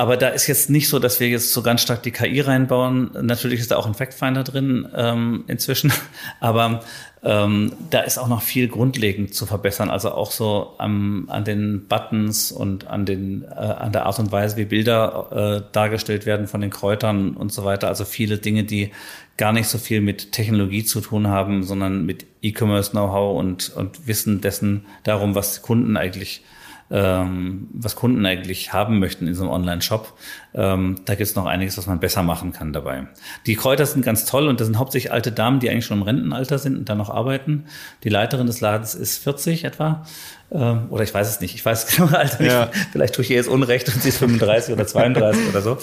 aber 0.00 0.16
da 0.16 0.28
ist 0.28 0.46
jetzt 0.46 0.70
nicht 0.70 0.88
so, 0.88 0.98
dass 0.98 1.20
wir 1.20 1.28
jetzt 1.28 1.52
so 1.52 1.60
ganz 1.60 1.82
stark 1.82 2.02
die 2.02 2.10
KI 2.10 2.40
reinbauen. 2.40 3.10
Natürlich 3.20 3.60
ist 3.60 3.70
da 3.70 3.76
auch 3.76 3.84
ein 3.84 3.92
Factfinder 3.92 4.44
drin 4.44 4.88
ähm, 4.96 5.44
inzwischen, 5.46 5.92
aber 6.40 6.80
ähm, 7.22 7.74
da 7.90 8.00
ist 8.00 8.16
auch 8.16 8.28
noch 8.28 8.40
viel 8.40 8.68
grundlegend 8.68 9.34
zu 9.34 9.44
verbessern. 9.44 9.90
Also 9.90 10.12
auch 10.12 10.30
so 10.30 10.74
am, 10.78 11.26
an 11.28 11.44
den 11.44 11.86
Buttons 11.86 12.50
und 12.50 12.86
an, 12.86 13.04
den, 13.04 13.42
äh, 13.42 13.48
an 13.48 13.92
der 13.92 14.06
Art 14.06 14.18
und 14.18 14.32
Weise, 14.32 14.56
wie 14.56 14.64
Bilder 14.64 15.66
äh, 15.68 15.72
dargestellt 15.72 16.24
werden 16.24 16.46
von 16.46 16.62
den 16.62 16.70
Kräutern 16.70 17.36
und 17.36 17.52
so 17.52 17.66
weiter. 17.66 17.88
Also 17.88 18.06
viele 18.06 18.38
Dinge, 18.38 18.64
die 18.64 18.92
gar 19.36 19.52
nicht 19.52 19.68
so 19.68 19.76
viel 19.76 20.00
mit 20.00 20.32
Technologie 20.32 20.82
zu 20.82 21.02
tun 21.02 21.28
haben, 21.28 21.62
sondern 21.62 22.06
mit 22.06 22.24
E-Commerce-Know-how 22.40 23.38
und, 23.38 23.68
und 23.76 24.06
Wissen 24.06 24.40
dessen 24.40 24.86
darum, 25.04 25.34
was 25.34 25.60
Kunden 25.60 25.98
eigentlich 25.98 26.42
ähm, 26.90 27.68
was 27.72 27.96
Kunden 27.96 28.24
eigentlich 28.26 28.72
haben 28.72 28.98
möchten 28.98 29.26
in 29.26 29.34
so 29.34 29.42
einem 29.42 29.52
Online-Shop. 29.52 30.12
Ähm, 30.54 30.96
da 31.04 31.14
gibt 31.14 31.28
es 31.28 31.36
noch 31.36 31.46
einiges, 31.46 31.78
was 31.78 31.86
man 31.86 32.00
besser 32.00 32.22
machen 32.22 32.52
kann 32.52 32.72
dabei. 32.72 33.06
Die 33.46 33.54
Kräuter 33.54 33.86
sind 33.86 34.04
ganz 34.04 34.24
toll 34.24 34.48
und 34.48 34.60
das 34.60 34.66
sind 34.66 34.78
hauptsächlich 34.78 35.12
alte 35.12 35.30
Damen, 35.30 35.60
die 35.60 35.70
eigentlich 35.70 35.86
schon 35.86 35.98
im 35.98 36.02
Rentenalter 36.02 36.58
sind 36.58 36.76
und 36.76 36.88
da 36.88 36.96
noch 36.96 37.08
arbeiten. 37.08 37.66
Die 38.02 38.08
Leiterin 38.08 38.46
des 38.46 38.60
Ladens 38.60 38.94
ist 38.94 39.22
40 39.22 39.64
etwa. 39.64 40.04
Ähm, 40.52 40.86
oder 40.90 41.04
ich 41.04 41.14
weiß 41.14 41.28
es 41.28 41.40
nicht. 41.40 41.54
Ich 41.54 41.64
weiß 41.64 41.86
genau 41.96 42.08
Alter 42.08 42.42
nicht. 42.42 42.52
Ja. 42.52 42.70
Vielleicht 42.90 43.14
tue 43.14 43.24
ich 43.24 43.30
ihr 43.30 43.36
jetzt 43.36 43.48
Unrecht 43.48 43.88
und 43.94 44.02
sie 44.02 44.08
ist 44.08 44.18
35 44.18 44.74
oder 44.74 44.86
32 44.86 45.48
oder 45.48 45.62
so. 45.62 45.78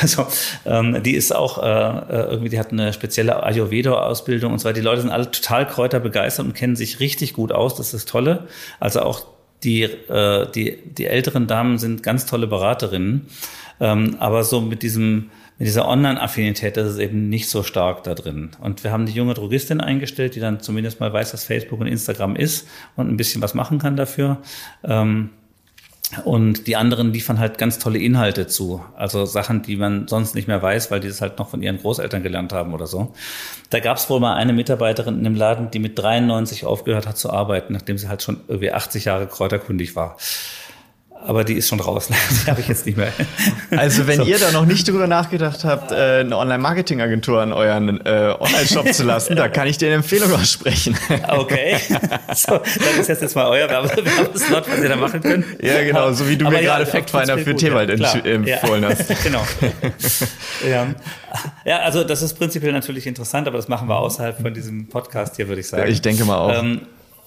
Also 0.00 0.26
ähm, 0.64 1.02
die 1.02 1.14
ist 1.14 1.34
auch 1.34 1.60
äh, 1.60 1.66
äh, 1.66 2.30
irgendwie, 2.30 2.48
die 2.48 2.58
hat 2.60 2.70
eine 2.70 2.92
spezielle 2.92 3.42
Ayurveda-Ausbildung 3.42 4.52
und 4.52 4.60
zwar 4.60 4.72
die 4.72 4.80
Leute 4.80 5.00
sind 5.00 5.10
alle 5.10 5.30
total 5.30 5.66
kräuterbegeistert 5.66 6.46
und 6.46 6.54
kennen 6.54 6.76
sich 6.76 7.00
richtig 7.00 7.32
gut 7.32 7.50
aus. 7.50 7.74
Das 7.74 7.86
ist 7.86 7.94
das 7.94 8.04
Tolle. 8.04 8.46
Also 8.78 9.02
auch 9.02 9.26
die, 9.64 9.82
äh, 9.82 10.50
die, 10.52 10.78
die 10.84 11.06
älteren 11.06 11.46
Damen 11.46 11.78
sind 11.78 12.02
ganz 12.02 12.26
tolle 12.26 12.46
Beraterinnen, 12.46 13.26
ähm, 13.80 14.16
aber 14.18 14.44
so 14.44 14.60
mit 14.60 14.82
diesem 14.82 15.30
mit 15.58 15.68
dieser 15.68 15.86
Online-Affinität, 15.86 16.76
das 16.76 16.90
ist 16.90 16.98
eben 16.98 17.28
nicht 17.28 17.48
so 17.48 17.62
stark 17.62 18.02
da 18.02 18.14
drin. 18.14 18.50
Und 18.60 18.82
wir 18.82 18.90
haben 18.90 19.06
die 19.06 19.12
junge 19.12 19.34
Drogistin 19.34 19.80
eingestellt, 19.80 20.34
die 20.34 20.40
dann 20.40 20.58
zumindest 20.58 20.98
mal 20.98 21.12
weiß, 21.12 21.34
was 21.34 21.44
Facebook 21.44 21.78
und 21.80 21.86
Instagram 21.86 22.34
ist 22.34 22.66
und 22.96 23.08
ein 23.08 23.16
bisschen 23.16 23.42
was 23.42 23.54
machen 23.54 23.78
kann 23.78 23.94
dafür. 23.96 24.38
Ähm, 24.82 25.30
und 26.24 26.66
die 26.66 26.76
anderen 26.76 27.12
liefern 27.12 27.38
halt 27.38 27.58
ganz 27.58 27.78
tolle 27.78 27.98
Inhalte 27.98 28.46
zu. 28.46 28.82
Also 28.94 29.24
Sachen, 29.24 29.62
die 29.62 29.76
man 29.76 30.08
sonst 30.08 30.34
nicht 30.34 30.48
mehr 30.48 30.62
weiß, 30.62 30.90
weil 30.90 31.00
die 31.00 31.08
das 31.08 31.20
halt 31.20 31.38
noch 31.38 31.48
von 31.48 31.62
ihren 31.62 31.78
Großeltern 31.78 32.22
gelernt 32.22 32.52
haben 32.52 32.74
oder 32.74 32.86
so. 32.86 33.12
Da 33.70 33.80
gab 33.80 33.96
es 33.96 34.10
wohl 34.10 34.20
mal 34.20 34.34
eine 34.34 34.52
Mitarbeiterin 34.52 35.18
in 35.18 35.24
dem 35.24 35.34
Laden, 35.34 35.70
die 35.70 35.78
mit 35.78 35.98
93 35.98 36.66
aufgehört 36.66 37.06
hat 37.06 37.16
zu 37.16 37.30
arbeiten, 37.30 37.72
nachdem 37.72 37.96
sie 37.96 38.08
halt 38.08 38.22
schon 38.22 38.40
irgendwie 38.48 38.72
80 38.72 39.06
Jahre 39.06 39.26
kräuterkundig 39.26 39.96
war. 39.96 40.16
Aber 41.24 41.44
die 41.44 41.54
ist 41.54 41.68
schon 41.68 41.78
draußen. 41.78 42.14
die 42.44 42.50
habe 42.50 42.60
ich 42.60 42.68
jetzt 42.68 42.86
nicht 42.86 42.96
mehr. 42.96 43.12
Also 43.70 44.06
wenn 44.06 44.18
so. 44.18 44.24
ihr 44.24 44.38
da 44.38 44.50
noch 44.50 44.64
nicht 44.64 44.88
drüber 44.88 45.06
nachgedacht 45.06 45.64
habt, 45.64 45.92
äh, 45.92 46.20
eine 46.20 46.36
Online-Marketing-Agentur 46.36 47.40
an 47.40 47.52
euren 47.52 48.04
äh, 48.04 48.34
Online-Shop 48.38 48.92
zu 48.92 49.04
lassen, 49.04 49.36
da 49.36 49.48
kann 49.48 49.66
ich 49.66 49.78
dir 49.78 49.86
eine 49.86 49.96
Empfehlung 49.96 50.32
aussprechen. 50.32 50.96
Okay. 51.32 51.76
So, 52.34 52.52
dann 52.58 53.00
ist 53.00 53.08
jetzt 53.08 53.34
mal 53.34 53.46
euer 53.46 53.68
Werbeslot, 53.68 54.68
was 54.68 54.78
ihr 54.80 54.88
da 54.88 54.96
machen 54.96 55.20
könnt. 55.20 55.44
Ja, 55.62 55.82
genau, 55.82 56.12
so 56.12 56.28
wie 56.28 56.36
du 56.36 56.46
aber 56.46 56.56
mir 56.56 56.62
ja, 56.62 56.76
gerade 56.76 56.86
Factfinder 56.86 57.38
für 57.38 57.54
Tewald 57.54 57.98
ja, 57.98 58.12
empfohlen 58.12 58.82
ja. 58.82 58.90
hast. 58.90 59.08
genau. 59.22 59.42
Ja. 60.66 60.86
ja, 61.64 61.78
also 61.80 62.04
das 62.04 62.22
ist 62.22 62.34
prinzipiell 62.34 62.72
natürlich 62.72 63.06
interessant, 63.06 63.46
aber 63.46 63.56
das 63.56 63.68
machen 63.68 63.88
wir 63.88 63.96
außerhalb 63.96 64.40
von 64.40 64.52
diesem 64.52 64.88
Podcast 64.88 65.36
hier, 65.36 65.48
würde 65.48 65.60
ich 65.60 65.68
sagen. 65.68 65.84
Ja, 65.84 65.88
ich 65.88 66.02
denke 66.02 66.24
mal 66.24 66.38
auch. 66.38 66.62
Ähm, 66.62 66.82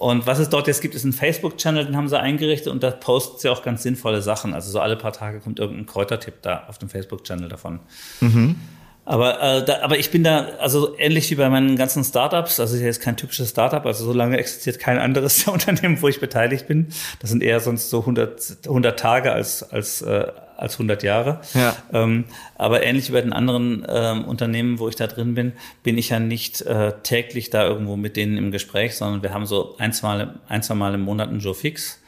und 0.06 0.28
was 0.28 0.38
es 0.38 0.50
dort 0.50 0.68
jetzt 0.68 0.84
gibt, 0.84 0.94
ist 0.94 1.04
ein 1.04 1.14
Facebook-Channel, 1.14 1.84
den 1.84 1.98
haben 1.98 2.08
sie 2.08 2.20
eingerichtet 2.20 2.72
und 2.72 2.84
da 2.84 2.92
postet 2.92 3.40
sie 3.40 3.50
auch 3.50 3.64
ganz 3.64 3.82
sinnvolle 3.82 4.22
Sachen. 4.22 4.54
Also 4.54 4.70
so 4.70 4.80
alle 4.80 4.98
paar 4.98 5.14
Tage 5.14 5.40
kommt 5.40 5.58
irgendein 5.58 5.88
Kräutertipp 5.88 6.44
da 6.44 6.66
auf 6.68 6.78
dem 6.78 6.90
Facebook-Channel 6.90 7.50
davon. 7.50 7.80
Mhm. 8.22 8.56
Aber, 9.04 9.42
äh, 9.42 9.66
da, 9.66 9.82
aber 9.82 9.98
ich 9.98 10.12
bin 10.12 10.24
da, 10.24 10.50
also 10.60 10.96
ähnlich 11.00 11.32
wie 11.32 11.36
bei 11.36 11.50
meinen 11.50 11.76
ganzen 11.76 12.04
Startups, 12.04 12.60
also 12.60 12.76
ist 12.76 12.84
jetzt 12.84 13.02
kein 13.02 13.18
typisches 13.18 13.50
Startup, 13.50 13.84
also 13.84 14.06
so 14.06 14.14
lange 14.14 14.38
existiert 14.38 14.78
kein 14.78 15.00
anderes 15.00 15.48
Unternehmen, 15.48 16.00
wo 16.00 16.08
ich 16.08 16.20
beteiligt 16.20 16.68
bin. 16.68 16.90
Das 17.20 17.32
sind 17.32 17.42
eher 17.42 17.60
sonst 17.60 17.90
so 17.90 18.02
100, 18.02 18.60
100 18.66 19.00
Tage 19.00 19.32
als, 19.32 19.64
als, 19.64 20.04
äh, 20.04 20.28
als 20.58 20.74
100 20.74 21.04
Jahre. 21.04 21.42
Ja. 21.54 21.76
Ähm, 21.94 22.26
aber 22.56 22.84
ähnlich 22.84 23.10
wie 23.10 23.14
bei 23.14 23.22
den 23.22 23.34
anderen 23.34 23.86
ähm, 23.90 24.26
Unternehmen, 24.26 24.80
wo 24.80 24.88
ich 24.88 24.96
da 24.96 25.08
drin 25.08 25.36
bin, 25.36 25.54
bin 25.84 25.98
ich 25.98 26.10
ja 26.10 26.20
nicht 26.20 26.62
äh, 26.62 26.94
täglich 27.04 27.50
da 27.50 27.66
irgendwo 27.66 27.96
mit 27.96 28.16
denen 28.18 28.38
im 28.38 28.52
Gespräch, 28.52 28.96
sondern 28.96 29.24
wir 29.24 29.34
haben 29.34 29.46
so 29.46 29.76
ein, 29.78 29.94
zwei, 29.94 30.28
ein, 30.48 30.64
zwei 30.64 30.76
Mal 30.76 30.94
im 30.94 31.02
Monat 31.02 31.30
einen 31.30 31.40
Joe 31.40 31.56
Fix. 31.56 32.02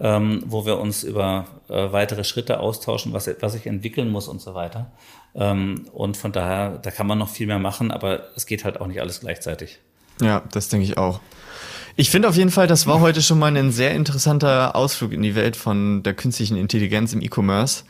Ähm, 0.00 0.44
wo 0.46 0.64
wir 0.64 0.78
uns 0.78 1.02
über 1.02 1.46
äh, 1.68 1.90
weitere 1.90 2.22
Schritte 2.22 2.60
austauschen, 2.60 3.12
was, 3.12 3.28
was 3.40 3.56
ich 3.56 3.66
entwickeln 3.66 4.10
muss 4.10 4.28
und 4.28 4.40
so 4.40 4.54
weiter. 4.54 4.92
Ähm, 5.34 5.88
und 5.92 6.16
von 6.16 6.30
daher, 6.30 6.78
da 6.78 6.92
kann 6.92 7.08
man 7.08 7.18
noch 7.18 7.28
viel 7.28 7.48
mehr 7.48 7.58
machen, 7.58 7.90
aber 7.90 8.28
es 8.36 8.46
geht 8.46 8.64
halt 8.64 8.80
auch 8.80 8.86
nicht 8.86 9.00
alles 9.00 9.18
gleichzeitig. 9.18 9.80
Ja, 10.20 10.42
das 10.52 10.68
denke 10.68 10.84
ich 10.84 10.98
auch. 10.98 11.20
Ich 12.00 12.10
finde 12.10 12.28
auf 12.28 12.36
jeden 12.36 12.52
Fall, 12.52 12.68
das 12.68 12.86
war 12.86 13.00
heute 13.00 13.20
schon 13.22 13.40
mal 13.40 13.56
ein 13.56 13.72
sehr 13.72 13.92
interessanter 13.92 14.76
Ausflug 14.76 15.10
in 15.10 15.20
die 15.20 15.34
Welt 15.34 15.56
von 15.56 16.04
der 16.04 16.14
künstlichen 16.14 16.56
Intelligenz 16.56 17.12
im 17.12 17.20
E-Commerce. 17.20 17.82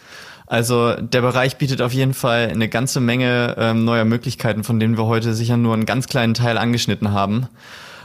Also 0.47 0.95
der 0.95 1.21
Bereich 1.21 1.59
bietet 1.59 1.83
auf 1.83 1.93
jeden 1.93 2.15
Fall 2.15 2.49
eine 2.49 2.71
ganze 2.71 3.01
Menge 3.01 3.55
ähm, 3.59 3.85
neuer 3.85 4.07
Möglichkeiten, 4.07 4.65
von 4.65 4.81
denen 4.81 4.97
wir 4.97 5.05
heute 5.05 5.35
sicher 5.35 5.59
nur 5.59 5.75
einen 5.75 5.85
ganz 5.85 6.07
kleinen 6.07 6.33
Teil 6.33 6.57
angeschnitten 6.57 7.13
haben. 7.13 7.49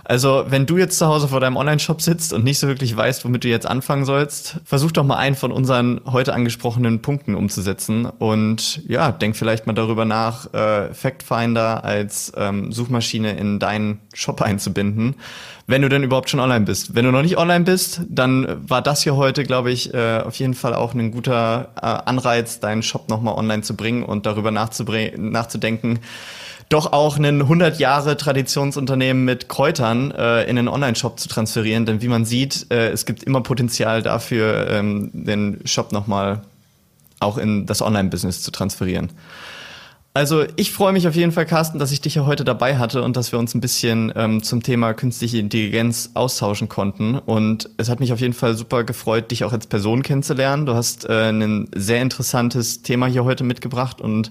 Also, 0.06 0.44
wenn 0.50 0.66
du 0.66 0.78
jetzt 0.78 0.98
zu 0.98 1.08
Hause 1.08 1.30
vor 1.30 1.40
deinem 1.40 1.56
Online-Shop 1.56 2.02
sitzt 2.02 2.34
und 2.34 2.44
nicht 2.44 2.60
so 2.60 2.68
wirklich 2.68 2.96
weißt, 2.96 3.24
womit 3.24 3.46
du 3.46 3.48
jetzt 3.48 3.66
anfangen 3.66 4.04
sollst, 4.04 4.60
versuch 4.66 4.92
doch 4.92 5.06
mal 5.06 5.16
einen 5.16 5.36
von 5.36 5.54
unseren 5.54 6.02
heute 6.06 6.34
angesprochenen 6.34 7.02
Punkten 7.02 7.36
umzusetzen 7.36 8.06
und 8.06 8.82
ja, 8.86 9.14
denk 9.14 9.38
vielleicht 9.38 9.66
mal 9.66 9.74
darüber 9.74 10.04
nach, 10.04 10.54
äh, 10.54 10.94
Factfinder 10.94 11.86
als 11.86 12.34
ähm, 12.36 12.74
Suchmaschine 12.74 13.38
in 13.38 13.60
deinen 13.60 14.02
Shop 14.14 14.42
einzubinden, 14.42 15.16
wenn 15.68 15.82
du 15.82 15.88
denn 15.88 16.04
überhaupt 16.04 16.30
schon 16.30 16.42
online 16.42 16.66
bist. 16.66 16.96
Wenn 16.96 17.06
du 17.06 17.12
noch 17.12 17.22
nicht 17.22 17.38
online 17.38 17.64
bist, 17.64 18.02
dann 18.10 18.70
war 18.70 18.82
das 18.82 19.04
hier 19.04 19.16
heute, 19.16 19.46
glaube 19.46 19.72
ich, 19.72 19.94
äh, 19.94 20.20
auf 20.20 20.36
jeden 20.36 20.54
Fall 20.54 20.74
auch 20.74 20.94
ein 20.94 21.12
guter 21.12 21.70
äh, 21.78 21.86
Anreiz, 21.86 22.60
deinen 22.60 22.84
Shop 22.84 23.08
nochmal 23.08 23.36
online 23.36 23.62
zu 23.62 23.74
bringen 23.78 24.04
und 24.04 24.26
darüber 24.26 24.52
nachzudenken, 24.52 26.00
doch 26.70 26.92
auch 26.94 27.18
ein 27.18 27.42
100 27.42 27.80
Jahre 27.80 28.18
Traditionsunternehmen 28.18 29.26
mit 29.26 29.50
Kräutern 29.50 30.12
äh, 30.12 30.44
in 30.44 30.58
einen 30.58 30.68
Online-Shop 30.68 31.20
zu 31.20 31.28
transferieren. 31.30 31.86
Denn 31.86 32.02
wie 32.02 32.08
man 32.08 32.26
sieht, 32.26 32.68
äh, 32.72 32.90
es 32.90 33.06
gibt 33.06 33.24
immer 33.24 33.42
Potenzial 33.42 34.02
dafür, 34.02 34.70
ähm, 34.70 35.12
den 35.14 35.60
Shop 35.66 35.92
nochmal 35.92 36.42
auch 37.20 37.38
in 37.38 37.66
das 37.66 37.82
Online-Business 37.82 38.42
zu 38.42 38.52
transferieren. 38.52 39.10
Also 40.16 40.46
ich 40.58 40.72
freue 40.72 40.94
mich 40.94 41.08
auf 41.08 41.16
jeden 41.16 41.32
Fall, 41.32 41.48
Carsten, 41.48 41.80
dass 41.80 41.92
ich 41.92 42.00
dich 42.00 42.14
ja 42.14 42.28
heute 42.28 42.44
dabei 42.44 42.78
hatte 42.78 43.02
und 43.02 43.18
dass 43.18 43.32
wir 43.32 43.40
uns 43.40 43.56
ein 43.56 43.62
bisschen 43.62 44.14
ähm, 44.16 44.44
zum 44.44 44.62
Thema 44.62 44.94
künstliche 44.94 45.40
Intelligenz 45.40 46.12
austauschen 46.14 46.70
konnten. 46.70 47.18
Und 47.18 47.72
es 47.78 47.90
hat 47.90 48.00
mich 48.00 48.14
auf 48.14 48.20
jeden 48.20 48.36
Fall 48.36 48.56
super 48.56 48.84
gefreut, 48.84 49.32
dich 49.32 49.44
auch 49.44 49.54
als 49.54 49.66
Person 49.66 50.04
kennenzulernen. 50.04 50.68
Du 50.68 50.76
hast 50.76 51.10
äh, 51.10 51.30
ein 51.30 51.68
sehr 51.74 52.00
interessantes 52.04 52.84
Thema 52.84 53.08
hier 53.08 53.24
heute 53.24 53.44
mitgebracht 53.44 54.02
und 54.02 54.30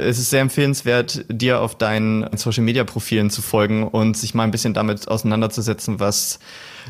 es 0.00 0.18
ist 0.18 0.30
sehr 0.30 0.40
empfehlenswert, 0.40 1.24
dir 1.28 1.60
auf 1.60 1.76
deinen 1.76 2.26
Social 2.36 2.64
Media 2.64 2.84
Profilen 2.84 3.30
zu 3.30 3.42
folgen 3.42 3.86
und 3.86 4.16
sich 4.16 4.34
mal 4.34 4.44
ein 4.44 4.50
bisschen 4.50 4.74
damit 4.74 5.08
auseinanderzusetzen, 5.08 6.00
was 6.00 6.38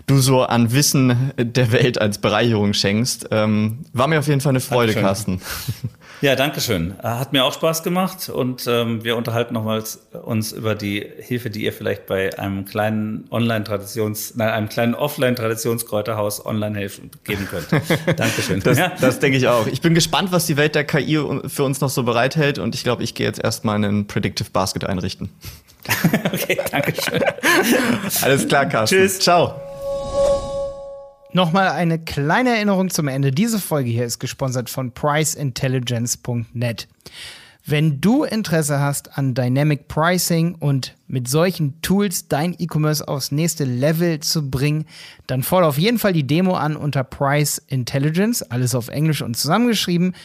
du 0.07 0.19
so 0.19 0.43
an 0.43 0.73
Wissen 0.73 1.33
der 1.37 1.73
Welt 1.73 2.01
als 2.01 2.19
Bereicherung 2.19 2.73
schenkst. 2.73 3.29
Ähm, 3.31 3.81
war 3.93 4.07
mir 4.09 4.19
auf 4.19 4.29
jeden 4.29 4.41
Fall 4.41 4.51
eine 4.51 4.61
Freude, 4.61 4.95
Dankeschön. 4.95 5.39
Carsten. 5.39 5.41
Ja, 6.21 6.37
danke 6.37 6.61
schön. 6.61 6.95
Äh, 7.03 7.09
hat 7.09 7.33
mir 7.33 7.45
auch 7.45 7.55
Spaß 7.55 7.83
gemacht 7.83 8.29
und 8.29 8.67
ähm, 8.67 9.05
wir 9.05 9.17
unterhalten 9.17 9.55
nochmals 9.55 10.07
uns 10.23 10.53
über 10.53 10.75
die 10.75 11.07
Hilfe, 11.19 11.49
die 11.49 11.65
ihr 11.65 11.73
vielleicht 11.73 12.07
bei 12.07 12.39
einem 12.39 12.67
kleinen 12.67 13.27
Online-Traditions, 13.31 14.35
nein, 14.37 14.51
einem 14.51 14.69
kleinen 14.69 14.95
Offline-Traditionskräuterhaus 14.95 16.45
online 16.45 16.79
helfen 16.79 17.11
geben 17.25 17.49
könnt. 17.51 17.69
Dankeschön. 18.19 18.61
Das, 18.61 18.77
ja. 18.77 18.93
das 19.01 19.19
denke 19.19 19.39
ich 19.39 19.49
auch. 19.49 19.67
Ich 19.67 19.81
bin 19.81 19.95
gespannt, 19.95 20.31
was 20.31 20.45
die 20.45 20.59
Welt 20.59 20.75
der 20.75 20.85
KI 20.85 21.19
für 21.47 21.65
uns 21.65 21.81
noch 21.81 21.91
so 21.91 22.03
bereithält 22.03 22.59
und 22.59 22.75
ich 22.75 22.85
glaube, 22.85 23.03
ich 23.03 23.15
gehe 23.15 23.27
jetzt 23.27 23.43
erstmal 23.43 23.77
einen 23.77 24.07
Predictive 24.07 24.51
Basket 24.51 24.85
einrichten. 24.85 25.31
okay, 26.33 26.59
danke 26.71 26.93
schön. 27.01 27.23
Alles 28.21 28.47
klar, 28.47 28.67
Carsten. 28.67 28.97
Tschüss. 28.97 29.21
Ciao. 29.21 29.70
Nochmal 31.33 31.69
eine 31.69 32.01
kleine 32.01 32.51
Erinnerung 32.57 32.91
zum 32.91 33.07
Ende. 33.07 33.31
Diese 33.31 33.61
Folge 33.61 33.91
hier 33.91 34.05
ist 34.05 34.19
gesponsert 34.19 34.69
von 34.69 34.93
priceintelligence.net. 34.93 36.89
Wenn 37.65 38.01
du 38.01 38.25
Interesse 38.25 38.81
hast 38.81 39.17
an 39.17 39.35
Dynamic 39.35 39.87
Pricing 39.87 40.57
und 40.57 40.97
mit 41.07 41.29
solchen 41.29 41.81
Tools 41.83 42.27
dein 42.27 42.57
E-Commerce 42.59 43.07
aufs 43.07 43.31
nächste 43.31 43.65
Level 43.65 44.19
zu 44.19 44.51
bringen, 44.51 44.87
dann 45.29 45.45
fordere 45.45 45.69
auf 45.69 45.79
jeden 45.79 45.99
Fall 45.99 46.13
die 46.13 46.27
Demo 46.27 46.55
an 46.55 46.75
unter 46.75 47.05
Price 47.05 47.59
Intelligence, 47.69 48.43
alles 48.43 48.75
auf 48.75 48.89
Englisch 48.89 49.23
und 49.23 49.37
zusammengeschrieben, 49.37 50.17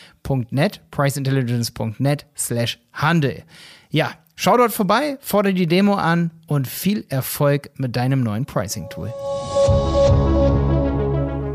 .net, 0.49 0.81
priceintelligence.net 0.89 2.25
slash 2.35 2.79
Handel. 2.93 3.43
Ja, 3.91 4.11
schau 4.35 4.57
dort 4.57 4.71
vorbei, 4.71 5.17
fordere 5.21 5.53
die 5.53 5.67
Demo 5.67 5.95
an 5.95 6.31
und 6.47 6.67
viel 6.67 7.05
Erfolg 7.09 7.69
mit 7.75 7.95
deinem 7.95 8.23
neuen 8.23 8.45
Pricing-Tool. 8.45 9.13